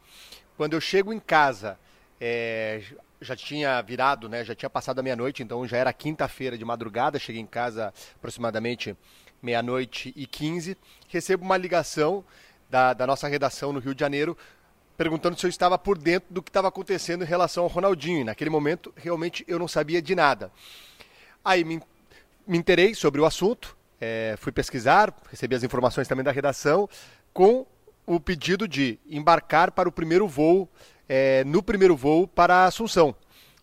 Quando 0.57 0.73
eu 0.73 0.82
chego 0.82 1.13
em 1.13 1.19
casa, 1.19 1.80
é, 2.19 2.84
já 3.21 3.34
tinha 3.34 3.82
virado, 3.82 4.28
né? 4.28 4.43
Já 4.43 4.53
tinha 4.53 4.69
passado 4.69 4.99
a 4.99 5.03
meia-noite, 5.03 5.41
então 5.41 5.65
já 5.65 5.78
era 5.78 5.93
quinta-feira 5.93 6.57
de 6.57 6.65
madrugada. 6.65 7.17
Cheguei 7.17 7.41
em 7.41 7.45
casa 7.45 7.93
aproximadamente 8.17 8.93
meia-noite 9.41 10.11
e 10.13 10.28
quinze. 10.28 10.78
Recebo 11.07 11.45
uma 11.45 11.55
ligação 11.55 12.26
da, 12.69 12.91
da 12.91 13.07
nossa 13.07 13.30
redação 13.30 13.71
no 13.71 13.80
Rio 13.80 13.95
de 13.95 14.01
Janeiro 14.01 14.38
perguntando 14.97 15.39
se 15.39 15.45
eu 15.45 15.49
estava 15.49 15.78
por 15.78 15.97
dentro 15.97 16.34
do 16.34 16.43
que 16.43 16.49
estava 16.49 16.67
acontecendo 16.67 17.23
em 17.23 17.28
relação 17.28 17.63
ao 17.63 17.69
Ronaldinho. 17.69 18.19
E 18.19 18.23
naquele 18.26 18.49
momento, 18.49 18.93
realmente, 18.97 19.45
eu 19.47 19.57
não 19.57 19.67
sabia 19.67 20.01
de 20.01 20.13
nada. 20.13 20.51
Aí 21.43 21.63
me, 21.63 21.82
me 22.47 22.57
interei 22.57 22.93
sobre 22.93 23.19
o 23.19 23.25
assunto, 23.25 23.75
é, 23.99 24.35
fui 24.37 24.51
pesquisar, 24.51 25.13
recebi 25.29 25.55
as 25.55 25.63
informações 25.63 26.07
também 26.07 26.23
da 26.23 26.31
redação, 26.31 26.87
com 27.33 27.65
o 28.05 28.19
pedido 28.19 28.67
de 28.67 28.99
embarcar 29.09 29.71
para 29.71 29.89
o 29.89 29.91
primeiro 29.91 30.27
voo, 30.27 30.69
é, 31.09 31.43
no 31.43 31.63
primeiro 31.63 31.95
voo 31.95 32.27
para 32.27 32.65
Assunção. 32.65 33.15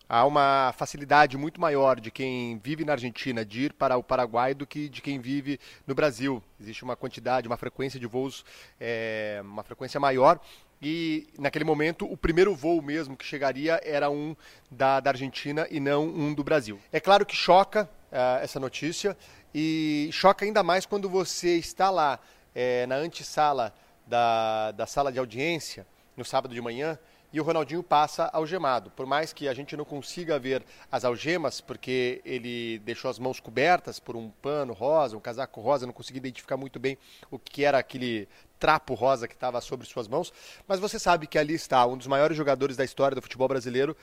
Há 0.07 0.25
uma 0.25 0.73
facilidade 0.77 1.37
muito 1.37 1.59
maior 1.59 1.99
de 1.99 2.11
quem 2.11 2.59
vive 2.59 2.83
na 2.83 2.91
Argentina 2.91 3.43
de 3.43 3.63
ir 3.63 3.73
para 3.73 3.97
o 3.97 4.03
Paraguai 4.03 4.53
do 4.53 4.67
que 4.67 4.89
de 4.89 5.01
quem 5.01 5.19
vive 5.19 5.59
no 5.87 5.95
Brasil. 5.95 6.43
Existe 6.59 6.83
uma 6.83 6.95
quantidade, 6.95 7.47
uma 7.47 7.57
frequência 7.57 7.99
de 7.99 8.05
voos, 8.05 8.45
é, 8.79 9.39
uma 9.43 9.63
frequência 9.63 9.99
maior. 9.99 10.39
E 10.85 11.29
naquele 11.39 11.63
momento, 11.63 12.05
o 12.11 12.17
primeiro 12.17 12.53
voo 12.53 12.81
mesmo 12.81 13.15
que 13.15 13.25
chegaria 13.25 13.79
era 13.85 14.09
um 14.09 14.35
da, 14.69 14.99
da 14.99 15.11
Argentina 15.11 15.65
e 15.71 15.79
não 15.79 16.03
um 16.03 16.33
do 16.33 16.43
Brasil. 16.43 16.77
É 16.91 16.99
claro 16.99 17.25
que 17.25 17.33
choca 17.33 17.89
uh, 18.11 18.43
essa 18.43 18.59
notícia 18.59 19.15
e 19.55 20.09
choca 20.11 20.43
ainda 20.43 20.61
mais 20.61 20.85
quando 20.85 21.07
você 21.07 21.55
está 21.55 21.89
lá 21.89 22.19
é, 22.53 22.85
na 22.85 22.95
antessala 22.95 23.73
da, 24.05 24.71
da 24.71 24.85
sala 24.85 25.09
de 25.09 25.19
audiência, 25.19 25.87
no 26.17 26.25
sábado 26.25 26.53
de 26.53 26.59
manhã, 26.59 26.99
e 27.31 27.39
o 27.39 27.43
Ronaldinho 27.43 27.81
passa 27.81 28.25
algemado. 28.25 28.91
Por 28.91 29.07
mais 29.07 29.33
que 29.33 29.47
a 29.47 29.53
gente 29.53 29.75
não 29.75 29.83
consiga 29.83 30.37
ver 30.37 30.63
as 30.91 31.03
algemas, 31.03 31.59
porque 31.59 32.21
ele 32.23 32.77
deixou 32.79 33.09
as 33.09 33.17
mãos 33.17 33.39
cobertas 33.39 33.99
por 33.99 34.15
um 34.15 34.29
pano 34.29 34.73
rosa, 34.73 35.17
um 35.17 35.19
casaco 35.19 35.59
rosa, 35.59 35.87
não 35.87 35.93
consegui 35.93 36.19
identificar 36.19 36.57
muito 36.57 36.79
bem 36.79 36.95
o 37.31 37.39
que 37.39 37.63
era 37.65 37.79
aquele 37.79 38.27
trapo 38.63 38.93
rosa 38.93 39.27
que 39.27 39.33
estava 39.33 39.59
sobre 39.59 39.85
suas 39.85 40.07
mãos, 40.07 40.31
mas 40.65 40.79
você 40.79 40.97
sabe 40.97 41.27
que 41.27 41.37
ali 41.37 41.53
está 41.53 41.85
um 41.85 41.97
dos 41.97 42.07
maiores 42.07 42.37
jogadores 42.37 42.77
da 42.77 42.85
história 42.85 43.13
do 43.13 43.21
futebol 43.21 43.45
brasileiro 43.45 43.93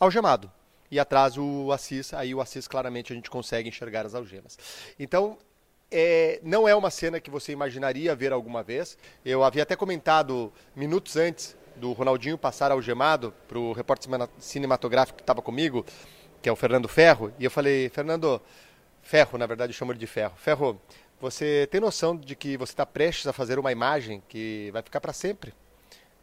algemado. 0.00 0.50
E 0.90 0.98
atrás 0.98 1.38
o 1.38 1.70
Assis, 1.70 2.12
aí 2.12 2.34
o 2.34 2.40
Assis 2.40 2.66
claramente 2.66 3.12
a 3.12 3.16
gente 3.16 3.30
consegue 3.30 3.68
enxergar 3.68 4.04
as 4.04 4.12
algemas. 4.12 4.58
Então, 4.98 5.38
é, 5.88 6.40
não 6.42 6.66
é 6.66 6.74
uma 6.74 6.90
cena 6.90 7.20
que 7.20 7.30
você 7.30 7.52
imaginaria 7.52 8.12
ver 8.16 8.32
alguma 8.32 8.64
vez. 8.64 8.98
Eu 9.24 9.44
havia 9.44 9.62
até 9.62 9.76
comentado 9.76 10.52
minutos 10.74 11.16
antes 11.16 11.56
do 11.76 11.92
Ronaldinho 11.92 12.36
passar 12.36 12.72
algemado 12.72 13.32
para 13.46 13.60
o 13.60 13.72
repórter 13.72 14.10
cinematográfico 14.40 15.18
que 15.18 15.22
estava 15.22 15.40
comigo, 15.40 15.86
que 16.42 16.48
é 16.48 16.52
o 16.52 16.56
Fernando 16.56 16.88
Ferro, 16.88 17.32
e 17.38 17.44
eu 17.44 17.50
falei, 17.50 17.88
Fernando, 17.90 18.42
Ferro, 19.02 19.38
na 19.38 19.46
verdade 19.46 19.72
eu 19.72 19.76
chamo 19.76 19.92
ele 19.92 20.00
de 20.00 20.08
Ferro. 20.08 20.34
Ferro, 20.36 20.80
você 21.20 21.68
tem 21.70 21.80
noção 21.80 22.16
de 22.16 22.34
que 22.34 22.56
você 22.56 22.72
está 22.72 22.86
prestes 22.86 23.26
a 23.26 23.32
fazer 23.32 23.58
uma 23.58 23.70
imagem 23.70 24.22
que 24.26 24.70
vai 24.72 24.82
ficar 24.82 25.00
para 25.00 25.12
sempre? 25.12 25.52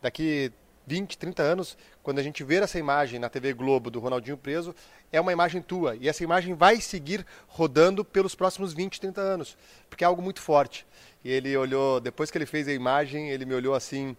Daqui 0.01 0.51
20, 0.87 1.17
30 1.17 1.43
anos, 1.43 1.77
quando 2.01 2.17
a 2.17 2.23
gente 2.23 2.43
ver 2.43 2.63
essa 2.63 2.79
imagem 2.79 3.19
na 3.19 3.29
TV 3.29 3.53
Globo 3.53 3.91
do 3.91 3.99
Ronaldinho 3.99 4.37
preso, 4.37 4.73
é 5.11 5.21
uma 5.21 5.31
imagem 5.31 5.61
tua. 5.61 5.95
E 5.97 6.09
essa 6.09 6.23
imagem 6.23 6.55
vai 6.55 6.81
seguir 6.81 7.25
rodando 7.47 8.03
pelos 8.03 8.33
próximos 8.33 8.73
20, 8.73 8.99
30 8.99 9.21
anos, 9.21 9.57
porque 9.89 10.03
é 10.03 10.07
algo 10.07 10.21
muito 10.21 10.41
forte. 10.41 10.87
E 11.23 11.29
ele 11.29 11.55
olhou, 11.55 11.99
depois 11.99 12.31
que 12.31 12.37
ele 12.37 12.45
fez 12.45 12.67
a 12.67 12.73
imagem, 12.73 13.29
ele 13.29 13.45
me 13.45 13.53
olhou 13.53 13.75
assim, 13.75 14.15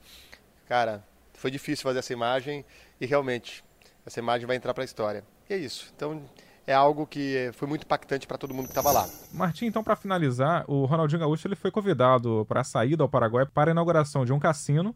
cara, 0.67 1.03
foi 1.33 1.51
difícil 1.51 1.83
fazer 1.83 2.01
essa 2.01 2.13
imagem 2.13 2.65
e 3.01 3.07
realmente 3.07 3.65
essa 4.05 4.21
imagem 4.21 4.47
vai 4.47 4.57
entrar 4.57 4.75
para 4.75 4.85
a 4.85 4.87
história. 4.87 5.25
E 5.49 5.55
é 5.55 5.57
isso. 5.57 5.93
Então 5.97 6.23
é 6.69 6.75
algo 6.75 7.07
que 7.07 7.51
foi 7.55 7.67
muito 7.67 7.85
impactante 7.85 8.27
para 8.27 8.37
todo 8.37 8.53
mundo 8.53 8.67
que 8.67 8.73
estava 8.73 8.93
lá. 8.93 9.09
Martim, 9.33 9.65
então 9.65 9.83
para 9.83 9.97
finalizar, 9.97 10.67
o 10.69 10.85
Ronaldinho 10.85 11.21
Gaúcho 11.21 11.49
ele 11.49 11.57
foi 11.57 11.71
convidado 11.71 12.45
para 12.47 12.61
a 12.61 12.65
saída 12.65 13.03
ao 13.03 13.09
Paraguai 13.09 13.47
para 13.47 13.71
a 13.71 13.73
inauguração 13.73 14.23
de 14.23 14.35
um 14.35 14.39
cassino, 14.39 14.95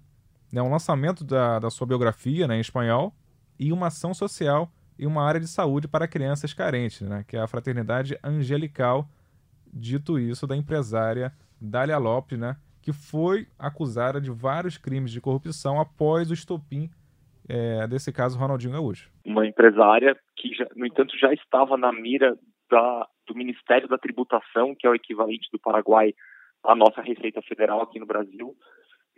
né, 0.53 0.61
um 0.61 0.71
lançamento 0.71 1.25
da, 1.25 1.59
da 1.59 1.71
sua 1.71 1.87
biografia 1.87 2.47
né, 2.47 2.59
em 2.59 2.61
espanhol 2.61 3.15
e 3.59 3.73
uma 3.73 3.87
ação 3.87 4.13
social 4.13 4.71
e 4.99 5.07
uma 5.07 5.25
área 5.25 5.41
de 5.41 5.49
saúde 5.49 5.89
para 5.89 6.07
crianças 6.07 6.53
carentes, 6.53 7.01
né, 7.01 7.25
que 7.27 7.39
é 7.39 7.41
a 7.41 7.47
Fraternidade 7.47 8.19
Angelical, 8.23 9.09
dito 9.73 10.19
isso 10.19 10.47
da 10.47 10.55
empresária 10.55 11.33
Dália 11.59 11.97
Lopes, 11.97 12.39
né, 12.39 12.55
que 12.83 12.93
foi 12.93 13.49
acusada 13.59 14.21
de 14.21 14.31
vários 14.31 14.77
crimes 14.77 15.11
de 15.11 15.23
corrupção 15.23 15.81
após 15.81 16.31
o 16.31 16.35
estopim 16.35 16.91
é, 17.53 17.87
desse 17.87 18.11
caso 18.11 18.39
Ronaldinho 18.39 18.73
Gaúcho. 18.73 19.11
Uma 19.27 19.47
empresária 19.47 20.19
que, 20.37 20.55
já, 20.55 20.67
no 20.75 20.87
entanto, 20.87 21.17
já 21.19 21.33
estava 21.35 21.77
na 21.77 21.93
mira 21.93 22.35
da, 22.71 23.07
do 23.27 23.35
Ministério 23.35 23.87
da 23.87 23.99
Tributação, 23.99 24.75
que 24.75 24.87
é 24.87 24.91
o 24.91 24.95
equivalente 24.95 25.49
do 25.53 25.59
Paraguai 25.59 26.15
à 26.65 26.75
nossa 26.75 27.03
Receita 27.03 27.43
Federal 27.43 27.83
aqui 27.83 28.01
no 28.01 28.07
Brasil. 28.07 28.57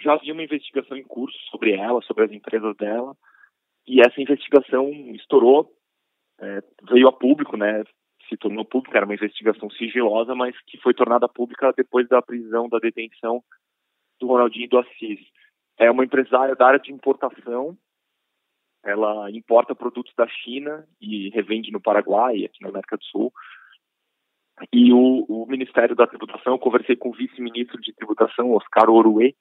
Já 0.00 0.14
havia 0.14 0.32
uma 0.32 0.42
investigação 0.42 0.96
em 0.96 1.04
curso 1.04 1.38
sobre 1.50 1.72
ela, 1.72 2.02
sobre 2.02 2.24
as 2.24 2.32
empresas 2.32 2.76
dela, 2.76 3.14
e 3.86 4.00
essa 4.00 4.20
investigação 4.20 4.90
estourou, 5.14 5.70
é, 6.40 6.60
veio 6.90 7.06
a 7.06 7.12
público, 7.12 7.56
né? 7.56 7.84
Se 8.28 8.36
tornou 8.36 8.64
pública, 8.64 8.96
era 8.96 9.06
uma 9.06 9.14
investigação 9.14 9.70
sigilosa, 9.70 10.34
mas 10.34 10.56
que 10.66 10.78
foi 10.78 10.94
tornada 10.94 11.28
pública 11.28 11.72
depois 11.76 12.08
da 12.08 12.20
prisão, 12.20 12.68
da 12.68 12.78
detenção 12.78 13.44
do 14.18 14.26
Ronaldinho 14.26 14.68
do 14.68 14.78
Assis. 14.78 15.20
É 15.78 15.90
uma 15.90 16.04
empresária 16.04 16.56
da 16.56 16.66
área 16.66 16.80
de 16.80 16.92
importação. 16.92 17.76
Ela 18.84 19.30
importa 19.30 19.74
produtos 19.74 20.12
da 20.16 20.28
China 20.28 20.86
e 21.00 21.30
revende 21.30 21.70
no 21.72 21.80
Paraguai, 21.80 22.44
aqui 22.44 22.62
na 22.62 22.68
América 22.68 22.96
do 22.96 23.04
Sul. 23.04 23.32
E 24.72 24.92
o, 24.92 25.24
o 25.28 25.46
Ministério 25.46 25.96
da 25.96 26.06
Tributação, 26.06 26.52
eu 26.52 26.58
conversei 26.58 26.94
com 26.94 27.08
o 27.08 27.14
vice-ministro 27.14 27.80
de 27.80 27.92
Tributação, 27.92 28.52
Oscar 28.52 28.88
Orue, 28.88 29.34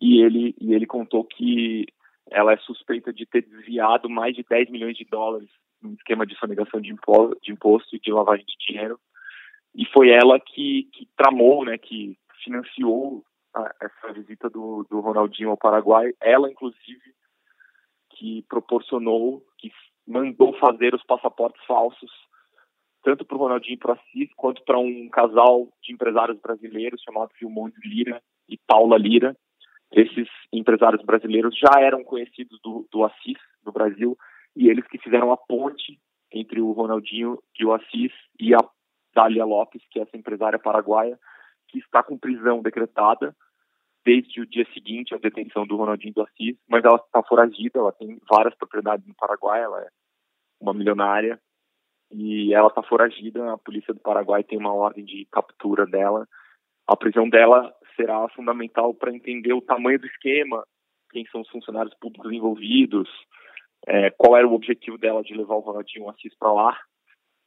e 0.00 0.20
ele, 0.20 0.54
e 0.60 0.74
ele 0.74 0.86
contou 0.86 1.24
que 1.24 1.86
ela 2.30 2.52
é 2.52 2.56
suspeita 2.58 3.12
de 3.12 3.26
ter 3.26 3.42
desviado 3.42 4.08
mais 4.08 4.34
de 4.34 4.44
10 4.48 4.70
milhões 4.70 4.96
de 4.96 5.04
dólares 5.04 5.48
no 5.82 5.94
esquema 5.94 6.26
de 6.26 6.36
sonegação 6.36 6.80
de, 6.80 6.92
impo 6.92 7.36
de 7.42 7.52
imposto 7.52 7.96
e 7.96 8.00
de 8.00 8.12
lavagem 8.12 8.44
de 8.44 8.54
dinheiro. 8.66 8.98
E 9.74 9.84
foi 9.86 10.10
ela 10.10 10.38
que, 10.38 10.88
que 10.92 11.08
tramou, 11.16 11.64
né, 11.64 11.78
que 11.78 12.16
financiou 12.44 13.24
a, 13.54 13.74
essa 13.80 14.12
visita 14.12 14.48
do, 14.48 14.86
do 14.90 15.00
Ronaldinho 15.00 15.50
ao 15.50 15.56
Paraguai. 15.56 16.12
Ela, 16.20 16.50
inclusive, 16.50 17.14
que 18.20 18.44
proporcionou, 18.50 19.42
que 19.56 19.72
mandou 20.06 20.52
fazer 20.58 20.94
os 20.94 21.02
passaportes 21.04 21.64
falsos, 21.64 22.10
tanto 23.02 23.24
para 23.24 23.34
o 23.34 23.40
Ronaldinho 23.40 23.74
e 23.74 23.78
para 23.78 23.94
Assis, 23.94 24.28
quanto 24.36 24.62
para 24.62 24.78
um 24.78 25.08
casal 25.08 25.68
de 25.82 25.94
empresários 25.94 26.38
brasileiros 26.38 27.00
chamado 27.02 27.30
Vilmões 27.40 27.72
Lira 27.82 28.22
e 28.46 28.58
Paula 28.66 28.98
Lira. 28.98 29.34
Esses 29.90 30.28
empresários 30.52 31.02
brasileiros 31.02 31.56
já 31.56 31.80
eram 31.80 32.04
conhecidos 32.04 32.60
do, 32.62 32.86
do 32.92 33.04
Assis, 33.04 33.38
no 33.64 33.72
Brasil, 33.72 34.18
e 34.54 34.68
eles 34.68 34.86
que 34.86 34.98
fizeram 34.98 35.32
a 35.32 35.36
ponte 35.38 35.98
entre 36.30 36.60
o 36.60 36.72
Ronaldinho 36.72 37.38
e 37.58 37.64
o 37.64 37.72
Assis 37.72 38.12
e 38.38 38.54
a 38.54 38.58
Dália 39.14 39.46
Lopes, 39.46 39.82
que 39.90 39.98
é 39.98 40.02
essa 40.02 40.16
empresária 40.16 40.58
paraguaia, 40.58 41.18
que 41.68 41.78
está 41.78 42.02
com 42.02 42.18
prisão 42.18 42.60
decretada 42.60 43.34
desde 44.04 44.40
o 44.40 44.46
dia 44.46 44.66
seguinte 44.72 45.14
à 45.14 45.18
detenção 45.18 45.66
do 45.66 45.76
Ronaldinho 45.76 46.14
do 46.14 46.22
Assis, 46.22 46.56
mas 46.68 46.84
ela 46.84 46.96
está 46.96 47.22
foragida, 47.22 47.78
ela 47.78 47.92
tem 47.92 48.18
várias 48.28 48.54
propriedades 48.54 49.06
no 49.06 49.14
Paraguai, 49.14 49.62
ela 49.62 49.80
é 49.80 49.88
uma 50.60 50.74
milionária 50.74 51.40
e 52.10 52.52
ela 52.52 52.68
está 52.68 52.82
foragida, 52.82 53.52
a 53.52 53.58
polícia 53.58 53.94
do 53.94 54.00
Paraguai 54.00 54.42
tem 54.42 54.58
uma 54.58 54.74
ordem 54.74 55.04
de 55.04 55.26
captura 55.30 55.86
dela. 55.86 56.26
A 56.86 56.96
prisão 56.96 57.28
dela 57.28 57.72
será 57.94 58.28
fundamental 58.30 58.92
para 58.94 59.14
entender 59.14 59.52
o 59.52 59.62
tamanho 59.62 59.98
do 59.98 60.06
esquema, 60.06 60.64
quem 61.10 61.24
são 61.26 61.42
os 61.42 61.48
funcionários 61.48 61.94
públicos 62.00 62.32
envolvidos, 62.32 63.08
é, 63.86 64.10
qual 64.10 64.36
era 64.36 64.46
o 64.46 64.54
objetivo 64.54 64.98
dela 64.98 65.22
de 65.22 65.34
levar 65.34 65.54
o 65.54 65.60
Ronaldinho 65.60 66.08
Assis 66.08 66.34
para 66.36 66.52
lá. 66.52 66.78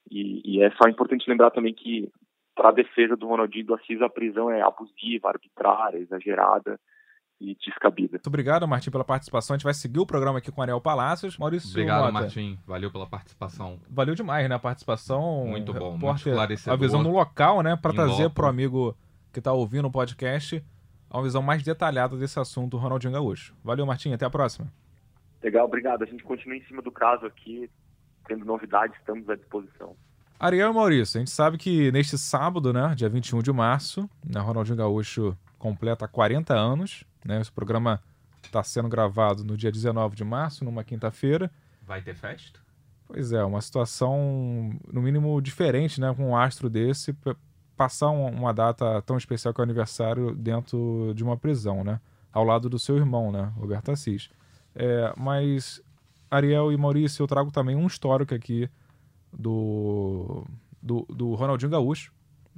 E, 0.09 0.41
e, 0.45 0.61
é 0.61 0.69
só 0.71 0.89
importante 0.89 1.29
lembrar 1.29 1.51
também 1.51 1.73
que, 1.73 2.09
para 2.55 2.69
a 2.69 2.71
defesa 2.71 3.15
do 3.15 3.27
Ronaldinho 3.27 3.65
do 3.65 3.73
Assis, 3.75 4.01
a 4.01 4.09
prisão 4.09 4.49
é 4.49 4.61
abusiva, 4.61 5.29
arbitrária, 5.29 5.97
exagerada 5.97 6.79
e 7.39 7.55
descabida. 7.55 8.13
Muito 8.13 8.27
obrigado, 8.27 8.67
Martim, 8.67 8.91
pela 8.91 9.03
participação. 9.03 9.55
A 9.55 9.57
gente 9.57 9.65
vai 9.65 9.73
seguir 9.73 9.99
o 9.99 10.05
programa 10.05 10.37
aqui 10.37 10.51
com 10.51 10.61
o 10.61 10.63
Ariel 10.63 10.79
Palácios. 10.79 11.37
Maurício 11.37 11.69
Obrigado, 11.69 12.01
Mota. 12.01 12.11
Martim. 12.11 12.57
Valeu 12.65 12.91
pela 12.91 13.07
participação. 13.07 13.79
Valeu 13.89 14.15
demais, 14.15 14.47
né? 14.47 14.55
A 14.55 14.59
participação. 14.59 15.45
Muito 15.45 15.73
bom, 15.73 15.97
muito 15.97 16.17
esclarecedor. 16.17 16.73
A 16.73 16.81
visão 16.81 17.03
no 17.03 17.11
local, 17.11 17.61
né? 17.61 17.75
Para 17.75 17.93
trazer 17.93 18.23
loco. 18.23 18.35
pro 18.35 18.47
amigo 18.47 18.95
que 19.33 19.41
tá 19.41 19.51
ouvindo 19.51 19.87
o 19.87 19.91
podcast 19.91 20.63
uma 21.13 21.23
visão 21.23 21.41
mais 21.43 21.61
detalhada 21.61 22.17
desse 22.17 22.39
assunto, 22.39 22.75
Ronaldinho 22.77 23.13
Gaúcho. 23.13 23.55
Valeu, 23.63 23.85
Martim. 23.85 24.11
Até 24.13 24.25
a 24.25 24.29
próxima. 24.29 24.67
Legal, 25.43 25.65
obrigado. 25.65 26.03
A 26.03 26.07
gente 26.07 26.23
continua 26.23 26.57
em 26.57 26.63
cima 26.63 26.81
do 26.81 26.91
caso 26.91 27.25
aqui, 27.25 27.69
tendo 28.27 28.43
novidades, 28.43 28.97
estamos 28.97 29.29
à 29.29 29.35
disposição. 29.35 29.95
Ariel 30.39 30.71
e 30.71 30.73
Maurício, 30.73 31.17
a 31.17 31.21
gente 31.21 31.31
sabe 31.31 31.57
que 31.57 31.91
neste 31.91 32.17
sábado, 32.17 32.73
né, 32.73 32.93
dia 32.95 33.07
21 33.07 33.41
de 33.41 33.51
março, 33.51 34.09
né, 34.25 34.39
Ronaldinho 34.39 34.77
Gaúcho 34.77 35.37
completa 35.57 36.07
40 36.07 36.53
anos. 36.53 37.05
Né, 37.23 37.39
esse 37.39 37.51
programa 37.51 38.01
está 38.43 38.61
sendo 38.61 38.89
gravado 38.89 39.43
no 39.43 39.55
dia 39.55 39.71
19 39.71 40.15
de 40.15 40.23
março, 40.25 40.65
numa 40.65 40.83
quinta-feira. 40.83 41.49
Vai 41.87 42.01
ter 42.01 42.13
festa? 42.13 42.59
Pois 43.07 43.31
é, 43.31 43.43
uma 43.43 43.61
situação, 43.61 44.71
no 44.91 45.01
mínimo, 45.01 45.39
diferente, 45.41 46.01
né, 46.01 46.13
com 46.13 46.31
um 46.31 46.35
astro 46.37 46.69
desse, 46.69 47.15
passar 47.77 48.09
um- 48.09 48.27
uma 48.29 48.53
data 48.53 49.01
tão 49.03 49.17
especial 49.17 49.53
que 49.53 49.61
é 49.61 49.63
o 49.63 49.65
aniversário 49.65 50.35
dentro 50.35 51.13
de 51.15 51.23
uma 51.23 51.37
prisão, 51.37 51.83
né, 51.83 51.99
ao 52.33 52.43
lado 52.43 52.69
do 52.69 52.77
seu 52.79 52.97
irmão, 52.97 53.31
né, 53.31 53.51
Roberto 53.57 53.91
Assis. 53.91 54.29
É, 54.75 55.13
mas, 55.15 55.81
Ariel 56.29 56.71
e 56.71 56.77
Maurício, 56.77 57.23
eu 57.23 57.27
trago 57.27 57.51
também 57.51 57.75
um 57.75 57.87
histórico 57.87 58.33
aqui 58.33 58.69
do, 59.37 60.45
do, 60.81 61.05
do 61.09 61.33
Ronaldinho 61.33 61.71
Gaúcho, 61.71 62.11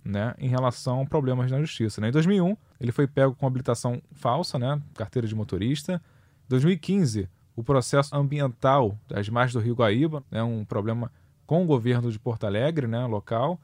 né, 0.04 0.36
em 0.38 0.48
relação 0.48 1.02
a 1.02 1.06
problemas 1.06 1.50
na 1.50 1.60
justiça. 1.60 2.00
Né? 2.00 2.10
Em 2.10 2.12
2001, 2.12 2.56
ele 2.80 2.92
foi 2.92 3.08
pego 3.08 3.34
com 3.34 3.48
habilitação 3.48 4.02
falsa, 4.12 4.60
né, 4.60 4.80
carteira 4.94 5.28
de 5.28 5.34
motorista. 5.34 6.02
Em 6.46 6.50
2015, 6.50 7.28
o 7.56 7.64
processo 7.64 8.16
ambiental 8.16 8.98
das 9.08 9.28
margens 9.30 9.54
do 9.54 9.60
Rio 9.60 9.76
Guaíba, 9.76 10.24
né, 10.30 10.44
um 10.44 10.64
problema 10.64 11.12
com 11.46 11.64
o 11.64 11.66
governo 11.66 12.12
de 12.12 12.20
Porto 12.20 12.46
Alegre, 12.46 12.86
né, 12.86 13.06
local. 13.06 13.60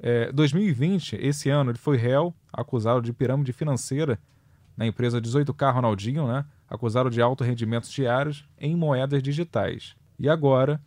É, 0.00 0.32
2020, 0.32 1.16
esse 1.16 1.50
ano, 1.50 1.70
ele 1.70 1.78
foi 1.78 1.96
réu, 1.96 2.34
acusado 2.52 3.02
de 3.02 3.12
pirâmide 3.12 3.52
financeira 3.52 4.18
na 4.76 4.86
empresa 4.86 5.20
18K 5.20 5.72
Ronaldinho, 5.72 6.26
né, 6.26 6.44
acusado 6.68 7.10
de 7.10 7.20
alto 7.20 7.44
rendimentos 7.44 7.90
diários 7.90 8.48
em 8.58 8.74
moedas 8.74 9.22
digitais. 9.22 9.94
E 10.18 10.28
agora, 10.28 10.80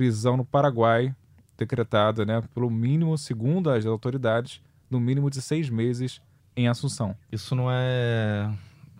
prisão 0.00 0.34
no 0.34 0.46
Paraguai, 0.46 1.14
decretada 1.58 2.24
né, 2.24 2.42
pelo 2.54 2.70
mínimo, 2.70 3.18
segundo 3.18 3.68
as 3.68 3.84
autoridades, 3.84 4.62
no 4.88 4.98
mínimo 4.98 5.28
de 5.28 5.42
seis 5.42 5.68
meses 5.68 6.22
em 6.56 6.68
Assunção. 6.68 7.14
Isso 7.30 7.54
não 7.54 7.70
é 7.70 8.50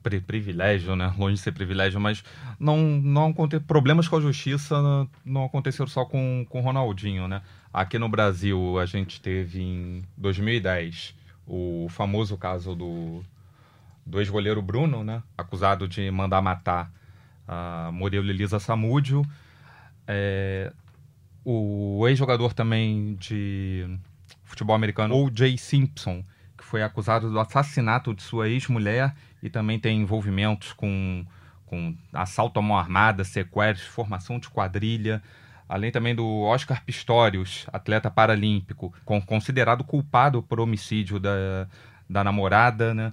pri 0.03 0.20
privilégio, 0.20 0.94
né? 0.94 1.11
Longe 1.16 1.36
de 1.36 1.40
ser 1.40 1.53
privilégio, 1.53 1.98
mas 1.98 2.22
não, 2.59 2.76
não 2.76 3.32
problemas 3.66 4.09
com 4.09 4.16
a 4.16 4.20
justiça 4.20 4.76
não 5.24 5.46
aconteceram 5.46 5.86
só 5.86 6.05
com 6.05 6.46
o 6.51 6.61
Ronaldinho, 6.61 7.26
né? 7.26 7.40
Aqui 7.72 7.98
no 7.98 8.09
Brasil, 8.09 8.78
a 8.78 8.84
gente 8.84 9.22
teve 9.22 9.62
em 9.62 10.05
2010 10.18 11.14
o 11.46 11.86
famoso 11.88 12.36
caso 12.36 12.74
do, 12.74 13.24
do 14.05 14.20
ex-goleiro 14.20 14.61
Bruno, 14.61 15.03
né? 15.03 15.22
Acusado 15.34 15.88
de 15.88 16.11
mandar 16.11 16.42
matar 16.42 16.92
a 17.48 17.88
Murilo 17.90 18.28
Elisa 18.28 18.59
Samúdio. 18.59 19.24
É, 20.07 20.72
o 21.45 22.07
ex-jogador 22.09 22.53
também 22.53 23.14
de 23.16 23.86
futebol 24.45 24.74
americano, 24.74 25.16
O.J. 25.16 25.57
Simpson, 25.57 26.24
que 26.57 26.64
foi 26.64 26.82
acusado 26.82 27.30
do 27.30 27.41
assassinato 27.41 28.14
de 28.14 28.22
sua 28.22 28.49
ex-mulher 28.49 29.14
e 29.43 29.49
também 29.49 29.78
tem 29.78 30.01
envolvimentos 30.01 30.72
com, 30.72 31.24
com 31.66 31.95
assalto 32.12 32.59
à 32.59 32.62
mão 32.62 32.76
armada, 32.76 33.24
sequestro, 33.24 33.91
formação 33.91 34.38
de 34.38 34.51
quadrilha, 34.51 35.22
além 35.68 35.91
também 35.91 36.14
do 36.14 36.26
Oscar 36.43 36.84
Pistorius, 36.84 37.66
atleta 37.72 38.11
paralímpico, 38.11 38.93
considerado 39.24 39.84
culpado 39.84 40.43
por 40.43 40.61
homicídio 40.61 41.18
da, 41.18 41.66
da 42.09 42.24
namorada, 42.24 42.93
né? 42.93 43.12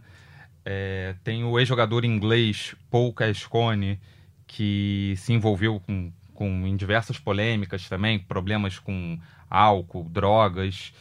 É, 0.66 1.16
tem 1.24 1.46
o 1.46 1.58
ex-jogador 1.58 2.04
inglês 2.04 2.76
Paul 2.92 3.14
Cascone, 3.14 4.02
que 4.46 5.14
se 5.16 5.32
envolveu 5.32 5.80
com, 5.80 6.12
com, 6.38 6.68
em 6.68 6.78
diversas 6.78 7.18
polêmicas 7.18 7.90
também, 7.90 8.20
problemas 8.20 8.78
com 8.78 9.20
álcool, 9.50 10.08
drogas. 10.08 10.94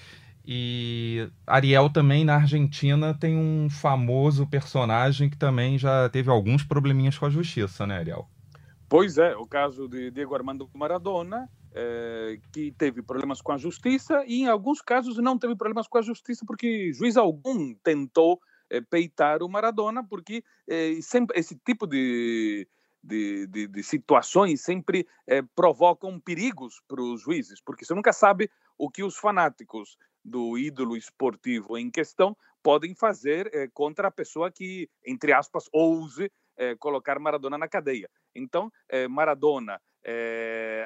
E 0.44 1.28
Ariel 1.46 1.90
também 1.90 2.24
na 2.24 2.36
Argentina 2.36 3.12
tem 3.12 3.36
um 3.36 3.68
famoso 3.68 4.46
personagem 4.46 5.28
que 5.28 5.36
também 5.36 5.76
já 5.76 6.08
teve 6.08 6.30
alguns 6.30 6.64
probleminhas 6.64 7.18
com 7.18 7.26
a 7.26 7.30
justiça, 7.30 7.86
né, 7.86 7.98
Ariel? 7.98 8.26
Pois 8.88 9.18
é, 9.18 9.36
o 9.36 9.46
caso 9.46 9.88
de 9.88 10.10
Diego 10.10 10.34
Armando 10.34 10.70
Maradona, 10.72 11.50
é, 11.74 12.38
que 12.52 12.72
teve 12.72 13.02
problemas 13.02 13.42
com 13.42 13.52
a 13.52 13.58
justiça 13.58 14.24
e 14.26 14.42
em 14.42 14.46
alguns 14.46 14.80
casos 14.80 15.18
não 15.18 15.36
teve 15.36 15.54
problemas 15.54 15.86
com 15.86 15.98
a 15.98 16.02
justiça 16.02 16.44
porque 16.46 16.92
juiz 16.94 17.16
algum 17.16 17.74
tentou 17.82 18.40
é, 18.70 18.80
peitar 18.80 19.42
o 19.42 19.48
Maradona, 19.48 20.02
porque 20.02 20.42
é, 20.66 20.98
sempre 21.02 21.38
esse 21.38 21.56
tipo 21.56 21.86
de, 21.86 22.66
de, 23.06 23.46
de, 23.46 23.66
de 23.68 23.82
situações 23.82 24.60
sempre 24.60 25.06
provocam 25.54 26.18
perigos 26.20 26.82
para 26.88 27.02
os 27.02 27.22
juízes, 27.22 27.60
porque 27.60 27.84
você 27.84 27.94
nunca 27.94 28.12
sabe 28.12 28.50
o 28.76 28.90
que 28.90 29.02
os 29.02 29.16
fanáticos 29.16 29.96
do 30.24 30.58
ídolo 30.58 30.96
esportivo 30.96 31.78
em 31.78 31.90
questão 31.90 32.36
podem 32.62 32.94
fazer 32.96 33.48
eh, 33.54 33.68
contra 33.72 34.08
a 34.08 34.10
pessoa 34.10 34.50
que, 34.50 34.90
entre 35.06 35.32
aspas, 35.32 35.68
ouse 35.72 36.30
eh, 36.56 36.74
colocar 36.76 37.18
Maradona 37.20 37.56
na 37.56 37.68
cadeia. 37.68 38.10
Então, 38.34 38.70
Maradona 39.08 39.80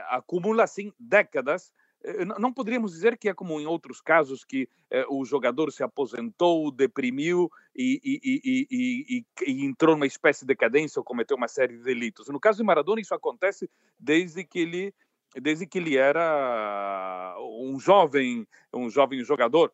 acumula, 0.08 0.64
assim, 0.64 0.92
décadas 0.98 1.72
não 2.38 2.52
poderíamos 2.52 2.92
dizer 2.92 3.18
que 3.18 3.28
é 3.28 3.34
como 3.34 3.60
em 3.60 3.66
outros 3.66 4.00
casos 4.00 4.44
que 4.44 4.68
o 5.08 5.24
jogador 5.24 5.70
se 5.70 5.82
aposentou, 5.82 6.70
deprimiu 6.70 7.50
e, 7.76 8.00
e, 8.02 8.66
e, 8.70 9.24
e, 9.46 9.64
entrou 9.64 9.94
numa 9.94 10.06
espécie 10.06 10.40
de 10.40 10.46
decadência 10.46 10.98
ou 10.98 11.04
cometeu 11.04 11.36
uma 11.36 11.48
série 11.48 11.76
de 11.76 11.82
delitos. 11.82 12.28
No 12.28 12.40
caso 12.40 12.58
de 12.58 12.64
Maradona, 12.64 13.00
isso 13.00 13.14
acontece 13.14 13.68
desde 13.98 14.44
que 14.44 14.60
ele 14.60 14.94
desde 15.36 15.66
que 15.66 15.78
ele 15.78 15.96
era 15.96 17.36
um 17.38 17.78
jovem, 17.78 18.46
um 18.74 18.90
jovem 18.90 19.22
jogador. 19.22 19.72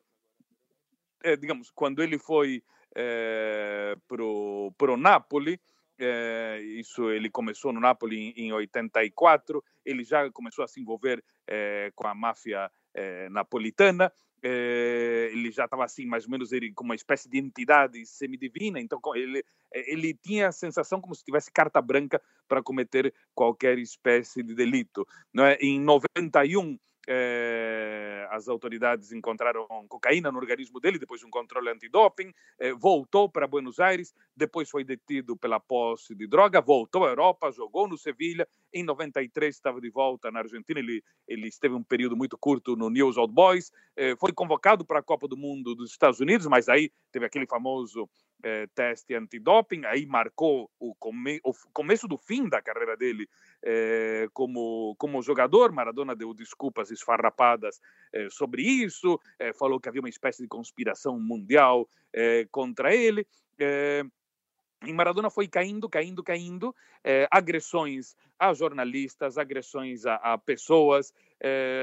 É, 1.22 1.35
digamos, 1.35 1.70
quando 1.70 2.03
ele 2.03 2.18
foi 2.18 2.62
é, 2.95 3.97
pro 4.07 4.72
pro 4.77 4.97
Napoli, 4.97 5.61
é, 5.99 6.61
isso 6.63 7.11
ele 7.11 7.31
começou 7.31 7.73
no 7.73 7.81
Napoli 7.81 8.33
em, 8.37 8.47
em 8.47 8.53
84, 8.53 9.63
ele 9.85 10.05
já 10.05 10.31
começou 10.31 10.65
a 10.65 10.69
se 10.69 10.81
envolver 10.81 11.23
é, 11.47 11.91
com 11.95 12.07
a 12.07 12.15
máfia 12.15 12.71
é, 12.95 13.29
napolitana 13.29 14.13
eh, 14.43 15.31
ele 15.33 15.51
já 15.51 15.65
estava 15.65 15.85
assim, 15.85 16.07
mais 16.07 16.25
ou 16.25 16.31
menos, 16.31 16.53
ele, 16.53 16.73
com 16.73 16.85
uma 16.85 16.95
espécie 16.95 17.29
de 17.29 17.39
entidade 17.39 18.05
semidivina, 18.07 18.81
então 18.81 19.01
ele, 19.15 19.45
eh, 19.75 19.93
ele 19.93 20.15
tinha 20.15 20.49
a 20.49 20.53
sensação 20.53 21.01
como 21.01 21.15
se 21.15 21.25
tivesse 21.25 21.51
carta 21.51 21.81
branca 21.81 22.21
para 22.47 22.63
cometer 22.63 23.13
qualquer 23.35 23.79
espécie 23.79 24.43
de 24.43 24.55
delito. 24.55 25.07
Não 25.33 25.45
é? 25.45 25.57
Em 25.61 25.81
91, 25.81 26.79
eh, 27.07 28.27
as 28.31 28.49
autoridades 28.49 29.13
encontraram 29.13 29.67
cocaína 29.89 30.33
no 30.33 30.39
organismo 30.39 30.81
dele 30.81 30.99
depois 30.99 31.21
de 31.21 31.27
um 31.27 31.31
controle 31.31 31.71
antidoping, 31.71 32.33
eh, 32.59 32.73
voltou 32.73 33.29
para 33.29 33.47
Buenos 33.47 33.79
Aires, 33.79 34.15
depois 34.37 34.69
foi 34.69 34.85
detido 34.85 35.37
pela 35.37 35.61
posse 35.61 36.15
de 36.15 36.27
droga, 36.27 36.61
voltou 36.61 37.05
à 37.05 37.09
Europa, 37.09 37.51
jogou 37.53 37.87
no 37.87 37.97
Sevilha, 37.97 38.49
em 38.77 38.85
93 38.85 39.55
estava 39.55 39.81
de 39.81 39.91
volta 39.91 40.31
na 40.31 40.41
Argentina, 40.41 40.79
ele, 40.79 41.03
ele 41.27 41.49
esteve 41.49 41.74
um 41.74 41.83
período 41.83 42.16
muito 42.16 42.37
curto 42.37 42.77
no 42.77 42.91
News 42.91 43.16
Old 43.16 43.33
Boys, 43.33 43.72
eh, 43.97 44.14
foi 44.16 44.33
convocado 44.33 44.85
para 44.85 44.99
a 44.99 45.03
Copa 45.03 45.27
do 45.27 45.37
Mundo 45.37 45.74
dos 45.74 45.91
Estados 45.91 46.20
Unidos, 46.20 46.47
mas 46.47 46.68
aí 46.68 46.91
teve 47.11 47.24
aquele 47.24 47.47
famoso 47.47 48.09
eh, 48.43 48.66
teste 48.74 49.14
antidoping, 49.14 49.85
aí 49.87 50.05
marcou 50.05 50.70
o, 50.79 50.95
come, 50.95 51.41
o, 51.43 51.53
começo 51.72 52.07
do 52.07 52.18
fim 52.18 52.49
da 52.49 52.61
carreira 52.61 52.97
dele 52.97 53.29
eh, 53.62 54.29
como, 54.35 54.95
como 54.99 55.22
jogador. 55.22 55.72
Maradona 55.72 56.14
deu 56.14 56.35
desculpas 56.35 56.91
esfarrapadas 56.91 57.81
eh, 58.12 58.29
sobre 58.31 58.62
isso, 58.62 59.18
eh, 59.39 59.53
falou 59.55 59.81
que 59.81 59.89
havia 59.89 60.03
uma 60.03 60.09
espécie 60.09 60.43
de 60.43 60.49
conspiração 60.49 61.18
mundial 61.18 61.89
eh, 62.12 62.47
contra 62.51 62.95
ele. 62.95 63.27
Eh, 64.83 64.89
e 64.89 64.93
Maradona 64.93 65.31
foi 65.31 65.49
caindo, 65.49 65.89
caindo, 65.89 66.22
caindo, 66.22 66.74
agressões 67.31 68.14
a 68.39 68.53
jornalistas, 68.53 69.39
agressões 69.39 70.05
a, 70.07 70.16
a 70.16 70.39
pessoas, 70.39 71.12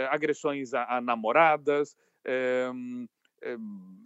agressões 0.09 0.73
a, 0.73 0.97
a 0.97 1.01
namoradas, 1.01 1.95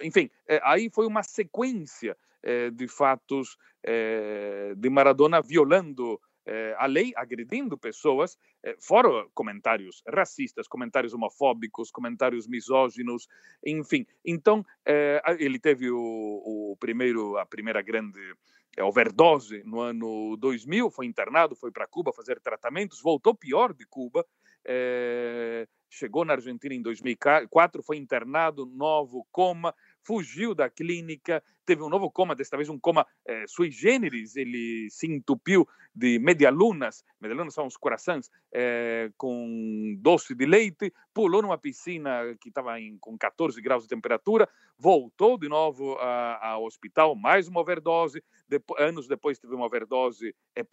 enfim, 0.02 0.30
aí 0.64 0.90
foi 0.90 1.06
uma 1.06 1.24
sequência 1.24 2.16
eh, 2.44 2.70
de 2.70 2.88
fatos 2.88 3.58
eh, 3.84 4.74
de 4.78 4.90
Maradona 4.90 5.42
violando 5.42 6.22
eh, 6.46 6.74
a 6.78 6.86
lei, 6.86 7.12
agredindo 7.16 7.78
pessoas, 7.78 8.38
fora 8.80 9.26
comentários 9.34 10.02
racistas, 10.08 10.68
comentários 10.68 11.14
homofóbicos, 11.14 11.92
comentários 11.92 12.48
misóginos, 12.48 13.28
enfim. 13.66 14.06
Então, 14.26 14.66
ele 15.40 15.60
teve 15.60 15.90
o, 15.90 15.98
o 15.98 16.78
primeiro, 16.80 17.38
a 17.38 17.46
primeira 17.46 17.82
grande 17.82 18.20
overdose 18.82 19.64
no 19.66 19.80
ano 19.80 20.38
2000, 20.38 20.90
foi 20.92 21.06
internado, 21.06 21.56
foi 21.56 21.72
para 21.72 21.88
Cuba 21.88 22.14
fazer 22.14 22.40
tratamentos, 22.40 23.02
voltou 23.02 23.36
pior 23.36 23.74
de 23.74 23.86
Cuba, 23.86 24.26
chegou 25.90 26.26
na 26.26 26.34
Argentina 26.34 26.74
em 26.74 26.82
2004, 26.82 27.82
foi 27.82 27.98
internado, 27.98 28.66
novo 28.66 29.26
coma, 29.32 29.74
fugiu 30.08 30.56
da 30.56 30.70
clínica, 30.70 31.44
teve 31.66 31.84
um 31.84 31.90
novo 31.90 32.10
coma, 32.10 32.34
desta 32.34 32.56
vez 32.56 32.70
um 32.70 32.80
coma 32.80 33.06
eh, 33.26 33.44
sui 33.46 33.70
generis, 33.70 34.38
ele 34.38 34.90
se 34.90 35.06
entupiu 35.06 35.68
de 35.94 36.18
medialunas, 36.18 37.04
medialunas 37.20 37.54
são 37.54 37.68
os 37.68 37.76
corações, 37.76 38.32
eh, 38.54 39.12
com 39.18 39.98
doce 40.00 40.34
de 40.34 40.46
leite, 40.46 40.94
pulou 41.14 41.42
numa 41.42 41.58
piscina 41.58 42.22
que 42.40 42.48
estava 42.48 42.76
com 43.02 43.18
14 43.18 43.62
graus 43.62 43.84
de 43.84 43.90
temperatura, 43.90 44.48
voltou 44.78 45.38
de 45.38 45.50
novo 45.50 45.98
ao 46.00 46.64
hospital, 46.64 47.14
mais 47.14 47.50
uma 47.50 47.60
overdose, 47.60 48.24
depois, 48.48 48.82
anos 48.82 49.10
depois 49.10 49.38
teve 49.38 49.54
uma 49.54 49.66
overdose 49.66 50.34
eh, 50.56 50.64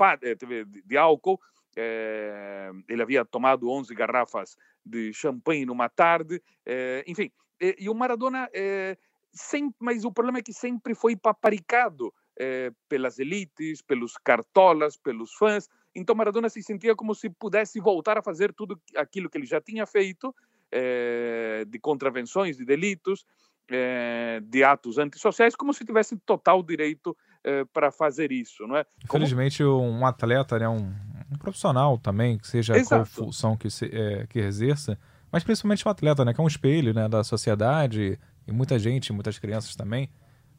de, 0.85 0.97
álcool, 0.97 1.41
eh, 1.76 2.70
ele 2.89 3.03
havia 3.03 3.24
tomado 3.24 3.68
11 3.68 3.93
garrafas 3.97 4.57
de 4.87 5.12
champanhe 5.12 5.66
numa 5.66 5.89
tarde, 5.89 6.41
eh, 6.64 7.03
enfim, 7.09 7.32
e, 7.61 7.76
e 7.80 7.89
o 7.89 7.95
Maradona 7.95 8.49
eh, 8.53 8.97
sempre, 9.35 9.76
mas 9.80 10.05
o 10.05 10.12
problema 10.12 10.39
é 10.39 10.43
que 10.43 10.53
sempre 10.53 10.95
foi 10.95 11.16
paparicado 11.16 12.12
eh, 12.39 12.72
pelas 12.89 13.18
elites, 13.18 13.82
pelos 13.82 14.14
cartolas, 14.16 14.97
pelos 14.97 15.35
fãs. 15.35 15.68
Então 15.95 16.14
Maradona 16.14 16.49
se 16.49 16.62
sentia 16.62 16.95
como 16.95 17.14
se 17.14 17.28
pudesse 17.28 17.80
voltar 17.80 18.18
a 18.18 18.22
fazer 18.22 18.53
tudo 18.53 18.80
aquilo 18.97 19.28
que 19.28 19.39
ele 19.39 19.47
já 19.47 19.61
tinha 19.61 19.87
feito, 19.87 20.35
é, 20.70 21.64
de 21.68 21.78
contravenções, 21.78 22.57
de 22.57 22.64
delitos, 22.64 23.24
é, 23.70 24.41
de 24.43 24.64
atos 24.64 24.99
antissociais, 24.99 25.55
como 25.55 25.72
se 25.72 25.85
tivesse 25.85 26.16
total 26.26 26.62
direito 26.62 27.16
é, 27.43 27.64
para 27.66 27.91
fazer 27.91 28.32
isso, 28.32 28.66
não 28.66 28.76
é? 28.76 28.85
Infelizmente, 29.05 29.62
como... 29.62 29.89
um 29.89 30.07
atleta, 30.07 30.59
né, 30.59 30.68
um, 30.68 30.93
um, 31.32 31.39
profissional 31.39 31.97
também, 31.99 32.39
que 32.39 32.47
seja 32.47 32.76
Exato. 32.76 33.11
qual 33.11 33.26
função 33.26 33.57
que, 33.57 33.70
se, 33.70 33.87
é, 33.87 34.26
que 34.26 34.41
exerça, 34.41 34.99
mas 35.30 35.45
principalmente 35.45 35.87
um 35.87 35.91
atleta, 35.91 36.24
né, 36.24 36.35
que 36.35 36.41
é 36.41 36.45
um 36.45 36.49
espelho 36.49 36.93
né, 36.93 37.09
da 37.09 37.22
sociedade, 37.24 38.18
e 38.47 38.53
muita 38.53 38.78
gente, 38.78 39.12
muitas 39.12 39.38
crianças 39.38 39.74
também, 39.74 40.09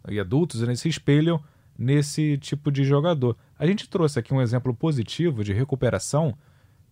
e 0.08 0.20
adultos, 0.20 0.62
eles 0.62 0.80
se 0.80 0.90
espelham 0.90 1.42
nesse 1.78 2.38
tipo 2.38 2.72
de 2.72 2.84
jogador. 2.84 3.36
A 3.58 3.66
gente 3.66 3.90
trouxe 3.90 4.20
aqui 4.20 4.34
um 4.34 4.42
exemplo 4.42 4.74
positivo 4.74 5.44
de 5.44 5.54
recuperação, 5.54 6.36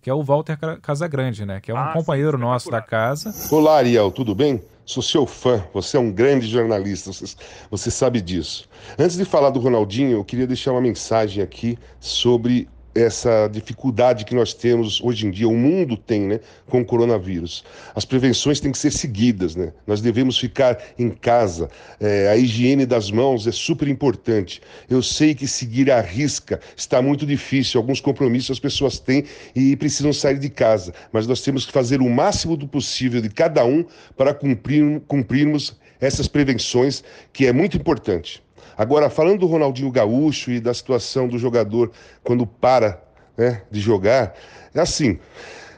que 0.01 0.09
é 0.09 0.13
o 0.13 0.23
Walter 0.23 0.57
Casagrande, 0.81 1.45
né? 1.45 1.61
Que 1.61 1.71
é 1.71 1.73
um 1.73 1.77
ah, 1.77 1.93
companheiro 1.93 2.37
sim, 2.37 2.43
nosso 2.43 2.69
da 2.69 2.81
casa. 2.81 3.33
Olá, 3.53 3.77
Ariel, 3.77 4.11
tudo 4.11 4.35
bem? 4.35 4.61
Sou 4.85 5.01
seu 5.01 5.25
fã, 5.25 5.63
você 5.73 5.95
é 5.95 5.99
um 5.99 6.11
grande 6.11 6.45
jornalista, 6.45 7.13
você, 7.13 7.35
você 7.71 7.89
sabe 7.89 8.19
disso. 8.19 8.67
Antes 8.99 9.15
de 9.15 9.23
falar 9.23 9.49
do 9.49 9.59
Ronaldinho, 9.61 10.17
eu 10.17 10.25
queria 10.25 10.45
deixar 10.45 10.73
uma 10.73 10.81
mensagem 10.81 11.41
aqui 11.41 11.77
sobre 12.01 12.67
essa 12.95 13.47
dificuldade 13.47 14.25
que 14.25 14.35
nós 14.35 14.53
temos 14.53 15.01
hoje 15.01 15.25
em 15.25 15.31
dia, 15.31 15.47
o 15.47 15.55
mundo 15.55 15.97
tem, 15.97 16.21
né, 16.21 16.39
com 16.67 16.81
o 16.81 16.85
coronavírus. 16.85 17.63
As 17.95 18.05
prevenções 18.05 18.59
têm 18.59 18.71
que 18.71 18.77
ser 18.77 18.91
seguidas, 18.91 19.55
né? 19.55 19.73
Nós 19.87 20.01
devemos 20.01 20.37
ficar 20.37 20.77
em 20.97 21.09
casa. 21.09 21.69
É, 21.99 22.29
a 22.29 22.37
higiene 22.37 22.85
das 22.85 23.09
mãos 23.09 23.47
é 23.47 23.51
super 23.51 23.87
importante. 23.87 24.61
Eu 24.89 25.01
sei 25.01 25.33
que 25.33 25.47
seguir 25.47 25.91
a 25.91 26.01
risca 26.01 26.59
está 26.75 27.01
muito 27.01 27.25
difícil. 27.25 27.79
Alguns 27.79 27.99
compromissos 27.99 28.51
as 28.51 28.59
pessoas 28.59 28.99
têm 28.99 29.25
e 29.55 29.75
precisam 29.75 30.13
sair 30.13 30.37
de 30.37 30.49
casa. 30.49 30.93
Mas 31.11 31.25
nós 31.25 31.41
temos 31.41 31.65
que 31.65 31.71
fazer 31.71 32.01
o 32.01 32.09
máximo 32.09 32.55
do 32.55 32.67
possível 32.67 33.21
de 33.21 33.29
cada 33.29 33.65
um 33.65 33.85
para 34.15 34.33
cumprir, 34.33 35.01
cumprirmos 35.07 35.75
essas 35.99 36.27
prevenções, 36.27 37.03
que 37.31 37.47
é 37.47 37.53
muito 37.53 37.77
importante. 37.77 38.42
Agora, 38.77 39.09
falando 39.09 39.39
do 39.39 39.45
Ronaldinho 39.45 39.91
Gaúcho 39.91 40.51
e 40.51 40.59
da 40.59 40.73
situação 40.73 41.27
do 41.27 41.37
jogador 41.37 41.91
quando 42.23 42.45
para 42.45 43.01
né, 43.37 43.61
de 43.69 43.79
jogar, 43.79 44.35
é 44.73 44.79
assim. 44.79 45.19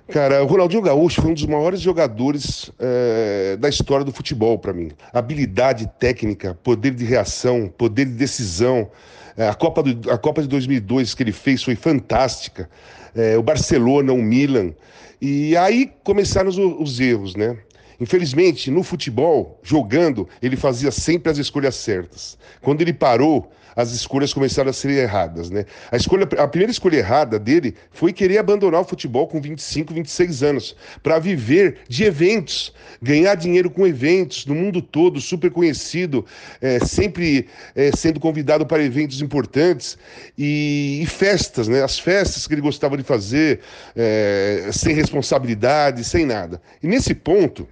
Cara, 0.07 0.43
o 0.43 0.45
Ronaldinho 0.45 0.83
Gaúcho 0.83 1.19
foi 1.19 1.31
um 1.31 1.33
dos 1.33 1.45
maiores 1.47 1.81
jogadores 1.81 2.71
é, 2.79 3.57
da 3.57 3.67
história 3.67 4.05
do 4.05 4.11
futebol 4.11 4.59
para 4.59 4.71
mim. 4.71 4.91
Habilidade 5.11 5.89
técnica, 5.99 6.53
poder 6.63 6.91
de 6.91 7.03
reação, 7.03 7.73
poder 7.75 8.05
de 8.05 8.11
decisão. 8.11 8.89
É, 9.35 9.47
a, 9.47 9.55
Copa 9.55 9.81
do, 9.81 10.11
a 10.11 10.17
Copa 10.17 10.43
de 10.43 10.47
2002 10.47 11.15
que 11.15 11.23
ele 11.23 11.31
fez 11.31 11.63
foi 11.63 11.75
fantástica. 11.75 12.69
É, 13.15 13.35
o 13.35 13.41
Barcelona, 13.41 14.13
o 14.13 14.21
Milan. 14.21 14.73
E 15.19 15.57
aí 15.57 15.91
começaram 16.03 16.49
os, 16.49 16.57
os 16.57 16.99
erros, 16.99 17.35
né? 17.35 17.57
Infelizmente, 17.99 18.69
no 18.69 18.83
futebol, 18.83 19.59
jogando, 19.63 20.27
ele 20.41 20.55
fazia 20.55 20.91
sempre 20.91 21.31
as 21.31 21.37
escolhas 21.37 21.75
certas. 21.75 22.37
Quando 22.61 22.81
ele 22.81 22.93
parou, 22.93 23.51
as 23.75 23.91
escolhas 23.91 24.33
começaram 24.33 24.69
a 24.69 24.73
ser 24.73 24.89
erradas, 24.91 25.49
né? 25.49 25.65
A 25.91 25.97
escolha, 25.97 26.23
a 26.37 26.47
primeira 26.47 26.71
escolha 26.71 26.97
errada 26.97 27.37
dele 27.37 27.75
foi 27.91 28.13
querer 28.13 28.37
abandonar 28.37 28.81
o 28.81 28.85
futebol 28.85 29.27
com 29.27 29.41
25, 29.41 29.93
26 29.93 30.43
anos, 30.43 30.75
para 31.03 31.19
viver 31.19 31.79
de 31.87 32.05
eventos, 32.05 32.73
ganhar 33.01 33.35
dinheiro 33.35 33.69
com 33.69 33.85
eventos 33.85 34.45
no 34.45 34.55
mundo 34.55 34.81
todo, 34.81 35.19
super 35.19 35.51
conhecido, 35.51 36.25
é, 36.61 36.79
sempre 36.79 37.47
é, 37.75 37.91
sendo 37.91 38.19
convidado 38.19 38.65
para 38.65 38.81
eventos 38.81 39.21
importantes 39.21 39.97
e, 40.37 41.01
e, 41.03 41.05
festas, 41.05 41.67
né? 41.67 41.83
As 41.83 41.99
festas 41.99 42.47
que 42.47 42.53
ele 42.53 42.61
gostava 42.61 42.95
de 42.95 43.03
fazer, 43.03 43.59
é, 43.95 44.69
sem 44.71 44.95
responsabilidade, 44.95 46.03
sem 46.03 46.25
nada. 46.25 46.61
E 46.81 46.87
nesse 46.87 47.13
ponto 47.13 47.67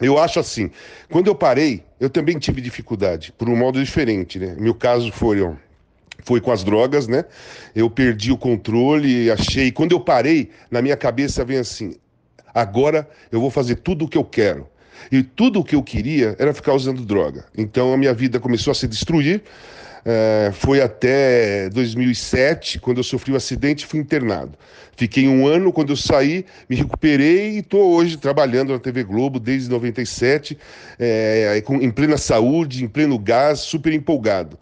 eu 0.00 0.18
acho 0.18 0.38
assim, 0.38 0.70
quando 1.10 1.28
eu 1.28 1.34
parei, 1.34 1.82
eu 1.98 2.10
também 2.10 2.38
tive 2.38 2.60
dificuldade, 2.60 3.32
por 3.32 3.48
um 3.48 3.56
modo 3.56 3.82
diferente, 3.82 4.38
né? 4.38 4.54
Meu 4.58 4.74
caso 4.74 5.10
foi, 5.10 5.40
ó, 5.40 5.54
foi 6.22 6.40
com 6.40 6.52
as 6.52 6.62
drogas, 6.62 7.08
né? 7.08 7.24
Eu 7.74 7.88
perdi 7.88 8.30
o 8.30 8.36
controle, 8.36 9.30
achei. 9.30 9.72
Quando 9.72 9.92
eu 9.92 10.00
parei, 10.00 10.50
na 10.70 10.82
minha 10.82 10.96
cabeça 10.96 11.44
vem 11.44 11.58
assim: 11.58 11.94
agora 12.54 13.08
eu 13.30 13.40
vou 13.40 13.50
fazer 13.50 13.76
tudo 13.76 14.04
o 14.04 14.08
que 14.08 14.18
eu 14.18 14.24
quero. 14.24 14.66
E 15.12 15.22
tudo 15.22 15.60
o 15.60 15.64
que 15.64 15.76
eu 15.76 15.82
queria 15.82 16.34
era 16.38 16.52
ficar 16.52 16.74
usando 16.74 17.04
droga. 17.04 17.44
Então 17.56 17.92
a 17.92 17.96
minha 17.96 18.12
vida 18.12 18.40
começou 18.40 18.70
a 18.72 18.74
se 18.74 18.88
destruir. 18.88 19.42
É, 20.08 20.52
foi 20.52 20.80
até 20.80 21.68
2007, 21.70 22.78
quando 22.78 22.98
eu 22.98 23.02
sofri 23.02 23.32
um 23.32 23.36
acidente 23.36 23.84
e 23.84 23.88
fui 23.88 23.98
internado. 23.98 24.56
Fiquei 24.96 25.26
um 25.26 25.48
ano, 25.48 25.72
quando 25.72 25.90
eu 25.90 25.96
saí, 25.96 26.46
me 26.70 26.76
recuperei 26.76 27.56
e 27.56 27.58
estou 27.58 27.92
hoje 27.92 28.16
trabalhando 28.16 28.72
na 28.72 28.78
TV 28.78 29.02
Globo 29.02 29.40
desde 29.40 29.68
97, 29.68 30.56
é, 30.96 31.60
em 31.68 31.90
plena 31.90 32.16
saúde, 32.16 32.84
em 32.84 32.88
pleno 32.88 33.18
gás, 33.18 33.58
super 33.58 33.92
empolgado. 33.92 34.56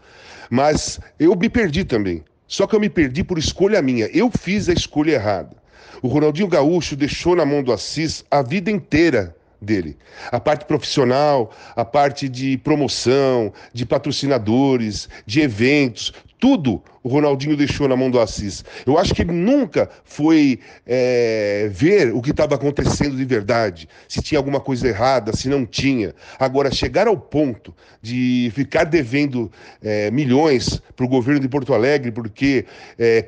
Mas 0.49 0.99
eu 1.21 1.37
me 1.37 1.51
perdi 1.51 1.85
também. 1.85 2.25
Só 2.49 2.67
que 2.67 2.75
eu 2.75 2.81
me 2.81 2.89
perdi 2.89 3.23
por 3.23 3.39
escolha 3.39 3.83
minha. 3.83 4.07
Eu 4.15 4.31
fiz 4.31 4.71
a 4.71 4.73
escolha 4.73 5.13
errada. 5.13 5.55
O 6.01 6.09
Ronaldinho 6.09 6.49
Gaúcho 6.49 6.97
deixou 6.97 7.37
na 7.37 7.45
mão 7.45 7.63
do 7.63 7.71
Assis 7.71 8.25
a 8.31 8.41
vida 8.41 8.71
inteira 8.71 9.37
dele. 9.65 9.97
A 10.31 10.39
parte 10.39 10.65
profissional, 10.67 11.51
a 11.75 11.85
parte 11.85 12.29
de 12.29 12.57
promoção, 12.59 13.53
de 13.73 13.85
patrocinadores, 13.85 15.09
de 15.27 15.41
eventos, 15.41 16.13
tudo 16.45 16.83
o 17.03 17.09
Ronaldinho 17.09 17.57
deixou 17.57 17.89
na 17.89 17.97
mão 17.97 18.11
do 18.11 18.21
Assis. 18.21 18.63
Eu 18.85 18.99
acho 18.99 19.15
que 19.15 19.23
ele 19.23 19.33
nunca 19.33 19.89
foi 20.05 20.61
é, 20.87 21.71
ver 21.73 22.15
o 22.15 22.21
que 22.21 22.33
estava 22.33 22.55
acontecendo 22.55 23.17
de 23.17 23.25
verdade, 23.25 23.89
se 24.07 24.21
tinha 24.21 24.39
alguma 24.39 24.61
coisa 24.61 24.87
errada, 24.87 25.35
se 25.35 25.49
não 25.49 25.65
tinha. 25.65 26.15
Agora, 26.39 26.71
chegar 26.71 27.09
ao 27.09 27.17
ponto 27.17 27.75
de 28.03 28.53
ficar 28.55 28.85
devendo 28.85 29.51
é, 29.83 30.11
milhões 30.11 30.83
para 30.95 31.07
o 31.07 31.09
governo 31.09 31.41
de 31.41 31.49
Porto 31.49 31.73
Alegre 31.73 32.13
porque 32.13 32.67
é, 32.99 33.23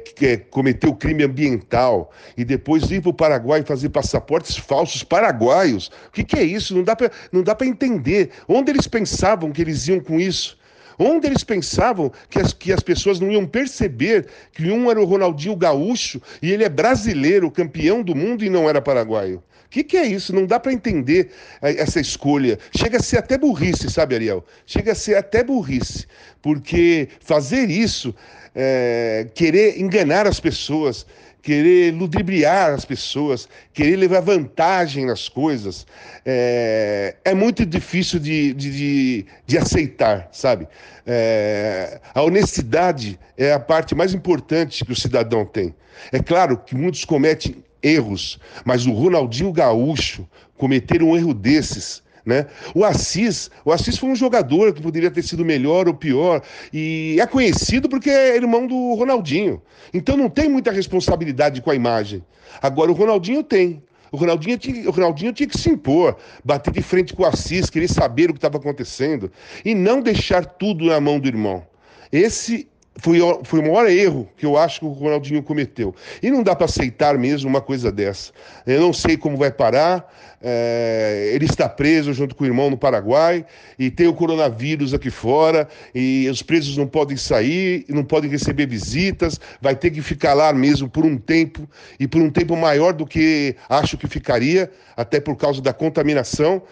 cometeu 0.50 0.94
crime 0.94 1.24
ambiental 1.24 2.12
e 2.36 2.44
depois 2.44 2.90
ir 2.90 3.00
para 3.00 3.10
o 3.10 3.14
Paraguai 3.14 3.62
fazer 3.62 3.88
passaportes 3.88 4.58
falsos 4.58 5.02
paraguaios, 5.02 5.90
o 6.08 6.12
que, 6.12 6.22
que 6.22 6.36
é 6.36 6.42
isso? 6.42 6.74
Não 6.74 7.42
dá 7.42 7.54
para 7.54 7.66
entender. 7.66 8.28
Onde 8.46 8.72
eles 8.72 8.86
pensavam 8.86 9.52
que 9.52 9.62
eles 9.62 9.88
iam 9.88 10.00
com 10.00 10.20
isso? 10.20 10.58
Onde 10.98 11.26
eles 11.26 11.44
pensavam 11.44 12.10
que 12.30 12.38
as, 12.38 12.52
que 12.52 12.72
as 12.72 12.80
pessoas 12.80 13.20
não 13.20 13.30
iam 13.30 13.46
perceber 13.46 14.26
que 14.52 14.70
um 14.70 14.90
era 14.90 15.00
o 15.00 15.04
Ronaldinho 15.04 15.56
Gaúcho 15.56 16.20
e 16.40 16.52
ele 16.52 16.64
é 16.64 16.68
brasileiro, 16.68 17.50
campeão 17.50 18.02
do 18.02 18.14
mundo 18.14 18.44
e 18.44 18.50
não 18.50 18.68
era 18.68 18.80
paraguaio? 18.80 19.42
O 19.66 19.68
que, 19.68 19.82
que, 19.82 19.96
é 19.96 20.06
isso? 20.06 20.32
Não 20.34 20.46
dá 20.46 20.60
para 20.60 20.72
entender 20.72 21.30
eh, 21.60 21.74
essa 21.78 22.00
escolha. 22.00 22.58
Chega 22.74 22.98
a 22.98 23.02
ser 23.02 23.18
até 23.18 23.36
burrice, 23.36 23.90
sabe, 23.90 24.14
Ariel? 24.14 24.44
Chega 24.64 24.92
a 24.92 24.94
ser 24.94 25.16
até 25.16 25.42
burrice. 25.42 26.06
Porque 26.40 27.08
fazer 27.20 27.68
isso, 27.68 28.14
é, 28.54 29.26
querer 29.34 29.78
enganar 29.78 30.26
as 30.26 30.40
pessoas, 30.40 31.04
querer 31.46 31.94
ludibriar 31.94 32.72
as 32.72 32.84
pessoas, 32.84 33.48
querer 33.72 33.94
levar 33.94 34.18
vantagem 34.18 35.06
nas 35.06 35.28
coisas, 35.28 35.86
é, 36.24 37.14
é 37.24 37.34
muito 37.34 37.64
difícil 37.64 38.18
de, 38.18 38.52
de, 38.52 38.70
de, 38.72 39.26
de 39.46 39.56
aceitar, 39.56 40.28
sabe? 40.32 40.66
É, 41.06 42.00
a 42.12 42.20
honestidade 42.20 43.16
é 43.38 43.52
a 43.52 43.60
parte 43.60 43.94
mais 43.94 44.12
importante 44.12 44.84
que 44.84 44.90
o 44.90 44.96
cidadão 44.96 45.46
tem. 45.46 45.72
É 46.10 46.18
claro 46.18 46.58
que 46.58 46.74
muitos 46.74 47.04
cometem 47.04 47.62
erros, 47.80 48.40
mas 48.64 48.84
o 48.84 48.92
Ronaldinho 48.92 49.52
Gaúcho 49.52 50.28
cometer 50.56 51.00
um 51.00 51.16
erro 51.16 51.32
desses 51.32 52.02
né? 52.26 52.46
O 52.74 52.84
Assis, 52.84 53.48
o 53.64 53.72
Assis 53.72 53.96
foi 53.96 54.10
um 54.10 54.16
jogador 54.16 54.74
que 54.74 54.82
poderia 54.82 55.10
ter 55.10 55.22
sido 55.22 55.44
melhor 55.44 55.86
ou 55.86 55.94
pior 55.94 56.42
e 56.72 57.16
é 57.20 57.26
conhecido 57.26 57.88
porque 57.88 58.10
é 58.10 58.36
irmão 58.36 58.66
do 58.66 58.94
Ronaldinho. 58.94 59.62
Então 59.94 60.16
não 60.16 60.28
tem 60.28 60.48
muita 60.48 60.72
responsabilidade 60.72 61.62
com 61.62 61.70
a 61.70 61.74
imagem. 61.74 62.24
Agora 62.60 62.90
o 62.90 62.94
Ronaldinho 62.94 63.44
tem. 63.44 63.80
O 64.10 64.16
Ronaldinho, 64.16 64.56
tinha, 64.56 64.88
o 64.88 64.92
Ronaldinho 64.92 65.32
tinha 65.32 65.48
que 65.48 65.58
se 65.58 65.68
impor, 65.68 66.16
bater 66.44 66.72
de 66.72 66.82
frente 66.82 67.12
com 67.14 67.22
o 67.22 67.26
Assis, 67.26 67.68
querer 67.68 67.88
saber 67.88 68.30
o 68.30 68.32
que 68.32 68.38
estava 68.38 68.56
acontecendo 68.56 69.30
e 69.64 69.74
não 69.74 70.00
deixar 70.00 70.44
tudo 70.44 70.86
na 70.86 71.00
mão 71.00 71.20
do 71.20 71.28
irmão. 71.28 71.66
Esse 72.10 72.68
foi, 72.98 73.18
foi 73.44 73.60
o 73.60 73.62
maior 73.62 73.88
erro 73.88 74.28
que 74.36 74.46
eu 74.46 74.56
acho 74.56 74.80
que 74.80 74.86
o 74.86 74.90
Ronaldinho 74.90 75.42
cometeu. 75.42 75.94
E 76.22 76.30
não 76.30 76.42
dá 76.42 76.54
para 76.54 76.64
aceitar 76.64 77.18
mesmo 77.18 77.48
uma 77.48 77.60
coisa 77.60 77.92
dessa. 77.92 78.32
Eu 78.66 78.80
não 78.80 78.92
sei 78.92 79.16
como 79.16 79.36
vai 79.36 79.50
parar. 79.50 80.12
É, 80.40 81.30
ele 81.34 81.46
está 81.46 81.68
preso 81.68 82.12
junto 82.12 82.34
com 82.34 82.44
o 82.44 82.46
irmão 82.46 82.68
no 82.68 82.76
Paraguai 82.76 83.44
e 83.78 83.90
tem 83.90 84.06
o 84.06 84.12
coronavírus 84.12 84.92
aqui 84.92 85.10
fora 85.10 85.66
e 85.94 86.28
os 86.30 86.42
presos 86.42 86.76
não 86.76 86.86
podem 86.86 87.16
sair, 87.16 87.86
não 87.88 88.04
podem 88.04 88.30
receber 88.30 88.66
visitas, 88.66 89.40
vai 89.60 89.74
ter 89.74 89.90
que 89.90 90.02
ficar 90.02 90.34
lá 90.34 90.52
mesmo 90.52 90.90
por 90.90 91.06
um 91.06 91.16
tempo 91.16 91.68
e 91.98 92.06
por 92.06 92.20
um 92.20 92.30
tempo 92.30 92.54
maior 92.54 92.92
do 92.92 93.06
que 93.06 93.56
acho 93.68 93.96
que 93.96 94.06
ficaria, 94.06 94.70
até 94.94 95.20
por 95.20 95.36
causa 95.36 95.60
da 95.62 95.72
contaminação. 95.72 96.62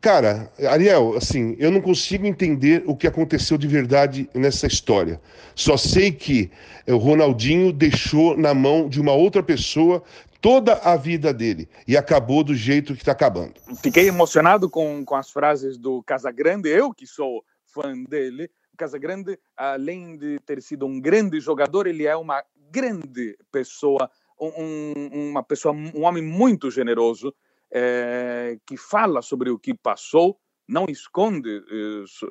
Cara, 0.00 0.52
Ariel, 0.68 1.16
assim, 1.16 1.56
eu 1.58 1.70
não 1.70 1.80
consigo 1.80 2.26
entender 2.26 2.82
o 2.86 2.94
que 2.94 3.06
aconteceu 3.06 3.56
de 3.56 3.66
verdade 3.66 4.28
nessa 4.34 4.66
história. 4.66 5.20
Só 5.54 5.76
sei 5.76 6.12
que 6.12 6.50
o 6.86 6.96
Ronaldinho 6.96 7.72
deixou 7.72 8.36
na 8.36 8.52
mão 8.52 8.88
de 8.88 9.00
uma 9.00 9.12
outra 9.12 9.42
pessoa 9.42 10.02
toda 10.44 10.74
a 10.74 10.94
vida 10.94 11.32
dele 11.32 11.66
e 11.88 11.96
acabou 11.96 12.44
do 12.44 12.54
jeito 12.54 12.92
que 12.92 13.00
está 13.00 13.12
acabando. 13.12 13.54
Fiquei 13.82 14.06
emocionado 14.06 14.68
com, 14.68 15.02
com 15.02 15.14
as 15.14 15.30
frases 15.30 15.78
do 15.78 16.02
Casagrande, 16.02 16.68
eu 16.68 16.92
que 16.92 17.06
sou 17.06 17.42
fã 17.64 17.94
dele. 18.04 18.50
Casagrande, 18.76 19.38
além 19.56 20.18
de 20.18 20.38
ter 20.40 20.60
sido 20.60 20.84
um 20.84 21.00
grande 21.00 21.40
jogador, 21.40 21.86
ele 21.86 22.06
é 22.06 22.14
uma 22.14 22.44
grande 22.70 23.38
pessoa, 23.50 24.10
um, 24.38 25.30
uma 25.30 25.42
pessoa, 25.42 25.72
um 25.72 26.02
homem 26.02 26.22
muito 26.22 26.70
generoso, 26.70 27.32
é, 27.74 28.56
que 28.64 28.76
fala 28.76 29.20
sobre 29.20 29.50
o 29.50 29.58
que 29.58 29.74
passou, 29.74 30.38
não 30.66 30.86
esconde 30.88 31.62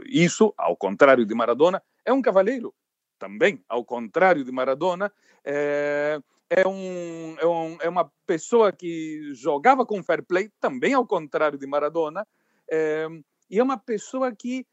isso, 0.06 0.54
ao 0.58 0.76
contrário 0.76 1.26
de 1.26 1.36
Maradona, 1.36 1.84
é 2.06 2.14
um 2.14 2.22
cavaleiro 2.22 2.74
também, 3.20 3.64
ao 3.68 3.86
contrário 3.86 4.44
de 4.44 4.52
Maradona. 4.52 5.12
É, 5.46 6.20
é, 6.50 6.68
um, 6.68 7.36
é, 7.38 7.46
um, 7.46 7.78
é 7.82 7.90
uma 7.90 8.12
pessoa 8.26 8.72
que 8.72 9.34
jogava 9.34 9.86
com 9.86 10.02
fair 10.02 10.24
play, 10.24 10.50
também 10.60 10.94
ao 10.94 11.06
contrário 11.06 11.58
de 11.58 11.68
Maradona, 11.68 12.26
é, 12.72 13.08
e 13.50 13.60
é 13.60 13.64
uma 13.64 13.78
pessoa 13.78 14.32
que 14.32 14.66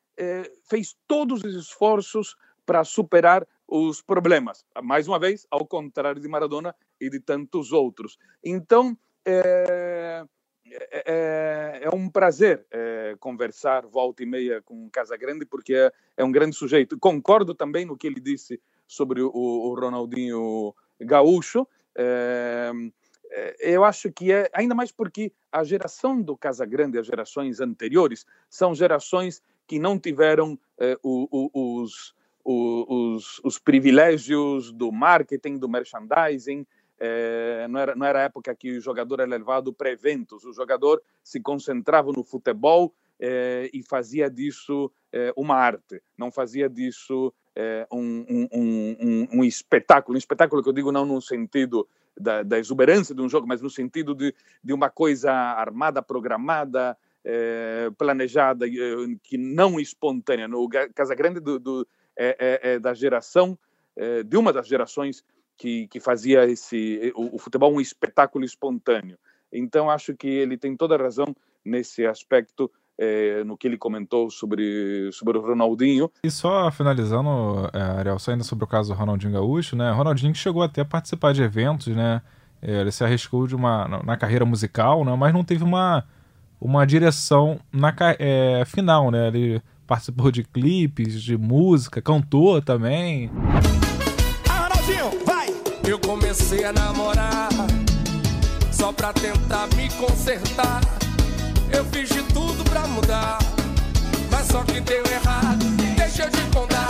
fez 0.69 0.95
todos 1.09 1.43
os 1.43 1.55
esforços 1.55 2.37
para 2.67 2.85
superar 2.85 3.47
os 3.67 4.03
problemas. 4.03 4.67
Mais 4.83 5.09
uma 5.09 5.19
vez, 5.19 5.47
ao 5.51 5.67
contrário 5.67 6.21
de 6.21 6.29
Maradona 6.29 6.75
e 7.01 7.09
de 7.09 7.21
tantos 7.21 7.73
outros. 7.73 8.19
Então, 8.45 8.95
é, 10.73 11.03
é, 11.07 11.81
é, 11.85 11.91
um 11.95 12.09
prazer 12.09 12.65
é, 12.71 13.17
conversar 13.19 13.87
volta 13.87 14.23
e 14.23 14.27
meia 14.27 14.63
com 14.63 14.89
Casagrande, 14.91 15.45
porque 15.45 15.75
é, 15.75 15.93
é, 16.17 16.25
um 16.25 16.31
grande 16.31 16.55
sujeito. 16.57 16.99
Concordo 16.99 17.55
também 17.55 17.85
no 17.85 17.97
que 17.97 18.07
ele 18.07 18.21
disse 18.21 18.61
sobre 18.87 19.21
o, 19.21 19.31
o 19.33 19.75
Ronaldinho 19.75 20.75
gaúcho. 21.01 21.67
É, 21.95 22.71
é, 23.31 23.57
eu 23.61 23.85
acho 23.85 24.11
que 24.13 24.33
é 24.33 24.49
ainda 24.53 24.75
mais 24.75 24.93
porque 24.93 25.33
a 25.51 25.65
geração 25.65 26.21
do 26.21 26.37
Casagrande, 26.37 26.99
as 26.99 27.07
gerações 27.07 27.61
anteriores, 27.61 28.25
são 28.49 28.75
gerações 28.75 29.43
que 29.67 29.79
não 29.79 29.99
tiveram 29.99 30.59
o, 31.03 31.29
o, 31.31 31.83
os, 31.83 32.15
os, 32.45 33.41
os, 33.45 33.59
privilégios 33.59 34.73
do 34.73 34.91
marketing, 34.91 35.59
do 35.59 35.69
merchandising. 35.69 36.67
É, 37.03 37.67
não, 37.67 37.81
era, 37.81 37.95
não 37.97 38.05
era 38.05 38.19
a 38.19 38.23
época 38.25 38.55
que 38.55 38.77
o 38.77 38.81
jogador 38.81 39.21
era 39.21 39.31
levado 39.31 39.73
para 39.73 39.91
eventos, 39.91 40.45
o 40.45 40.53
jogador 40.53 41.03
se 41.25 41.41
concentrava 41.41 42.13
no 42.13 42.23
futebol 42.23 42.95
é, 43.19 43.71
e 43.73 43.83
fazia 43.83 44.31
disso 44.31 44.93
é, 45.11 45.33
uma 45.35 45.57
arte, 45.57 46.03
não 46.17 46.31
fazia 46.31 46.69
disso 46.69 47.33
um, 47.93 48.25
um, 48.31 48.49
um, 48.53 49.29
um, 49.33 49.45
espetáculo, 49.45 50.15
um 50.15 50.19
espetáculo 50.19 50.63
que 50.63 50.69
eu 50.69 50.73
digo 50.73 50.91
não 50.91 51.05
no 51.05 51.21
sentido 51.21 51.87
da, 52.19 52.43
da 52.43 52.59
exuberância 52.59 53.15
de 53.15 53.21
um 53.21 53.29
jogo, 53.29 53.47
mas 53.47 53.61
no 53.61 53.69
sentido 53.69 54.15
de, 54.15 54.35
de 54.65 54.73
uma 54.73 54.89
coisa 54.89 55.31
armada, 55.31 56.01
programada, 56.01 56.97
planejada, 57.99 58.65
que 59.23 59.37
não 59.37 59.79
espontânea. 59.79 60.49
O 60.49 60.71
Casagrande 60.95 61.39
do, 61.39 61.59
do, 61.59 61.89
é, 62.17 62.37
é, 62.39 62.73
é 62.75 62.79
da 62.79 62.95
geração, 62.95 63.59
de 64.25 64.37
uma 64.39 64.55
das 64.55 64.67
gerações 64.67 65.23
que, 65.61 65.87
que 65.89 66.01
fazia 66.01 66.47
esse 66.47 67.13
o, 67.15 67.37
o 67.37 67.39
futebol 67.39 67.71
um 67.71 67.83
espetáculo 67.83 68.47
espontâneo. 68.47 69.19
Então 69.53 69.91
acho 69.91 70.17
que 70.17 70.27
ele 70.27 70.57
tem 70.57 70.75
toda 70.75 70.95
a 70.95 70.99
razão 70.99 71.37
nesse 71.63 72.07
aspecto 72.07 72.71
é, 72.99 73.45
no 73.45 73.59
que 73.59 73.69
ele 73.69 73.77
comentou 73.77 74.31
sobre, 74.31 75.11
sobre 75.13 75.37
o 75.37 75.43
Ronaldinho. 75.43 76.11
E 76.25 76.31
só 76.31 76.71
finalizando, 76.71 77.69
é, 77.75 77.79
Ariel, 77.79 78.19
saindo 78.19 78.43
sobre 78.43 78.65
o 78.65 78.69
caso 78.69 78.95
do 78.95 78.99
Ronaldinho 78.99 79.35
Gaúcho, 79.35 79.77
né? 79.77 79.91
Ronaldinho 79.91 80.35
chegou 80.35 80.63
até 80.63 80.81
a 80.81 80.85
participar 80.85 81.35
de 81.35 81.43
eventos, 81.43 81.89
né? 81.89 82.23
É, 82.63 82.81
ele 82.81 82.91
se 82.91 83.05
arriscou 83.05 83.47
de 83.47 83.55
uma, 83.55 83.87
na, 83.87 84.03
na, 84.03 84.17
carreira 84.17 84.47
musical, 84.47 85.05
né? 85.05 85.15
Mas 85.15 85.35
não 85.35 85.45
teve 85.45 85.63
uma, 85.63 86.05
uma 86.59 86.87
direção 86.87 87.61
na 87.71 87.95
é, 88.19 88.65
final, 88.65 89.11
né? 89.11 89.29
Ele 89.29 89.63
participou 89.87 90.31
de 90.31 90.43
clipes, 90.43 91.23
de 91.23 91.37
música, 91.37 92.01
cantou 92.01 92.63
também. 92.63 93.31
Eu 95.91 95.99
comecei 95.99 96.65
a 96.65 96.73
namorar 96.73 97.49
só 98.73 98.93
pra 98.93 99.13
tentar 99.13 99.67
me 99.75 99.89
consertar 99.95 100.81
eu 101.73 101.85
fiz 101.87 102.09
de 102.09 102.23
tudo 102.25 102.65
pra 102.65 102.87
mudar, 102.87 103.39
mas 104.31 104.47
só 104.49 104.63
que 104.65 104.81
deu 104.81 105.05
errado. 105.07 105.65
Deixa 105.97 106.25
eu 106.25 106.31
te 106.31 106.43
contar. 106.53 106.87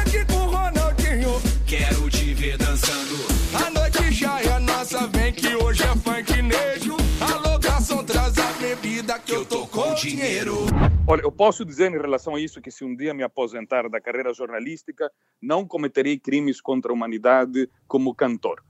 Aqui 0.00 0.24
com 0.26 0.34
o 0.34 0.50
Ronaldinho. 0.50 1.40
Quero 1.66 2.10
te 2.10 2.34
ver 2.34 2.58
dançando. 2.58 3.16
A 3.54 3.70
noite 3.70 4.12
já 4.12 4.40
é 4.40 4.58
nossa, 4.58 5.06
vem 5.08 5.32
que 5.32 5.54
hoje 5.54 5.82
é 5.82 5.96
funk 5.96 6.42
nejo. 6.42 6.96
Alô, 7.20 7.58
garçom, 7.58 8.04
traz 8.04 8.36
a 8.38 8.52
bebida 8.60 9.18
que 9.18 9.32
eu 9.32 9.44
tô 9.44 9.66
com 9.66 9.94
dinheiro. 9.94 10.66
Olha, 11.10 11.22
eu 11.22 11.32
posso 11.32 11.64
dizer 11.64 11.90
em 11.90 11.98
relação 11.98 12.34
a 12.34 12.40
isso 12.40 12.60
que 12.60 12.70
se 12.70 12.84
um 12.84 12.94
dia 12.94 13.14
me 13.14 13.22
aposentar 13.22 13.88
da 13.88 13.98
carreira 13.98 14.34
jornalística, 14.34 15.10
não 15.40 15.66
cometerei 15.66 16.18
crimes 16.18 16.60
contra 16.60 16.92
a 16.92 16.94
humanidade 16.94 17.66
como 17.86 18.14
cantor. 18.14 18.62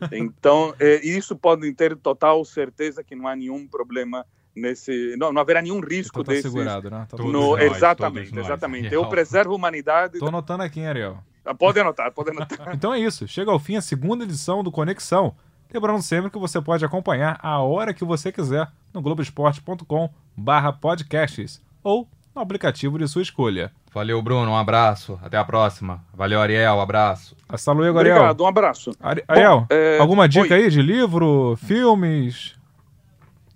Então, 0.12 0.74
é, 0.80 0.96
isso 1.06 1.36
podem 1.36 1.72
ter 1.72 1.96
total 1.96 2.44
certeza 2.44 3.02
que 3.02 3.14
não 3.14 3.26
há 3.28 3.34
nenhum 3.34 3.66
problema 3.66 4.26
nesse 4.54 5.16
não, 5.16 5.32
não 5.32 5.40
haverá 5.40 5.62
nenhum 5.62 5.80
risco 5.80 6.20
então 6.20 6.24
tá 6.24 6.32
desse 6.32 6.42
segurado, 6.42 6.90
né? 6.90 7.06
Tá 7.08 7.16
no, 7.16 7.32
nós, 7.32 7.62
exatamente, 7.62 8.38
exatamente. 8.38 8.92
Eu 8.92 9.08
preservo 9.08 9.52
a 9.52 9.56
humanidade. 9.56 10.18
Tô 10.18 10.26
anotando 10.26 10.62
aqui, 10.62 10.84
Ariel. 10.84 11.16
Ah, 11.44 11.54
pode 11.54 11.80
anotar, 11.80 12.12
pode 12.12 12.28
anotar. 12.30 12.68
então 12.74 12.92
é 12.92 12.98
isso. 12.98 13.26
Chega 13.26 13.50
ao 13.50 13.58
fim 13.58 13.76
a 13.76 13.80
segunda 13.80 14.24
edição 14.24 14.62
do 14.62 14.70
Conexão. 14.70 15.34
Lembrando 15.72 16.02
sempre 16.02 16.30
que 16.30 16.38
você 16.38 16.60
pode 16.60 16.84
acompanhar 16.84 17.38
a 17.40 17.62
hora 17.62 17.94
que 17.94 18.04
você 18.04 18.30
quiser 18.30 18.70
no 18.92 19.00
globoesporte.com/podcasts 19.00 21.64
ou 21.84 22.08
no 22.34 22.42
aplicativo 22.42 22.98
de 22.98 23.06
sua 23.06 23.22
escolha. 23.22 23.70
Valeu, 23.92 24.20
Bruno. 24.20 24.50
Um 24.50 24.56
abraço. 24.56 25.20
Até 25.22 25.36
a 25.36 25.44
próxima. 25.44 26.04
Valeu, 26.12 26.40
Ariel. 26.40 26.74
Um 26.74 26.80
abraço. 26.80 27.36
Hasta 27.48 27.70
luego, 27.70 27.98
Ariel. 28.00 28.16
Obrigado, 28.16 28.42
um 28.42 28.46
abraço. 28.46 28.90
Ariel, 29.00 29.60
Bom, 29.60 29.66
é... 29.70 29.98
alguma 29.98 30.28
dica 30.28 30.54
Oi. 30.54 30.64
aí 30.64 30.70
de 30.70 30.82
livro, 30.82 31.54
filmes? 31.58 32.56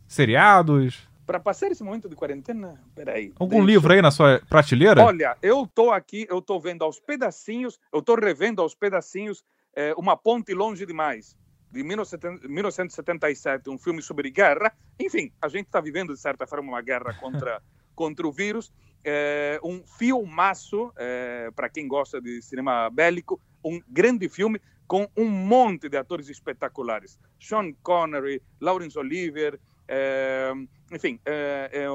seriados? 0.08 1.06
Para 1.26 1.38
passar 1.38 1.70
esse 1.70 1.84
momento 1.84 2.08
de 2.08 2.16
quarentena, 2.16 2.82
peraí. 2.94 3.34
Algum 3.38 3.56
deixa... 3.56 3.66
livro 3.66 3.92
aí 3.92 4.00
na 4.00 4.10
sua 4.10 4.40
prateleira? 4.48 5.04
Olha, 5.04 5.36
eu 5.42 5.66
tô 5.66 5.90
aqui, 5.90 6.26
eu 6.28 6.40
tô 6.40 6.58
vendo 6.58 6.82
aos 6.82 6.98
pedacinhos, 6.98 7.78
eu 7.92 8.00
tô 8.00 8.14
revendo 8.14 8.62
aos 8.62 8.74
pedacinhos 8.74 9.44
é, 9.76 9.92
Uma 9.94 10.16
Ponte 10.16 10.54
Longe 10.54 10.86
Demais, 10.86 11.36
de 11.70 11.84
1977, 11.84 13.68
um 13.68 13.76
filme 13.76 14.00
sobre 14.00 14.30
guerra. 14.30 14.72
Enfim, 14.98 15.30
a 15.42 15.48
gente 15.48 15.66
está 15.66 15.82
vivendo, 15.82 16.14
de 16.14 16.20
certa 16.20 16.46
forma, 16.46 16.70
uma 16.70 16.80
guerra 16.80 17.12
contra, 17.20 17.60
contra 17.98 18.28
o 18.28 18.30
vírus. 18.30 18.72
É, 19.04 19.58
um 19.64 19.82
filmaço, 19.82 20.92
é, 20.96 21.50
para 21.56 21.68
quem 21.68 21.88
gosta 21.88 22.20
de 22.20 22.40
cinema 22.40 22.88
bélico, 22.88 23.40
um 23.64 23.80
grande 23.88 24.28
filme 24.28 24.60
com 24.86 25.08
um 25.16 25.28
monte 25.28 25.88
de 25.88 25.96
atores 25.96 26.28
espetaculares. 26.28 27.18
Sean 27.40 27.72
Connery, 27.82 28.40
Laurence 28.60 28.96
Olivier, 28.96 29.58
é, 29.88 30.52
enfim, 30.92 31.18
é, 31.26 31.70
é 31.72 31.86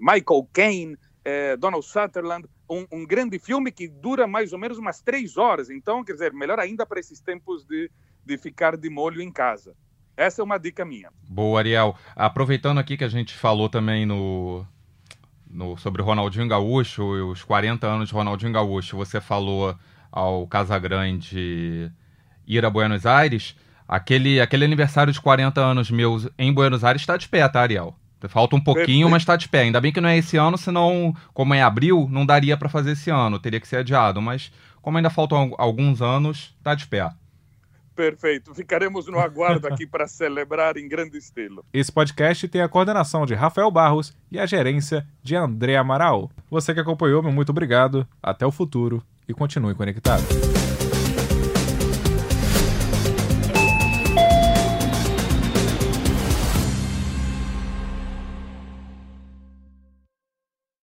Michael 0.00 0.48
Caine, 0.50 0.96
é, 1.22 1.58
Donald 1.58 1.84
Sutherland, 1.84 2.48
um, 2.70 2.86
um, 2.90 3.06
grande 3.06 3.38
filme 3.38 3.70
que 3.70 3.86
dura 3.86 4.26
mais 4.26 4.54
ou 4.54 4.58
menos 4.58 4.78
umas 4.78 5.02
três 5.02 5.36
horas. 5.36 5.68
Então, 5.68 6.02
quer 6.02 6.14
dizer, 6.14 6.32
melhor 6.32 6.58
ainda 6.58 6.86
para 6.86 7.00
esses 7.00 7.20
tempos 7.20 7.66
de, 7.66 7.90
de 8.24 8.38
ficar 8.38 8.78
de 8.78 8.88
molho 8.88 9.20
em 9.20 9.30
casa. 9.30 9.76
Essa 10.16 10.40
é 10.40 10.44
uma 10.44 10.58
dica 10.58 10.84
minha. 10.86 11.10
Boa, 11.28 11.60
Ariel. 11.60 11.94
Aproveitando 12.16 12.78
aqui 12.78 12.96
que 12.96 13.04
a 13.04 13.08
gente 13.08 13.36
falou 13.36 13.68
também 13.68 14.04
no, 14.04 14.66
no, 15.50 15.76
sobre 15.76 16.02
Ronaldinho 16.02 16.48
Gaúcho, 16.48 17.04
os 17.30 17.42
40 17.42 17.86
anos 17.86 18.08
de 18.08 18.14
Ronaldinho 18.14 18.52
Gaúcho, 18.52 18.96
você 18.96 19.20
falou 19.20 19.76
ao 20.10 20.46
Casagrande 20.46 21.90
ir 22.46 22.64
a 22.64 22.70
Buenos 22.70 23.06
Aires. 23.06 23.56
Aquele, 23.86 24.40
aquele 24.40 24.64
aniversário 24.64 25.12
de 25.12 25.20
40 25.20 25.60
anos 25.60 25.90
meus 25.90 26.28
em 26.38 26.52
Buenos 26.52 26.84
Aires 26.84 27.02
está 27.02 27.16
de 27.16 27.28
pé, 27.28 27.48
tá, 27.48 27.62
Ariel? 27.62 27.94
Falta 28.28 28.56
um 28.56 28.60
pouquinho, 28.60 29.08
mas 29.08 29.22
está 29.22 29.36
de 29.36 29.48
pé. 29.48 29.60
Ainda 29.60 29.80
bem 29.80 29.92
que 29.92 30.00
não 30.00 30.08
é 30.08 30.18
esse 30.18 30.36
ano, 30.36 30.58
senão, 30.58 31.14
como 31.32 31.54
é 31.54 31.62
abril, 31.62 32.08
não 32.10 32.26
daria 32.26 32.56
para 32.56 32.68
fazer 32.68 32.92
esse 32.92 33.10
ano, 33.10 33.38
teria 33.38 33.60
que 33.60 33.68
ser 33.68 33.76
adiado. 33.76 34.20
Mas, 34.20 34.50
como 34.82 34.96
ainda 34.96 35.08
faltam 35.08 35.54
alguns 35.56 36.02
anos, 36.02 36.54
está 36.58 36.74
de 36.74 36.86
pé. 36.86 37.08
Perfeito. 37.98 38.54
Ficaremos 38.54 39.08
no 39.08 39.18
aguardo 39.18 39.66
aqui 39.66 39.84
para 39.84 40.06
celebrar 40.06 40.76
em 40.76 40.88
grande 40.88 41.18
estilo. 41.18 41.64
Esse 41.72 41.90
podcast 41.90 42.46
tem 42.46 42.60
a 42.60 42.68
coordenação 42.68 43.26
de 43.26 43.34
Rafael 43.34 43.68
Barros 43.72 44.14
e 44.30 44.38
a 44.38 44.46
gerência 44.46 45.04
de 45.20 45.34
André 45.34 45.74
Amaral. 45.74 46.30
Você 46.48 46.72
que 46.72 46.78
acompanhou, 46.78 47.24
meu 47.24 47.32
muito 47.32 47.50
obrigado. 47.50 48.06
Até 48.22 48.46
o 48.46 48.52
futuro 48.52 49.02
e 49.28 49.34
continue 49.34 49.74
conectado. 49.74 50.47